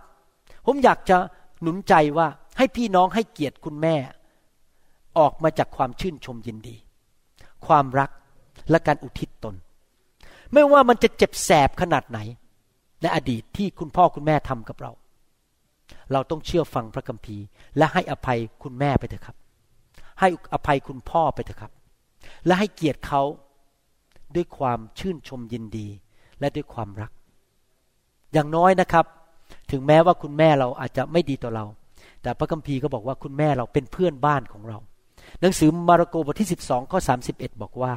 [0.65, 1.17] ผมอยากจะ
[1.61, 3.95] หนุนใจว่าให้พี่น้องให้เกียรติคุณแม่
[5.17, 6.76] ออกมาจากความชื่นชมยินดี
[7.65, 8.09] ความรัก
[8.69, 9.55] และการอุทิศตน
[10.53, 12.19] ไม่ว่ามันจะเจ็บแสบขนาดไหน
[13.02, 14.91] ในอดีตที่คุณพ่อคุณแม่ทำกับเรา
[16.12, 17.43] เราต้องเชื่อฟังพระคัมภีร์
[17.78, 19.36] และให้อภัยคุณแม่ไปเถอะครับ
[20.20, 21.72] ให้อภัยคุณพ่อไปเถอะครับ
[22.46, 23.22] และให้เกียรติเขา
[24.36, 25.88] ด้วยความชื่นชมยินดี
[26.39, 27.12] และด้วยความรัก
[28.34, 29.06] อย่างน้อยนะครับ
[29.72, 31.66] ถึงแม้ว่าคุณแม่เราอาจจะไม่ดีต่อเรา
[32.22, 34.78] แต่พระคัมภีร์ก็บอกว่าคุณแม่เราเป็นเพื่อนบ้านของเรา
[35.41, 37.00] หนังสือมาระโกบทที่ 12ข้อ
[37.32, 37.93] 31 บอกว่า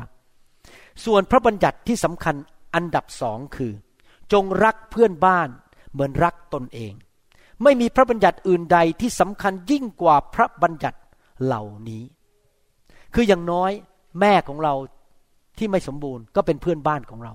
[1.05, 2.35] ส่วนพระบัญญัติที่สำคัญ
[2.75, 3.73] อันดับสองคือ
[4.33, 5.49] จงรักเพื่อนบ้าน
[5.93, 6.93] เหมือนรักตนเอง
[7.62, 10.99] ไม่มีพระบัญญัติอื่นใดที่สำคัญยิ่งกว่าพระบัญญัติ
[11.45, 12.03] เหล่านี้
[13.14, 13.70] คืออย่างน้อย
[14.20, 14.74] แม่ของเรา
[15.59, 17.33] ที่ไม่สมบูรณ์ก็เป็นเพื่อนบ้านของเรา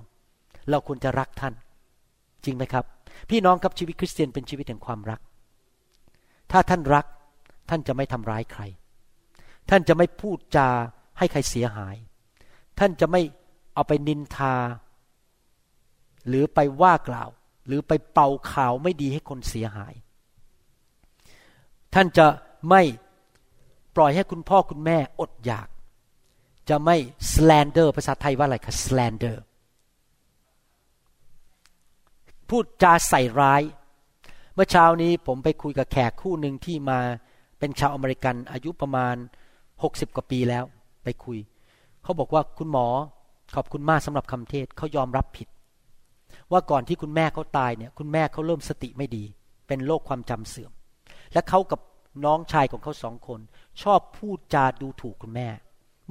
[0.69, 1.53] เราควรจะรักท่าน
[2.45, 2.85] จริงไหมครับ
[3.29, 5.19] พี่น้องครับชีวิตคริสเตียนเป็นชีวิตแห่งความรัก
[6.51, 7.05] ถ้าท่านรัก
[7.69, 8.61] ท่านจะไม่ทำร้ายใคร
[9.69, 10.69] ท่านจะไม่พูดจา
[11.17, 11.95] ให้ใครเสียหาย
[12.79, 13.21] ท่านจะไม่
[13.73, 14.55] เอาไปนินทา
[16.27, 17.29] หรือไปว่ากล่าว
[17.67, 19.93] หรือไปเป่าข่าวไม่ดีให้คนเสียหาย
[21.93, 22.27] ท่านจะ
[22.69, 22.81] ไม่
[23.95, 25.67] ปล่อยให้คุณพ่อคุณแม่อดอยาก
[26.69, 26.97] จะไม่
[27.33, 29.37] slander ภาษาไทยว่าอะไรคะ slander
[32.49, 33.61] พูดจาใส่ร้าย
[34.53, 36.99] เมื่อเช้านี้ผมไปคุยกับแขกคู่หนึ่งที่มา
[37.59, 39.15] เป็นชาวอเมริกันอายุประมาณ
[39.83, 40.63] หกสิบกว่าปีแล้ว
[41.03, 41.37] ไปคุย
[42.03, 42.87] เขาบอกว่าคุณหมอ
[43.55, 45.47] ขอบคุณมากสำหรับคำเทศเขายอมรับผิด
[46.51, 49.23] ว่าก่อนที่คุณแม่เขาตายเนี่ย คุณแม่เขาเริ่มสติไม่ดี
[49.67, 50.71] เป็นโรคความจำเสื่อม
[51.33, 51.79] และเขากับ
[52.25, 53.39] น้องชายของเขาสองคน
[53.81, 55.47] ชอบพูดจาดูถูกคุณแม่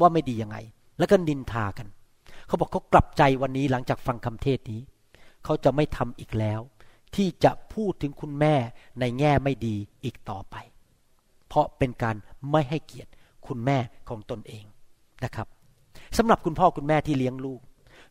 [0.01, 0.57] ว่าไม่ดียังไง
[0.99, 1.87] แล้วก็นินทากัน
[2.47, 4.80] เขาบอกเขากลับใจวันนี้หลังจากฟังคำเทศนี้
[5.45, 6.61] เขาจะไม่ทำอีกแล้ว
[7.16, 8.55] ที่จะพูดถึงคุณแม่
[9.01, 10.57] ในแง่ไม่ดีอีกต่อไป
[11.49, 12.16] เพราะเป็นการ
[12.51, 13.11] ไม่ให้เกียรติ
[13.47, 13.78] คุณแม่
[14.09, 14.64] ของตนเอง
[15.24, 15.47] นะครับ
[16.16, 17.61] สำหรับคุณพ่อคุณแม่ที่เลี้ยงลูก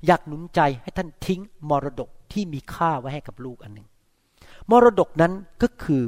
[0.05, 3.87] อยากหนุนใจให้ท่านทิ้งมรดกที่มีค่าไว้ให้กับลูกอันหนึ่ง
[4.71, 6.03] มรดกนั้นก็คือ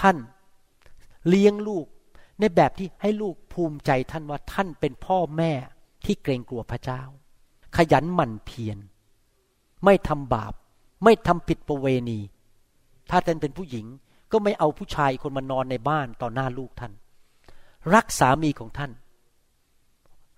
[0.00, 0.16] ท่าน
[1.28, 1.86] เลี้ยงลูก
[2.40, 5.52] ในแบบที่ให้ลูกภูมิใจท่านว่าท่านเป็นพ่อแม่
[6.04, 7.02] ที่เกรงกลัวพระเจ้า
[7.76, 8.78] ขยันหมั่นเพียร
[9.84, 10.54] ไม่ทำบาป
[11.04, 12.20] ไม่ทำผิดประเวณี
[13.10, 13.86] ถ้าท่านเป็นผู้หญิง
[14.32, 16.92] ก็ไม่เอาผู้ชายคนมานอนในบ้านต่อหน้าลูกท่าน
[17.94, 18.92] รักสามีของท่าน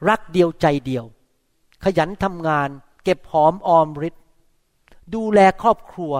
[0.09, 1.05] รักเดียวใจเดียว
[1.85, 2.68] ขยันทำงาน
[3.05, 4.16] เก็บหอมออมริด
[5.14, 6.12] ดูแลครอบครัว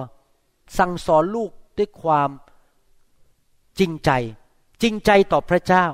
[0.77, 2.29] สั่งสอนลูกด้วยความ
[3.79, 4.11] จริงใจ
[4.81, 5.85] จริงใจต่อพระเจ้า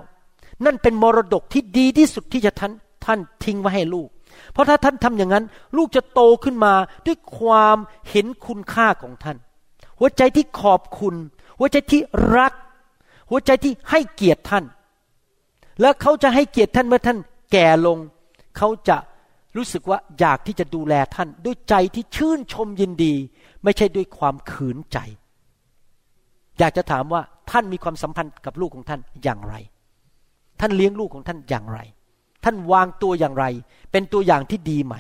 [0.66, 2.74] นั่นเป็นมรดกที่ดีที่สุดที่จะท่าน
[3.06, 4.10] ท่านทิ้งไว้ให้ลูก
[4.52, 5.46] เพราะถ้าท่านทำอย่างนั้น
[5.78, 6.74] ลูกจะโตขึ้นมา
[7.06, 7.78] ด้วยความ
[8.10, 9.38] เห็นคุณค่าของท่าน
[10.00, 11.16] หัวใจที่ขอบคุณ
[11.60, 12.02] หัวใจที่
[12.36, 12.54] รัก
[13.30, 14.66] หัวใจที่ให้เกียรติท่าน
[15.82, 17.18] และเขาจะให้เกียรติท่านเมื่อท่าน
[17.52, 17.98] แก่ลง
[18.58, 18.98] เขาจะ
[19.56, 23.14] รู้สึกว่าอยากที่จะดูแลท่าน ด้วยใจที่ชื่นชมยินดี
[23.64, 24.98] ไม่ใช่ด้วยความขืนใจ
[26.60, 29.56] อยากจะถามว่าท่านมีความสัมพันธ์กับลูกของท่านอย่างไร
[30.60, 31.80] ท่านเลี้ยงลูกของท่านอย่างไร
[32.44, 33.46] ท่านวางตัวอย่างไร
[33.92, 34.96] เป็นตัวอย่างที่ดีไหม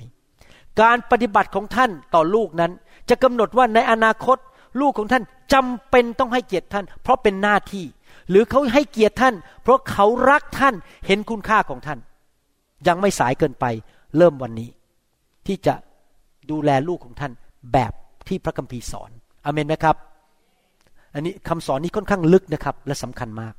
[0.81, 2.71] การปฏิบัติของท่านต่อลูกนั้น
[3.09, 4.37] จะกำหนดว่าในอนาคต
[4.81, 7.85] ลูกของท่านจำเป็นต้องให้เกียรติท่าน เพราะเป็นหน้าที่
[8.29, 10.75] หรือเขาให้เกียรติท่าน เพราะเขารักท่าน
[11.07, 11.99] เห็นคุณค่าของท่าน
[12.87, 13.65] ยังไม่สายเกินไป
[14.17, 14.69] เริ่มวันนี้
[15.47, 15.75] ที่จะ
[16.51, 17.31] ดูแลลูกของท่าน
[17.73, 17.93] แบบ
[18.27, 19.09] ที่พระคัมภีร์สอน
[19.45, 19.95] อเมนไหมครับ
[21.13, 23.53] อันนี้คำสอนนี้ค่อนข้างลึกนะครับ และสำคัญมาก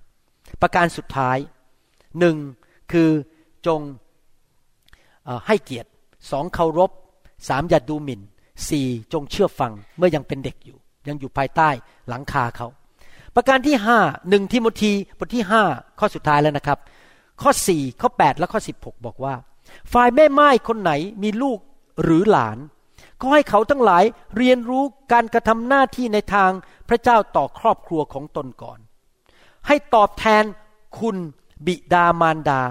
[0.63, 1.39] ประการสุดท้าย
[2.19, 2.37] หนึ่ง
[2.93, 3.11] คือ
[3.67, 3.81] จง
[5.47, 5.89] ให้เกียรติ
[6.31, 6.91] สองเคารพ
[7.49, 8.21] สามอย่าดูหมิ่น
[8.69, 10.79] สี่จงเชื่อฟังเมื่อยังเป็นเด็กอยู่
[11.09, 11.69] ยังอยู่ภายใต้
[12.09, 12.67] หลังคาเขา
[13.35, 13.99] ประการที่ห้า
[14.29, 15.63] หนึ่งทิโมธีบทที่ห้า
[15.99, 16.79] ข้อสุดท้ายแล้วนะครับ
[17.43, 19.35] ข้อสี่ข้อแปดและข้อสิบหกบอกว่า
[19.93, 20.93] ฝ่ายแม่ไม้คนไหน
[21.23, 21.59] มีลูก
[22.03, 22.59] หรือหลาน
[23.21, 24.05] ก็ให้เขาทั้งหลาย
[24.37, 26.51] เรียนรู้การกระทำหน้าที่ในทาง
[26.89, 28.79] พระเจ้าต่อครอบครัวของตนก่อน
[29.67, 30.45] ให้ตอบแทน
[30.99, 31.17] คุณ
[31.67, 32.63] บิดามารดา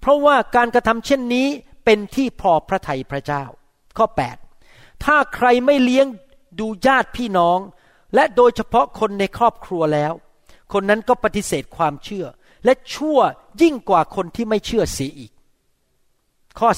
[0.00, 1.46] เพราะว่าการกระทำเช่นนี้
[1.84, 3.44] เป็นที่พอพระทัยพระเจ้า
[3.96, 4.06] ข้อ
[4.54, 6.06] 8 ถ้าใครไม่เลี้ยง
[6.58, 7.58] ดูญาติพี่น้อง
[8.14, 10.12] และโดยเฉพาะคนในครอบครัวแล้ว
[10.72, 12.26] คนนั้นก็ปฏิเสธความเชื่อ
[12.64, 13.18] และชั่ว
[13.62, 15.32] ยิ่งกว่าคนที่ไม่เชื่อเสียอีก
[16.58, 16.68] ข้อ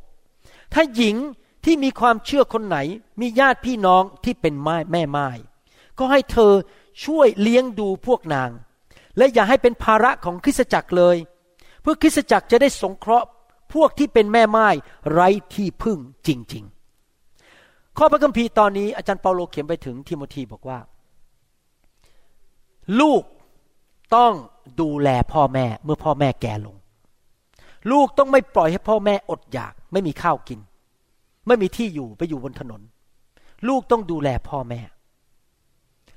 [0.00, 1.16] 16 ถ้าหญิง
[1.64, 2.78] ที่มีความเชื่อคนไหน
[3.20, 5.28] มีญาติพี่น้องที่เป็นไม้แม่ไม้
[5.98, 6.52] ก็ให้เธอ
[7.04, 8.50] ช่วยเลี้ยงดูพวกนาง
[9.16, 11.16] และอย่าให้เป็นภาระของคริสตจักรเลย
[11.82, 13.26] เพื่อคริสตจักรจะได้สงเคราะห์
[13.74, 14.68] พวกที่เป็นแม่ไม้
[15.12, 16.64] ไร้ที่พึ่งจริง
[17.30, 20.78] ๆ ข้อพระคัมภีร์ตอนนี้อาจารย์เปาโลเขียนไปถึงทิโมธีบอกว่า
[23.00, 23.22] ลูก
[24.16, 24.32] ต้อง
[24.80, 26.76] ดูแลพ่อแม่เมื่อพ่อแม่แก่ลง
[27.90, 30.60] ลูกต้องไม่ปล่อยให้พ่อแม่อดอยาก ไม่มีข้าวกิน
[31.46, 32.80] ไม่มีที่อยู่ไปอยู่บนถนน
[33.68, 34.80] ลูกต้องดูแลพ่อแม่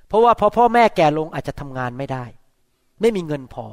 [0.07, 2.26] เพราะว่าพอพ่อแม่แก่ลงอาจจะทำงานไม่ได้
[3.01, 3.65] ไม่มีเงินพอ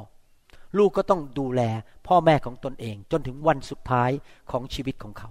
[0.77, 1.61] ลูกก็ต้องดูแล
[2.07, 4.09] พ่อแม่ของตนเอง จนถึงวันสุดท้าย
[4.51, 5.29] ของชีวิตของเขา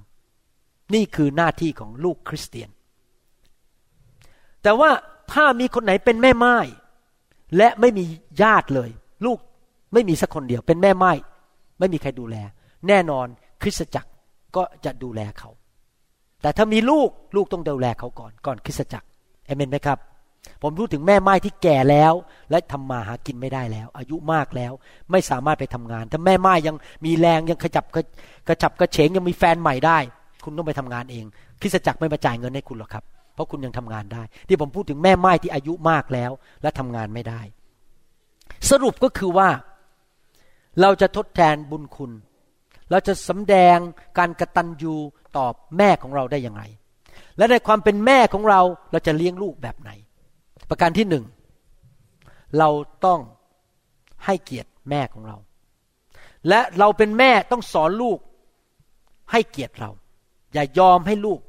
[0.94, 2.70] นี่คือหน้าที่ของลูกคริสเตียน
[4.62, 4.90] แต่ว่า
[5.32, 6.56] ถ้ามีคนไหนเป็นแม่ไม้
[7.56, 8.04] และไม่มี
[8.42, 8.90] ญาติเลย
[9.24, 9.38] ลูก
[9.92, 11.12] ไม่มีสักคนเดียวเป็นแม่ไม้
[11.78, 12.36] ไม่มีใครดูแล
[12.88, 13.26] แน่นอน
[13.62, 14.10] คริสตจักร
[14.56, 15.50] ก็จะดูแลเขา
[16.42, 19.06] แต่ถ้ามีลูกลูกต้องดูแลเขาก่อน ก่อนคริสตจักร
[19.46, 19.98] เอเมนไหมครับ
[20.62, 22.12] ผมพูดถึงแม่ไม้ที่แก่แล้ว
[22.50, 24.72] และทำมาหากินไม่ได้แล้ว อายุมากแล้ว
[25.10, 27.84] ไม่สามารถไปทำงาน ถ้าแม่ไม้ยังมีแรงยังขจับ
[28.48, 29.98] กระจับกระเฉงยังมีแฟนใหม่ได้
[30.44, 31.24] คุณต้องไปทำงานเอง
[31.60, 33.04] คริสตจักรไม่มาจ่ายเงินให้คุณหรอกครับ
[33.34, 36.30] เพราะคุณยังทำงานได้ ที่ผมพูดถึงแม่ไม้ที่อายุมากแล้ว
[36.62, 37.40] และทำงานไม่ได้
[38.70, 39.48] สรุปก็คือว่า
[40.80, 42.12] เราจะทดแทนบุญคุณ
[42.90, 43.78] เราจะสำแดง
[44.18, 44.94] การกระตันยู
[45.36, 46.62] ตอบแม่ของเราได้ยังไง
[47.36, 48.60] และในความเป็นแม่ของเรา
[48.92, 49.90] เราจะเลี้ยงลูกแบบไหน
[50.68, 51.24] ประการที่หนึ่ง
[52.58, 52.68] เรา
[53.04, 53.20] ต้อง
[54.24, 55.36] ให้เกียรติแม่ของเรา
[56.48, 58.18] และเราเป็นแม่ต้องสอนลูก
[59.32, 59.90] ให้เกียรติเรา
[60.52, 61.40] อย่ายอมให้ลูก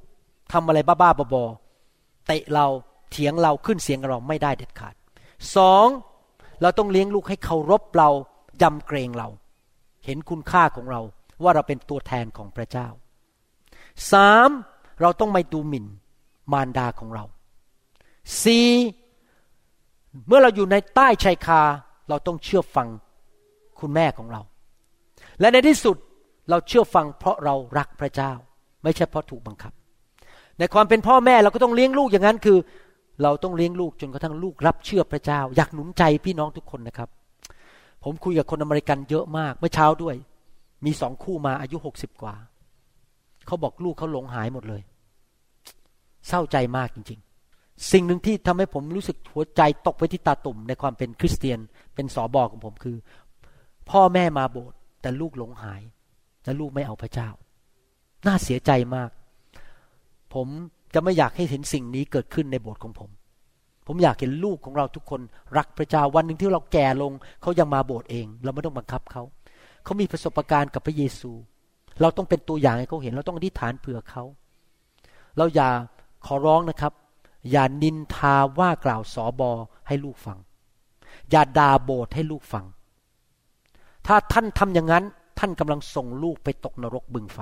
[0.52, 2.66] ทำอะไรบ้าๆบอๆเตะเรา
[3.12, 4.96] เถียงเราขึ้นเสียงเราไม่ได้เด็ดขาด
[5.56, 5.88] สอง
[6.62, 8.10] เราต้องเลี้ยงลูกให้เคารพเรา
[8.62, 9.28] ยำเกรงเรา
[10.06, 11.02] เห็นคุณค่าของเรา
[11.44, 12.88] ว่าเราเป็นตัวแทนของพระเจ้า
[14.12, 14.50] สาม
[15.02, 15.86] เราต้องไม่ดูหมิ่น
[16.52, 17.24] มารดาของเรา
[18.44, 18.70] สี่
[20.28, 21.62] เมื่อเราอยู่ในใต้ชายคา
[22.10, 22.88] เราต้องเชื่อฟัง
[23.80, 24.42] คุณแม่ของเรา
[25.40, 25.98] และในที่สุด
[26.50, 28.32] เราเชื่อฟังเพราะเรารักพระเจ้า
[28.84, 29.74] ไม่ใช่เพราะถูกบังคับ
[30.60, 32.58] ในความเป็นพ่อแม่เราก็ต้องเลี้ยงลูกอย่างนั้นคือ
[33.24, 37.10] เราต้องเลี้ยงลูกจนกระทั่งลูกรับเชื่อพระเจ้า อยากหนุนใจพี่น้องทุกคนนะครับ
[38.06, 40.16] ผมคุยกับคนอเมริกันเยอะมาก เมื่อเช้าด้วย
[40.86, 42.36] มีสองคู่มาอายุหกสิบกว่า
[43.46, 44.82] เขาบอกลูกเขาหลงหายหมดเลย
[46.28, 47.20] เศร้าใจมากจริง
[47.54, 51.60] ๆ สิ่งหนึ่งที่ทำให้ผมรู้สึกหัวใจตกไปที่ตาตุ่มในความเป็นคริสเตียน
[51.96, 52.98] เป็นสอบอของผมคือ
[53.90, 55.82] พ่อแม่มาโบสถ์แต่ลูกหลงหาย
[56.44, 57.30] และลูกไม่เอาพระเจ้า
[58.26, 59.10] น่าเสียใจมาก
[60.34, 60.48] ผม
[60.94, 63.10] จะไม่อยากให้เห็นสิ่งนี้เกิดขึ้นในโบสถ์ของผม
[63.88, 65.22] ผมอยากเห็นลูกของเราทุกคน
[65.58, 67.12] รักพระเจ้าวันหนึ่งที่เราแก่ลง
[67.42, 69.24] เขายังมาโบสถ์เอง เราไม่ต้องบังคับเขา
[69.84, 71.32] เขามีประสบการณ์กับพระเยซู
[72.02, 74.24] เราต้องเป็นตัวอย่างให้เขาเห็น เราต้องอธิษฐานเผื่อเขา
[75.38, 75.70] เราอย่า
[76.26, 76.94] ขอร้องนะครับ
[77.52, 79.52] อย่านินทาว่ากล่าวสอบอ
[79.88, 80.38] ให้ลูกฟัง
[81.32, 82.66] อย่าด่าโบสถ์ให้ลูกฟัง
[84.08, 85.04] ถ้าท่านทำอย่างนั้น
[85.40, 87.40] ท่านกำลังส่งลูกไปตกนรกบึงไฟ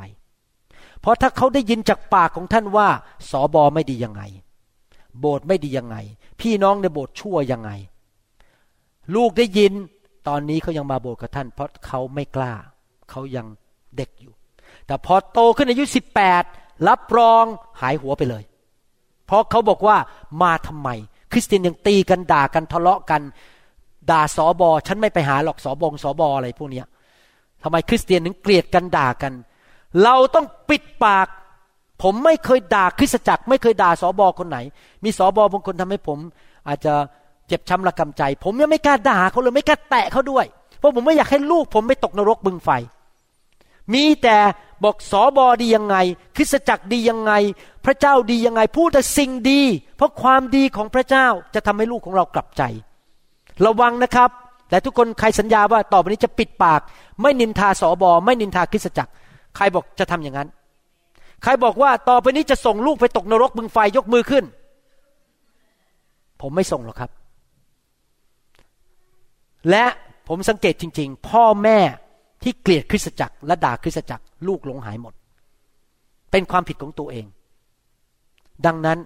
[0.99, 2.87] เพราะถ้าเขาได้ยินจากปากของท่านว่า
[3.29, 4.23] สอบอไม่ดียังไง
[5.19, 5.97] โบสถ์ไม่ดียังไง
[6.43, 7.71] พี่น้องในโบสถ์ชั่วยังไง
[9.15, 9.73] ลูกได้ยิน
[10.27, 12.53] ตอนนี้เขายังมาโบสถ์กับท่าน เพราะเขาไม่กล้า
[13.09, 13.47] เขายัง
[13.97, 14.33] เด็กอยู่
[14.85, 16.43] แต่พอโตขึ้นอายุสิบแปด
[16.87, 17.45] รับรอง
[17.81, 18.43] หายหัวไปเลย
[19.25, 19.97] เพราะเขาบอกว่า
[20.41, 20.89] มาทำไม
[21.31, 23.21] คริสเตียนยังตีกันด่ากันทะเลาะกัน
[24.11, 26.81] ด่าสอบอฉันไม่ไปหาหรอกสอบงสอบออะไรพวกนี้
[27.63, 29.33] ทำไมคริสเตียนถึงเกลียดกันด่ากัน
[30.03, 31.27] เราต้องปิดปาก
[32.03, 34.57] ผมไม่เคยด่าคริสตจักร ไม่เคยด่าสอบอคนไหน
[35.03, 36.19] มีสอบอบางคนทำให้ผม
[36.67, 36.93] อาจจะ
[37.47, 40.45] เจ็บช้ำระกำใจ ผมยังไม่กล้าด่าเขาเลยไม่กล้าแตะเขาด้วย
[40.77, 42.69] เพราะผมไม่อยากให้ลูกผมไม่ตกนรกบึงไฟ
[43.93, 44.37] มีแต่
[44.83, 45.95] บอกสอบอดียังไง
[46.35, 47.31] คริสตจักรดียังไง
[47.85, 49.61] พระเจ้าดียังไงพูดแต่สิ่งดี
[49.97, 52.63] เพราะความดีของพระเจ้าจะทำให้ลูกของเรากลับใจ
[53.65, 54.29] ระวังนะครับ
[54.69, 56.81] แต่ทุกคนใครสัญญาว่าต่อไปนี้จะปิดปาก
[57.21, 59.11] ไม่นินทาสอบอไม่นินทาคริสตจักร
[59.55, 60.49] ใครบอกจะทำอย่างนั้น
[61.43, 64.43] ใครบอกว่าต่อไปนี้จะส่งลูกไปตกนรกบึงไฟยกมือขึ้น
[66.41, 67.11] ผมไม่ส่งหรอกครับ
[69.69, 69.85] และ
[70.27, 71.79] ผมสังเกตจริง ๆ พ่อแม่
[72.43, 75.13] ที่เกลียดคริสตจักรและด่าคริสตจักรลูกหลงหายหมด
[76.31, 77.25] เป็นความผิดของตัวเอง
[78.65, 78.99] ดังนั้น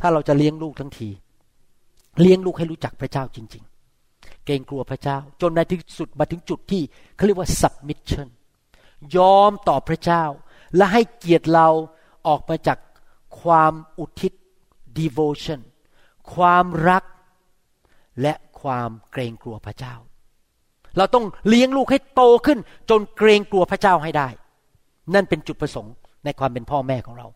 [0.00, 1.08] ถ้าเราจะเลี้ยงลูกทั้งที
[2.20, 3.64] เลี้ยงลูกให้รู้จักพระเจ้าจริง
[4.04, 6.82] ๆ เกรงกลัวพระเจ้า จนในที่สุดมาถึงจุดที่
[7.16, 8.28] เขาเรียกว่า submission
[9.16, 10.24] ยอมต่อพระเจ้า
[10.76, 11.68] และให้เกียรติเรา
[12.26, 12.78] ออกมาจาก
[13.42, 14.32] ความอุทิศ
[14.98, 15.60] devotion
[16.34, 17.04] ความรัก
[18.22, 19.94] และความเกรงกลัวพระเจ้า
[20.96, 22.58] เราต้องเลี้ยงลูกให้โตขึ้น
[22.90, 24.28] จนเกรงกลัวพระเจ้าให้ได้
[25.14, 25.94] นั่นเป็นจุดประสงค์
[26.24, 27.26] ในความเป็นพ่อแม่ของเรา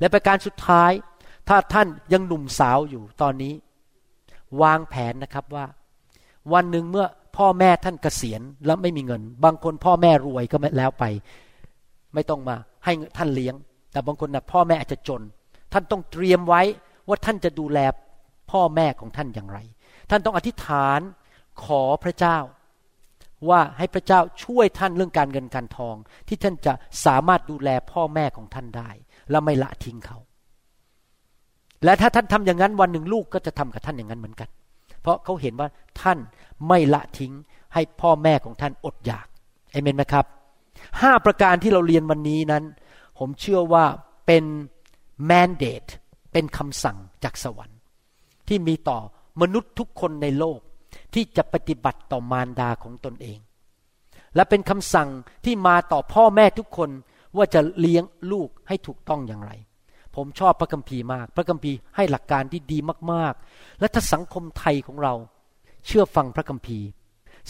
[0.00, 0.92] และประการสุดท้าย
[1.48, 3.54] ถ้าท่านยังหนุ่มสาวอยู่ตอนนี้
[4.62, 5.66] วางแผนนะครับว่า
[6.52, 11.04] วันหนึ่งเมื่อพ่อแม่ท่านเกษียณแล้วไม่มีเงิน บางคนพ่อแม่รวยก็แล้วไป
[12.14, 13.54] ไม่ต้องมา ให้ท่านเลี้ยง
[13.92, 15.22] แต่บางคนนะพ่อแม่อาจจะจน
[15.72, 16.62] ท่านต้องเตรียมไว้
[17.08, 17.78] ว่าท่านจะดูแล
[18.50, 19.58] พ่อแม่ของท่านอย่างไร
[20.10, 21.00] ท่านต้องอธิษฐาน
[21.64, 22.38] ขอพระเจ้า
[23.48, 25.96] ว่าให้พระเจ้าช่วยท่านเรื่องการเงินการทอง
[26.28, 26.72] ที่ท่านจะ
[27.06, 28.90] สามารถดูแลพ่อแม่ของท่านได้
[29.30, 30.18] และไม่ละทิ้งเขา
[31.84, 34.48] และถ้าท่านทำอย่างนั้นวันหนึ่งลูกก็จะทำกับท่านอย่างนั้นเหมือนกัน
[35.00, 35.68] เพราะเขาเห็นว่า
[36.02, 36.18] ท่าน
[36.68, 37.32] ไม่ละทิ้ง
[37.74, 39.26] ให้พ่อแม่ของท่านอดอยาก
[39.72, 40.26] เอเมนไหมครับ
[41.00, 42.64] ห้าประการที่เราเรียนวันนี้นั้น
[43.18, 43.84] ผมเชื่อว่า
[44.26, 44.44] เป็น
[45.30, 45.90] mandate
[46.32, 47.78] เป็นคำสั่งจากสวรรค์
[48.48, 48.98] ที่มีต่อ
[49.40, 50.60] มนุษย์ทุกคนในโลก
[51.14, 53.38] ที่จะปฏิบัติต่อมารดาของตนเอง
[54.34, 55.08] และเป็นคำสั่ง
[55.44, 56.90] ที่มาต่อพ่อแม่ทุกคน
[57.36, 59.52] ว่าจะเลี้ยงลูกให้ถูกต้องอย่างไร
[60.16, 62.78] ผมชอบพระคัมภีร์มาก พระคัมภีร์ให้หลักการที่ดี
[63.12, 65.14] มาก ๆ และถ้าสังคมไทยของเรา
[65.86, 66.86] เชื่อฟังพระคัมภีร์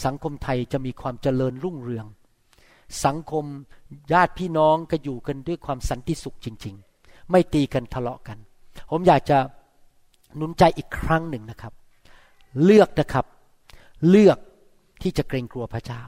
[0.05, 2.05] สังคมไทยจะมีความเจริญรุ่งเรือง
[3.05, 3.45] สังคม
[4.13, 8.37] ญาติพี่น้องก็อยู่กันด้วยความสันติสุขจริง ๆ ไม่ตีกันทะเลาะกัน
[8.91, 9.37] ผมอยากจะ
[10.35, 11.73] หนุนใจอีกครั้งหนึ่งนะครับ
[12.63, 13.25] เลือกนะครับ
[14.09, 14.37] เลือก
[15.01, 16.01] ที่จะเกรงกลัวพระเจ้า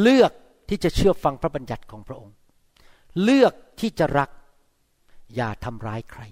[0.00, 0.32] เลือก
[0.68, 2.34] ที่จะเชื่อฟังพระบัญญัติของพระองค์
[3.22, 4.30] เลือกที่จะรัก
[5.34, 6.22] อย่าทำร้ายใคร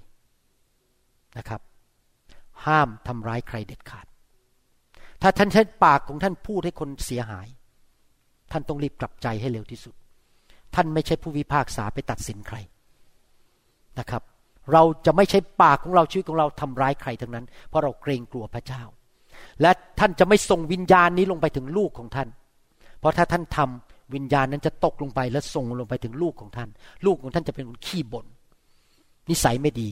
[1.39, 1.61] นะครับ
[2.67, 4.07] ห้ามทำร้ายใครเด็ดขาด
[5.23, 7.49] ถ้าท่านใช้ปากของท่านพูดให้คนเสียหาย
[8.53, 9.95] ท่านต้องรีบกลับใจให้เร็วที่สุด
[10.75, 12.57] ท่านไม่ใช่ผู้วิพากษาไปตัดสินใคร
[13.99, 14.23] นะครับ
[14.73, 18.83] เราจะไม่ใช้ปากของเราชีวิตของเราทำร้ายใครทั้งนั้น เพราะเราเกรงกลัวพระเจ้า
[19.61, 19.71] และ
[20.01, 22.29] ท่านจะไม่ส่งวิญญาณนี้ลงไปถึงลูกของท่าน
[22.99, 26.69] เพราะถ้าท่านทำวิญญาณนั้นจะตกลงไปและส่งลงไปถึงลูกของท่าน
[27.07, 28.27] ลูกของท่านจะเป็นคนขี้บน่น
[29.31, 29.91] นิสัยไม่ดี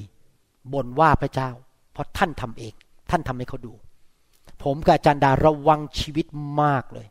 [0.72, 1.50] บ่นว่าพระเจ้า
[1.92, 2.74] เพราะท่านทำเอง
[3.10, 3.72] ท่านทำให้เขาดู
[4.62, 6.26] ผมกับอาจารย์ดาระวังชีวิต
[6.62, 7.06] มากเลย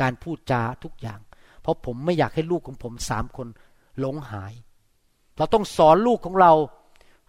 [0.00, 1.20] การพูดจาทุกอย่าง
[1.62, 3.48] เพราะผมไม่อยากให้ลูกของผมสามคน
[4.00, 4.52] หลงหาย
[5.38, 6.52] เราต้องสอนลูกของเรา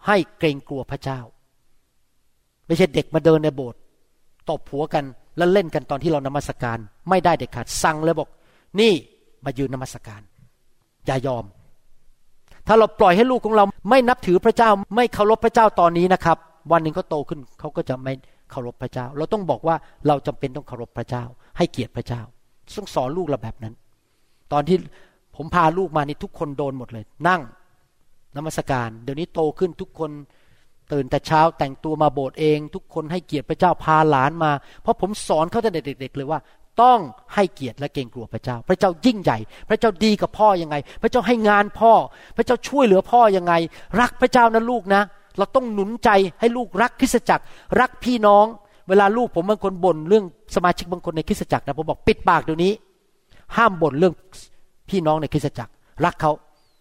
[0.06, 1.20] ให้เกรงกลัวพระเจ้า
[2.66, 3.80] ไม่ใช่เด็กมาเดินในโบสถ์
[4.50, 5.04] ตบหัวกัน
[5.36, 8.28] แล้วเล่นกันตอนที่เรานมัสการ ไม่ได้เด็กขาดสั่งเลยบอก
[8.80, 8.92] นี่
[9.44, 10.22] มายืนนมัสการ
[11.06, 11.44] อย่ายอม
[12.66, 16.38] ถ้าเราปล่อยให้ลูกของเรา ไม่นับถือพระเจ้า ไม่เคารพพระเจ้าตอนนี้นะครับ
[16.72, 18.12] วันหนึ่งเขาโตขึ้นเขาก็จะไม่
[18.50, 21.24] เคารพพระเจ้า เราต้องบอกว่าเราจำเป็นต้องเคารพพระเจ้า
[21.56, 22.22] ให้เกียรติพระเจ้า
[22.78, 23.74] ต้องสอนลูกเราแบบนั้น
[24.52, 24.76] ตอนที่
[25.36, 27.40] ผมพาลูกมานี่ทุกคนโดนหมดเลย นั่ง
[28.36, 30.10] นมัสการ เดี๋ยวนี้โตขึ้นทุกคน
[30.92, 34.52] ตื่นแต่เช้าแต่งตัวมาโบสถ์เอง ทุกคนให้เกียรติพระเจ้าพาหลานมา
[34.82, 36.40] เพราะผมสอนเขาตั้งแต่เด็ก ๆ เลยว่า
[36.82, 37.00] ต้อง
[37.34, 41.92] ให้เกียรติและเกรงกลัวพระเจ้า พระเจ้ายิ่งใหญ่ พระเจ้าดีกับพ่อยังไง พระเจ้าให้งานพ่อ
[42.36, 43.54] พระเจ้าช่วยเหลือพ่อยังไง
[44.00, 45.02] รักพระเจ้านะลูกนะ
[45.38, 46.10] เราต้องหนุนใจ
[46.40, 47.44] ให้ลูกรักคริสตจักร
[47.80, 48.46] รักพี่น้อง
[48.90, 50.24] เวลาลูกผมบางคนบ่นเรื่อง
[50.54, 52.72] สมาชิกบางคนในคริสตจักรนะผมบอกปิดปากเดี๋ยวนี้
[53.56, 54.14] ห้ามบ่นเรื่อง
[54.88, 55.72] พี่น้องในคริสตจักร
[56.04, 56.32] รักเขา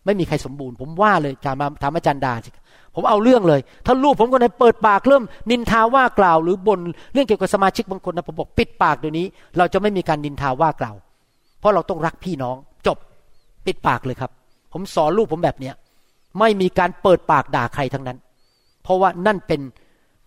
[0.05, 2.49] ไม่มีใครสมบูรณ์ ผมว่าเลยจามาถามอาจารย์ดาสิ
[2.95, 6.79] ผมเอาเรื่องเลย ถ้าลูกผมคนไหนเปิดปากเริ่ม นินทาว่ากล่าว หรือบ่น
[7.13, 9.25] เรื่องเกี่ยวกับสมาชิกบางคนนะผมบอกปิดปากเดี๋ยวนี้
[9.57, 10.95] เราจะไม่มีการนินทาว่ากล่าว
[11.59, 12.55] เพราะเราต้องรักพี่น้อง
[12.87, 12.97] จบ
[13.65, 14.31] ปิดปากเลยครับ
[14.73, 15.73] ผมสอนลูกผมแบบเนี้ย
[16.39, 18.17] ไม่มีการเปิดปากด่าใครทั้งนั้น
[18.83, 19.61] เพราะว่านั่นเป็น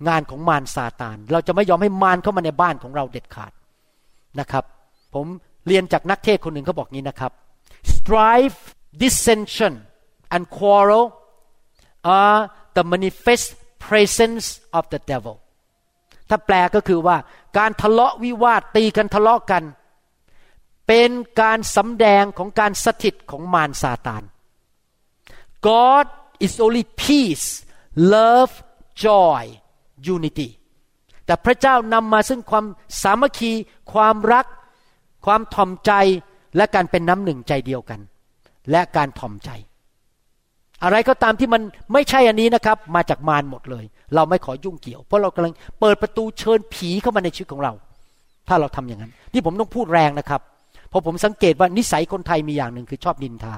[0.09, 3.53] งานของมารซาตาน เราจะไม่ยอมให้มารเข้ามาในบ้านของเราเด็ดขาด
[4.41, 4.65] นะครับ
[5.15, 5.27] ผม
[5.67, 7.33] เรียนจากนักเทศคนหนึ่งเขาบอกงี้นะครับ
[7.95, 8.61] strife
[9.03, 9.75] dissension
[10.35, 11.05] and quarrel
[12.21, 12.41] are
[12.77, 13.49] the manifest
[13.87, 14.47] presence
[14.79, 15.37] of the devil
[16.29, 17.17] ถ้าแปลก็คือว่า
[17.59, 19.63] การทะเลาะวิวาทตีกันทะเลาะกัน
[20.89, 24.23] เป็นการสำแดงของการสถิตของมารซาตาน
[25.69, 26.07] God
[26.47, 27.47] is only peace
[28.15, 28.53] love
[29.07, 29.43] joy
[30.15, 30.49] unity
[31.27, 32.65] แต่พระเจ้านำมาซึ่งความ
[33.03, 33.53] สามัคคี
[33.93, 34.47] ความรัก
[35.27, 35.93] ความถ่อมใจ
[36.57, 38.01] และการเป็นน้ำหนึ่งใจเดียวกัน
[38.71, 39.51] และการถ่อมใจ
[40.83, 43.85] อะไรก็ตามที่มันไม่ใช่อันนี้นะครับ มาจากมารหมดเลย
[44.15, 47.73] เราไม่ขอยุ่งเกี่ยว เพราะเรากำลังเปิดประตูเชิญผีเข้ามาในชีวิตของเรา
[48.49, 50.41] ถ้าเราทำอย่างนั้นที่ผมต้องพูดแรงนะครับ
[50.89, 53.57] เพราะผมสังเกตว่านิสัยคนไทยมีอย่างหนึ่งคือชอบนินทา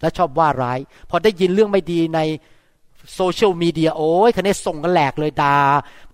[0.00, 0.78] และชอบว่าร้าย
[1.10, 2.20] พอได้ยินเรื่องไม่ดีใน
[3.14, 5.56] โซเชียลมีเดียโอ้ยคราวนี้ส่งกันแหลกเลยนะ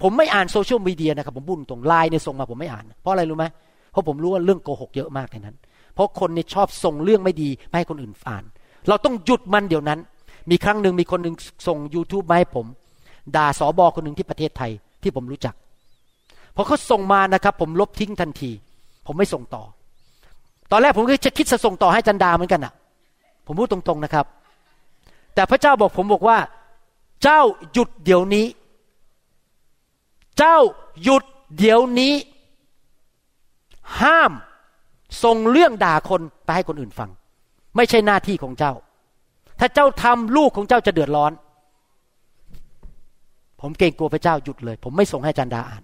[0.03, 3.45] ผมไม่อ่านโซเชียลมีเดียนะครับผมบุญตรงไลน์เนี่ยส่งมาผมไม่อ่าน เพราะอะไรรู้ไหม
[3.93, 5.57] เพราะผมรู้ว่าเรื่องโกหกเยอะมากในนั้น
[5.95, 8.45] เพราะคนเนี่ยชอบส่งเรื่องไม่ดีไม่ให้คนอื่นอ่าน
[8.89, 9.99] เราต้องหยุดมันเดี๋ยวนั้น
[10.51, 11.35] มีครั้งหนึ่งมีคนหนึ่ง
[11.67, 12.67] ส่ง YouTube มาให้ผม
[13.37, 14.71] ด่าสอบอคนหนึ่งที่ประเทศไทย
[15.03, 15.55] ที่ผมรู้จัก
[16.57, 18.51] พอเขาส่งมานะครับ ผมลบทิ้งทันที
[19.07, 19.63] ผมไม่ส่งต่อ
[20.71, 22.73] ตอนแรกผมก็จะคิดจะส่งต่อให้จันดาเหมือนกันอะ
[23.47, 24.27] ผมพูดตรงๆนะครับ
[25.35, 26.37] แต่พระเจ้าบอกผมบอกว่า
[27.23, 27.41] เจ้า
[27.73, 28.47] หยุดเดี๋ยวนี้
[30.39, 30.57] เจ้า
[31.03, 31.25] หยุด
[31.59, 32.15] เดี๋ยวนี้
[34.01, 34.33] ห้าม
[35.25, 37.11] ส่งเรื่องด่าคนไปให้คนอื่นฟัง
[37.77, 38.73] ไม่ใช่หน้าที่ของเจ้า
[39.61, 41.33] ถ้าเจ้าทำลูกของเจ้าจะเดือดร้อน
[43.61, 45.83] ผมเกรงกลัวพระเจ้าหยุดเลย ผมไม่ส่งให้จันดาอ่าน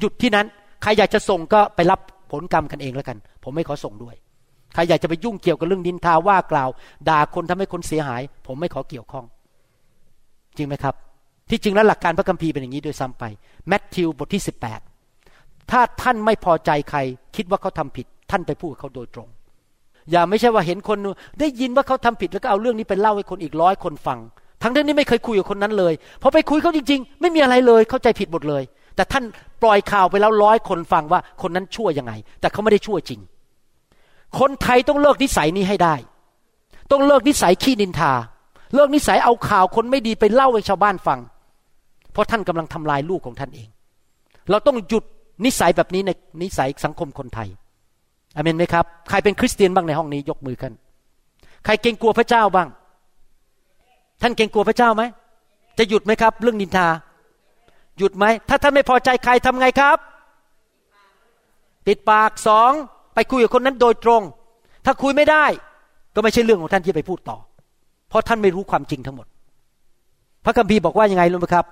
[0.00, 0.46] หยุดที่นั้น
[0.82, 4.14] ใครอยากจะส่งก็ไปรับผลกรรมกันเองแล้วกัน ผมไม่ขอส่งด้วย
[4.74, 6.70] ใครอยากจะไปยุ่งเกี่ยวกับเรื่องดินทาว่ากล่าว
[7.08, 9.24] ด่าคนทำให้คนเสียหาย ผมไม่ขอเกี่ยวข้อง
[10.58, 10.94] จริงไหมครับ
[11.50, 13.24] ที่จริงแล้วหลักการพระคัมภีร์เป็นอย่างนี้โดยซ้ำไป
[13.68, 14.42] แมทธิวบทที่
[15.06, 16.98] 18 ถ้าท่านไม่พอใจใคร
[17.36, 19.28] คิดว่าเขาทำผิด ท่านไปพูดกับเขาโดยตรง
[20.10, 20.98] อย่าไม่ใช่ว่าเห็นคน
[21.40, 24.18] ได้ยินว่าเขาทำผิดแล้วก็เอาเรื่องนี้ไปเล่าให้คนอีกร้อยคนฟัง
[24.62, 28.62] ทั้งที่นี่ไม่เคยคุยกับคนนั้นเลยพอไปคุยเขาจริง ๆ ไม่มีอะไรเลยเข้าใจผิดหมดเลย
[28.96, 29.24] แต่ท่าน
[29.62, 33.20] ปล่อยข่าวไปแล้วร้อยคนฟังว่าคนนั้นชั่วยังไง แต่เขาไม่ได้ชั่วจริง
[34.38, 35.94] คนไทยต้องเลิกนิสัยนี้ให้ได้
[36.90, 38.12] ต้องเลิกนิสัยขี้นินทา
[38.74, 41.18] เลิกนิสัยเอาข่าวคนไม่ดีไปเล่าให้ชาวบ้านฟัง
[42.12, 43.68] เพราะท่านกำลังทำลายลูกของท่านเอง
[44.50, 45.04] เราต้องหยุด
[45.44, 46.10] นิสัยแบบนี้ใน
[46.42, 47.48] นิสัยสังคมคนไทย
[48.36, 50.72] อเมนไหมครับ ใครเป็นคริสเตียนบ้างในห้องนี้ยกมือขึ้น
[51.64, 52.68] ใครเกรงกลัวพระเจ้าบ้าง
[54.22, 55.02] ท่านเกรงกลัวพระเจ้าไหม
[55.78, 56.88] จะหยุดไหมครับ เรื่องนินทา
[57.98, 59.98] หยุดไหม ถ้าท่านไม่พอใจใครทำไงครับ
[61.86, 62.72] ปิดปากสอง
[63.14, 64.22] ไปคุยกับคนนั้นโดยตรง
[64.84, 65.44] ถ้าคุยไม่ได้
[66.14, 67.38] ก็ไม่ใช่เรื่องของท่านที่ไปพูดต่อ
[68.08, 69.26] เพราะท่านไม่รู้ความจริงทั้งหมด
[70.44, 71.66] พระคัมภีร์บอกว่ายังไงรู้ไหมครับ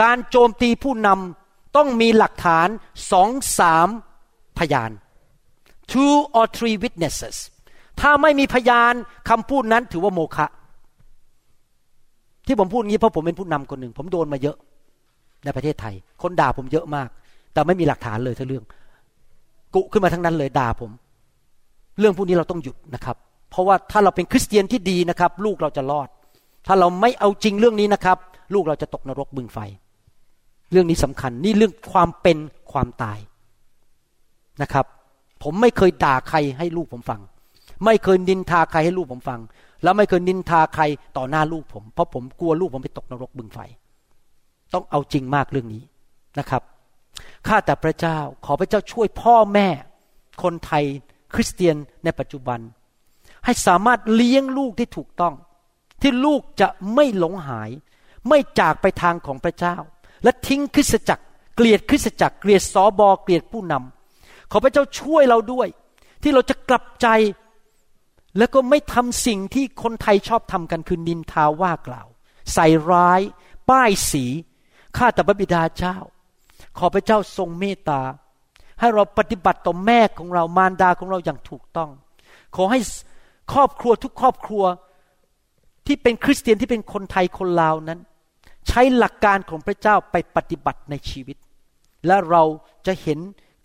[0.00, 2.68] การโจมตีผู้นำต้องมีหลักฐาน
[3.12, 3.88] สองสาม
[4.58, 4.90] พยาน
[5.92, 7.36] two or three witnesses
[8.00, 8.94] ถ้าไม่มีพยาน
[9.28, 10.46] คำพูดนั้นถือว่าโมฆะ
[12.46, 14.56] ที่ผมพูดงี้เพราะผมเป็นผู้นำคนหนึ่ง ผมโดนมาเยอะ
[15.44, 17.08] ในประเทศไทย คนด่าผมเยอะมาก
[17.52, 18.64] แต่ไม่มีหลักฐานเลยทั้งเรื่อง
[19.74, 20.90] กุขึ้นมาทั้งนั้นเลยด่าผม
[21.98, 23.16] เรื่องพวกนี้เราต้องหยุดนะครับ
[23.54, 26.08] เพราะว่าถ้าเราเป็นคริสเตียนที่ดีนะครับ ลูกเราจะรอด
[26.66, 28.18] ถ้าเราไม่เอาจริงเรื่องนี้นะครับ
[28.54, 29.58] ลูกเราจะตกนรกบึงไฟ
[30.72, 32.38] เรื่องนี้สำคัญนี่เรื่องความเป็น
[32.72, 33.18] ความตาย
[34.62, 34.86] นะครับ
[35.42, 37.20] ผมไม่เคยด่าใครให้ลูกผมฟัง
[37.84, 39.40] ไม่เคยนินทาใครให้ลูกผมฟัง
[39.82, 40.82] แล้วไม่เคยนินทาใคร
[41.16, 43.58] ต่อหน้าลูกผม เพราะผมกลัวลูกผมไปตกนรกบึงไฟ
[44.74, 45.82] ต้องเอาจริงมากเรื่องนี้
[46.38, 46.62] นะครับ
[47.46, 49.68] ข้าแต่พระเจ้าขอพระเจ้าช่วยพ่อแม่
[50.42, 50.84] คนไทย
[51.34, 52.60] คริสเตียนในปัจจุบัน
[53.44, 55.34] ให้สามารถเลี้ยงลูกที่ถูกต้อง
[56.02, 57.70] ที่ลูกจะไม่หลงหาย
[58.28, 59.76] ไม่จากไปทางของพระเจ้า
[60.22, 61.24] และทิ้งคริสตจักร
[61.56, 65.68] เกลียดคริสตจักร เกลียดสอบอเกลียดผู้นำขอพระเจ้าช่วยเราด้วย
[66.22, 67.06] ที่เราจะกลับใจ
[68.38, 72.08] แล้วก็ไม่ทำสิ่งที่คนไทยชอบทำกันคือนินทาว่ากล่าว
[72.54, 73.20] ใส่ร้าย
[73.70, 74.24] ป้ายสี
[74.96, 75.96] ข้าแต่พระบิดาเจ้า
[76.78, 78.00] ขอพระเจ้าทรงเมตตา
[78.80, 81.90] ให้เราปฏิบัติต่อแม่ของเรามารดาของเราอย่างถูกต้อง
[82.56, 82.80] ขอให้
[83.52, 84.64] ครอบครัวทุกครอบครัว
[85.86, 88.00] ที่เป็นคริสเตียนที่เป็นคนไทยคนลาวนั้น
[88.68, 91.36] ใช้หลักการของพระเจ้าไปปฏิบัติในชีวิต
[92.06, 92.42] และเรา
[92.86, 93.18] จะเห็น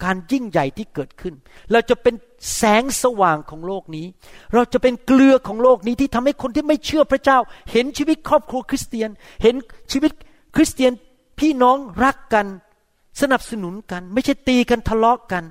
[0.04, 1.34] การยิ่งใหญ่ที่เกิดขึ้น
[1.72, 2.16] เราจะเป็น
[2.56, 4.06] แสงสว่างของโลกนี้
[4.54, 7.38] เราจะเป็นเกลือของโลกนี้ที่ทำให้คนที่ไม่เชื่อพระเจ้า
[7.72, 9.10] เห็นชีวิตครอบครัวคริสเตียน
[9.44, 9.56] เห็น
[9.92, 10.12] ชีวิต
[10.56, 10.92] คริสเตียน
[11.40, 12.46] พี่น้องรักกัน
[13.22, 15.44] สนับสนุนกัน ไม่ใช่ตีกันทะเลาะกกัน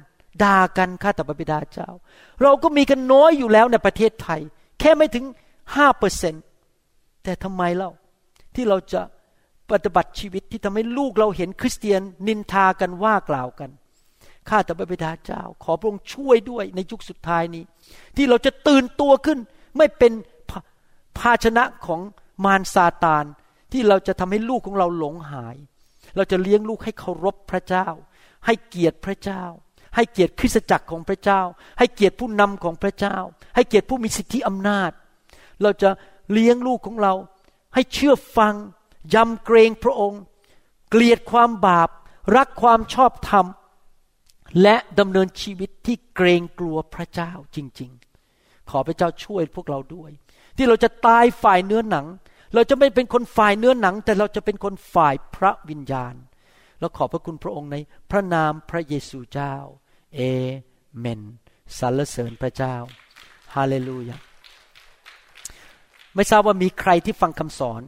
[0.45, 1.89] ด่ากันข้าแต่พระบิดาเจ้า
[2.43, 4.41] เราก็มีกันน้อยอยู่แล้วในประเทศไทย
[4.81, 5.25] แค่ไม่ถึง
[5.77, 6.35] ห้าเปอร์เซน
[7.23, 7.91] แต่ทำไมเล่า
[8.55, 9.03] ที่เราจะ
[9.71, 13.71] ปฏิบัติชีวิตที่ทำให้ลูกเราเห็นคริสเตียนนินทากันว่ากล่าวกัน
[14.49, 17.65] ข้าแต่พระบิดาเจ้า ขอพระองค์ช่วยด้วยในยุคสุดท้ายนี้
[18.17, 19.39] ที่เราจะตื่นตัวขึ้น
[19.77, 20.13] ไม่เป็น
[21.19, 22.01] ภาชนะของ
[22.45, 23.25] มารซาตาน
[23.73, 25.57] ที่เราจะทำให้ลูกของเราหลงหาย
[26.17, 27.87] เราจะเลี้ยงลูกให้เคารพพระเจ้า
[28.47, 29.45] ให้เกียรติพระเจ้า
[29.95, 31.41] ให้เกียรติคริสตจักรของพระเจ้า
[31.79, 33.17] ให้เกียรติผู้นำของพระเจ้า
[33.55, 34.91] ให้เกียรติผู้มีสิทธิอำนาจ
[35.63, 35.91] เราจะ
[36.33, 37.15] เลี้ยงลูกของเรา
[37.75, 38.55] ให้เชื่อฟัง
[39.15, 40.21] ยำเกรงพระองค์
[40.91, 41.89] เกลียดความบาป
[42.37, 43.47] รักความชอบธรรม
[44.63, 47.91] และดำเนินชีวิตที่เกรงกลัวพระเจ้าจริง
[48.31, 50.11] ๆ ขอพระเจ้าช่วยพวกเราด้วย
[50.57, 52.07] ที่เราจะตายฝ่ายเนื้อหนัง
[52.55, 56.15] เราจะไม่เป็นคนฝ่ายเนื้อหนัง แต่เราจะเป็นคนฝ่ายพระวิญญาณ
[56.79, 57.77] แล้วขอบพระคุณพระองค์ใน
[58.11, 59.55] พระนามพระเยซูเจ้า
[60.17, 60.21] เอ
[60.99, 61.21] เมน
[61.79, 62.75] สรรเสริญพระเจ้า
[63.55, 64.17] ฮาเลลูยา
[66.15, 67.83] ไม่ทราบว่ามีใครที่ฟังคำสอน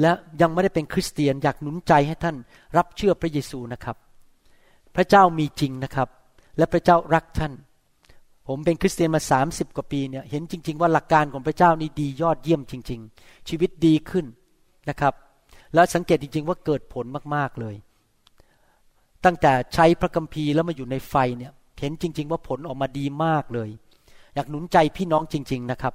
[0.00, 2.36] และยังไม่ได้เป็นคริสเตียนอยากหนุนใจให้ท่าน
[2.76, 3.96] รับเชื่อพระเยซูนะครับ
[4.96, 6.08] พระเจ้ามีจริงนะครับ
[6.58, 7.52] และพระเจ้ารักท่าน
[8.48, 14.26] ผมเป็นคริสเตียนมาสามสิบกว่าปีเนี่ยเห็นจริง ๆ ว่าหลักการของพระเจ้านี่ดียอดเยี่ยมจริง ๆ ชีวิตดีขึ้น
[14.88, 15.14] นะครับ
[15.74, 17.04] แล้วสังเกตจริง ๆ ว่าเกิดผล
[17.34, 17.74] มากๆเลย
[19.26, 23.68] ตั้งแต่ใช้พระคัมภีร์แล้วมาอยู่ในไฟเนี่ยเห็นจริง ๆ ว่าผลออกมาดีมากเลย
[24.34, 25.94] อยากหนุนใจพี่น้องจริง ๆนะครับ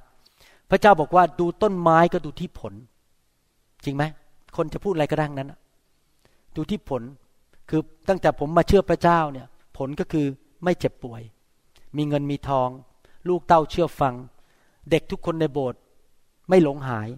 [0.70, 2.74] พระเจ้าบอกว่าดูต้นไม้ก็ดูที่ผล
[3.84, 4.04] จริงไหม
[4.56, 5.52] คนจะพูดอะไรก็ได้นั้น
[6.56, 7.02] ดูที่ผล
[7.68, 9.46] คือตั้งแต่ผมมาเชื่อพระเจ้าเนี่ย
[9.76, 10.26] ผลก็คือ
[10.64, 11.22] ไม่เจ็บป่วย
[11.96, 12.68] มีเงินมีทอง
[13.28, 14.14] ลูกเต้าเชื่อฟัง
[14.90, 15.80] เด็กทุกคนในโบสถ์
[16.48, 17.08] ไม่หลงหาย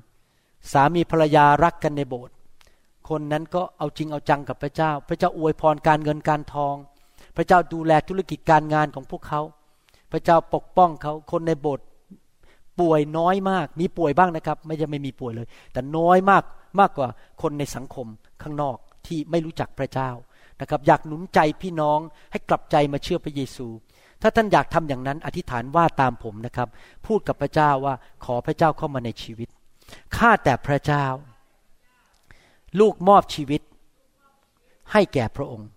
[0.73, 2.34] สามีภรรยารักกันในโบสถ์
[3.09, 6.77] คนนั้นก็เอาจริงเอาจังกับพระเจ้า พระเจ้าอวยพรการเงินการทอง
[7.37, 9.41] พระเจ้าดูแลธุรกิจการงานของพวกเขา
[10.13, 11.87] พระเจ้าปกป้องเขา คนในโบสถ์
[12.81, 16.43] ป่วยน้อยมาก มีป่วยบ้างนะครับ ไม่จะไม่มีป่วยเลย แต่น้อยมาก
[16.81, 17.09] มากกว่า
[17.43, 18.07] คนในสังคม
[18.43, 18.77] ข้างนอก
[19.07, 20.11] ที่ไม่รู้จักพระเจ้า
[20.61, 21.99] นะครับ อยากหนุนใจพี่น้อง
[22.33, 23.67] ให้กลับใจมาเชื่อพระเยซู
[24.23, 26.69] ถ้าท่านอยากทำอย่างนั้น อธิษฐานว่าตามผมนะครับ
[27.07, 27.95] พูดกับพระเจ้าว่า
[28.25, 29.49] ขอพระเจ้าเข้ามาในชีวิต
[30.17, 31.05] ข้าแต่พระเจ้า
[32.81, 33.63] ลูกมอบชีวิต
[34.93, 35.69] ให้แก่พระองค์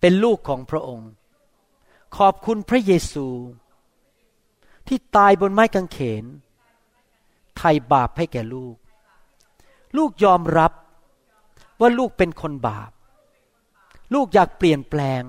[0.00, 1.10] เป็นลูกของพระองค์
[2.16, 3.26] ขอบคุณพระเยซู
[4.86, 6.24] ที่ตายบนไม้กางเขน
[7.56, 8.76] ไถ่บาปให้แก่ลูก
[9.96, 10.72] ลูกยอมรับ
[11.80, 12.90] ว่าลูกเป็นคนบาป
[14.14, 15.22] ลูกอยากเปลี่ยนแปลง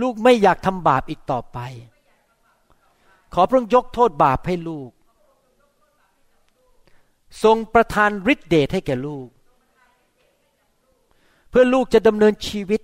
[0.00, 1.58] ลูกไม่อยากทำบาปอีกต่อไป
[3.34, 4.90] ขอพระองค์ยกโทษบาปให้ลูก
[7.42, 9.28] ทรงประทานฤทธิเดชให้แก่ลูก
[11.48, 12.80] เพื่อลูกจะดำเนินชีวิต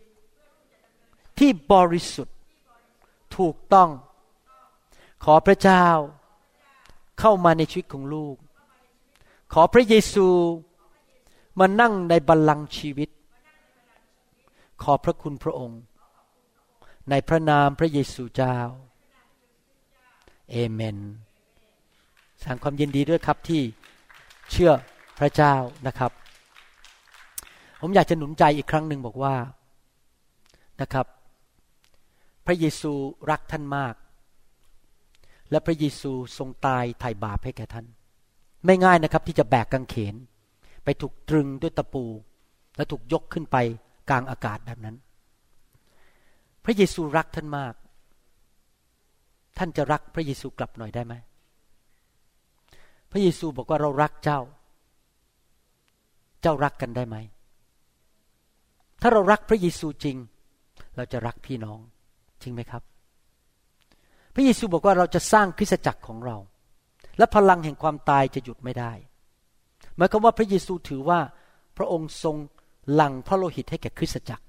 [1.39, 2.37] ที่บริสุทธิ์
[3.37, 3.91] ถูกต้อง
[5.25, 5.85] ขอพระเจ้า
[7.20, 8.37] เข้ามาในชีวิตของลูก
[9.53, 10.27] ขอพระเยซู
[11.59, 13.11] มานั่งในบัลลังก์ชีวิต
[14.83, 15.81] ขอพระคุณพระองค์
[17.11, 18.57] ในพระนามพระเยซูเจ้า
[20.51, 20.99] เอเมน
[22.39, 23.62] แสดงความยินดีด้วยครับที่
[24.51, 24.73] เชื่อ
[25.19, 25.55] พระเจ้า
[25.87, 26.12] นะครับ
[27.81, 29.35] ผมอยากจะหนุนใจอีกครั้งหนึ่งบอกว่า
[30.81, 31.07] นะครับ
[32.47, 32.93] พระเยซู
[33.31, 33.95] รักท่านมาก
[35.51, 37.87] และพระเยซูทรงตายไถ่บาปให้แก่ท่าน
[38.66, 40.15] ไม่ง่ายนะครับที่จะแบกกางเขน
[40.85, 42.05] ไปถูกตรึงด้วยตะปู
[42.77, 43.57] และถูกยกขึ้นไป
[44.11, 44.97] กลางอากาศแบบนั้น
[46.65, 47.75] พระเยซูรักท่านมาก
[49.59, 51.15] ท่านจะรักพระเยซูกลับหน่อยได้ไหม
[53.10, 54.40] พระเยซูบอกว่าเรารักเจ้า
[56.43, 57.16] เจ้ารักกันได้ไหม
[59.01, 60.16] ถ้าเรารักพระเยซูจริง
[60.97, 61.78] เราจะรักพี่น้อง
[62.43, 62.82] จริงไหมครับ
[64.35, 66.36] พระเยซูบอกว่าเราจะสร้างคริสตจักรของเรา
[67.18, 68.93] และพลังแห่งความตายจะหยุดไม่ได้
[69.97, 71.20] หมายความว่าพระเยซูถือว่า
[71.76, 72.36] พระองค์ทรง
[72.94, 74.44] หลั่งพระโลหิตให้แก่คริสตจักร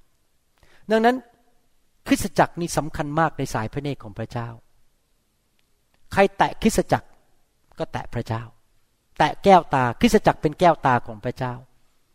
[0.91, 1.15] ดังนั้น
[2.07, 4.47] คริสตจักรนี้สำคัญมากในสายพระเนตรของพระเจ้า
[6.13, 7.07] ใครแตะคริสตจักร
[7.79, 8.43] ก็แตะพระเจ้า
[9.17, 11.53] แตะแก้วตาคริสตจักรเป็นแก้วตาของพระเจ้า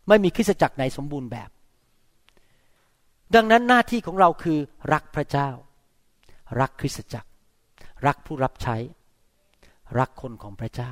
[0.07, 1.49] ไม่มีคริสตจักรไหนสมบูรณ์แบบ
[3.35, 4.59] ดังนั้นหน้าที่ของเราคือ
[4.93, 5.49] รักพระเจ้า
[6.59, 7.29] รักคริสตจักร
[8.05, 8.75] รักผู้รับใช้
[9.99, 10.91] รักคนของพระเจ้า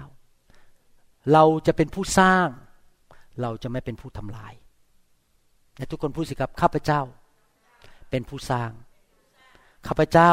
[1.31, 2.47] เราจะเป็นผู้สร้าง
[3.41, 4.53] เราจะไม่เป็นผู้ทำลาย
[5.77, 7.01] และทุกคนพูดสิครับข้าพเจ้า
[8.09, 8.71] เป็นผู้สร้าง
[9.87, 10.31] ข้าพเจ้า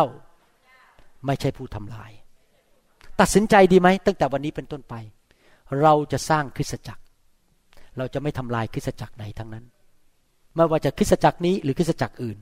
[1.26, 2.12] ไม่ใช่ผู้ทำลาย
[3.20, 4.94] ตัดสินใจดีไหมตั้งแต่วันนี้เป็นต้นไป
[5.82, 7.02] เราจะสร้างคริสตจักร
[7.98, 9.64] เราจะไม่ทำลายคริสตจักรไหนทั้งนั้น
[10.54, 12.38] ไม่ว่าจะคริสตจักรนี้หรือคริสตจักรอื่น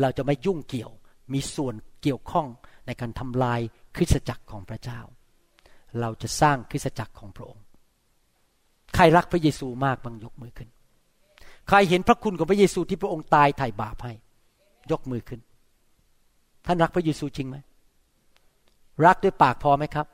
[0.00, 0.90] เราจะไม่ยุ่งเกี่ยว
[1.32, 2.46] มีส่วนเกี่ยวข้อง
[2.86, 3.60] ในการทำลาย
[3.96, 5.00] คริสตจักรของพระเจ้า
[6.00, 7.64] เราจะสร้างคริสตจักรของพระองค์
[8.94, 10.68] ใครรักพระเยซูมากบ้างยกมือขึ้น
[11.68, 14.12] ใครเห็นพระคุณของพระเยซูที่พระองค์ตายไถ่บาปให้
[14.90, 15.40] ยกมือขึ้น
[16.66, 17.56] ท่านรักพระเยซูจริงไหม
[19.06, 20.06] รักด้วยปากพอไหมครับ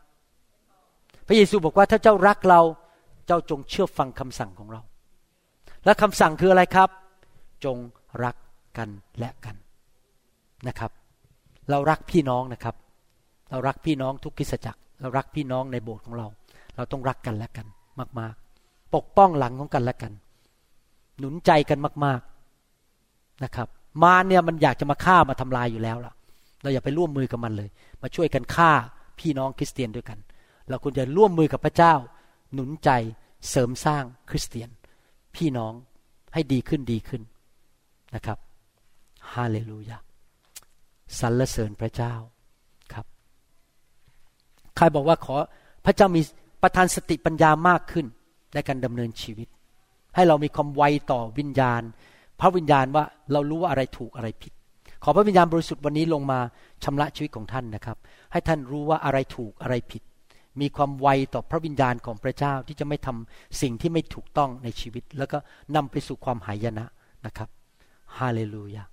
[1.26, 2.60] พระเยซูบอกว่าถ้าเจ้ารักเรา
[3.26, 4.80] เจ้าจงเชื่อฟังคำสั่งของเรา
[5.84, 6.88] และคำสั่งคืออะไรครับ
[7.64, 7.76] จง
[8.24, 8.36] รัก
[8.78, 8.88] กัน
[9.18, 9.56] และกัน
[10.68, 10.90] นะครับ
[11.70, 12.74] เรารักพี่น้องนะครับ
[13.50, 16.26] เรารักพี่น้องทุกคิสจักร เรารักพี่น้องในโบสถ์ของเรา
[16.76, 17.66] เราต้องรักกันและกัน
[18.20, 18.34] มาก
[18.64, 20.12] ๆ ปกป้องหลังของกันและกัน
[21.18, 22.20] หนุนใจกันมาก
[22.82, 23.68] ๆนะครับ
[24.02, 26.12] มาเนี่ยมันอยากจะมาฆ่ามาทำลายอยู่แล้วล่ะ
[26.62, 27.68] เราอย่าไปร่วมมือกับมันเลย
[28.02, 28.70] มาช่วยกันฆ่า
[29.20, 30.18] พี่น้องคริสเตียนด้วยกัน
[30.68, 31.94] เราควรจะร่วมมือกับพระเจ้า
[32.54, 32.90] หนุนใจ
[33.50, 34.70] เสริมสร้างคริสเตียน
[35.36, 35.72] พี่น้อง
[36.34, 37.22] ให้ดีขึ้นดีขึ้น
[38.14, 38.38] นะครับ
[39.32, 39.98] ฮาเลลูยา
[41.20, 42.14] สรรเสริญพระเจ้า
[42.92, 43.06] ครับ
[44.76, 45.36] ใครบอกว่าขอ
[45.84, 46.22] พระเจ้ามี
[46.62, 48.06] ประทานสติปัญญามากขึ้น
[48.54, 49.48] ในการดำเนินชีวิต
[50.14, 51.82] ให้เรามีความไวต่อวิญญาณ
[52.40, 54.52] พระวิญญาณว่าเรารู้ว่าอะไรถูกอะไรผิด
[55.02, 56.38] ขอพระวิญญาณบริสุทธิ์วันนี้ลงมา
[56.84, 57.96] ชำระชีวิตของท่านนะครับ
[58.32, 60.02] ให้ท่านรู้ว่าอะไรถูกอะไรผิด
[60.60, 65.38] มีความไวต่อพระวิญญาณของพระเจ้าที่จะไม่ทำสิ่งที่ไม่ถูกต้องในชีวิต แล้วก็
[65.76, 66.84] นำไปสู่ความหายนะ
[67.26, 67.48] นะครับ
[68.18, 68.84] ฮาเลลูยา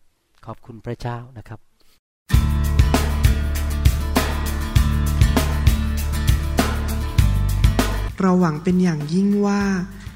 [0.45, 1.60] ขอบคุณพระเจ้านะครับ
[8.19, 9.61] เราหวังเป็นอย่างยิ่งว่า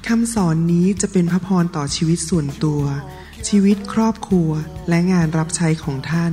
[0.08, 2.82] คำสอนนี้จะเป็นพระพรต่อชีวิตส่วนตัว
[3.48, 4.50] ชีวิตครอบครัว
[4.88, 6.32] และงานรับใช้ของท่าน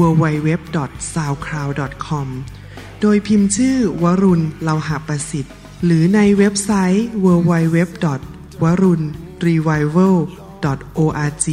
[0.00, 2.28] www.soundcloud.com
[3.00, 5.54] โดยพิมพ์ชื่อวรุณเลาหาประสิทธิ์
[5.84, 8.20] หรือในเว็บไซต์ www.
[8.62, 9.02] วรุณ
[9.46, 10.16] revival
[10.98, 11.46] org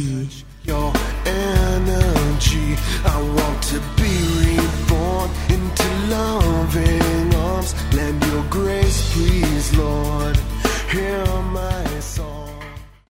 [0.70, 0.90] Your
[1.26, 2.68] energy,
[3.14, 4.14] I want to be
[4.44, 7.70] reborn into loving arms.
[7.96, 10.36] Lend your grace, please, Lord.
[10.92, 11.20] Hear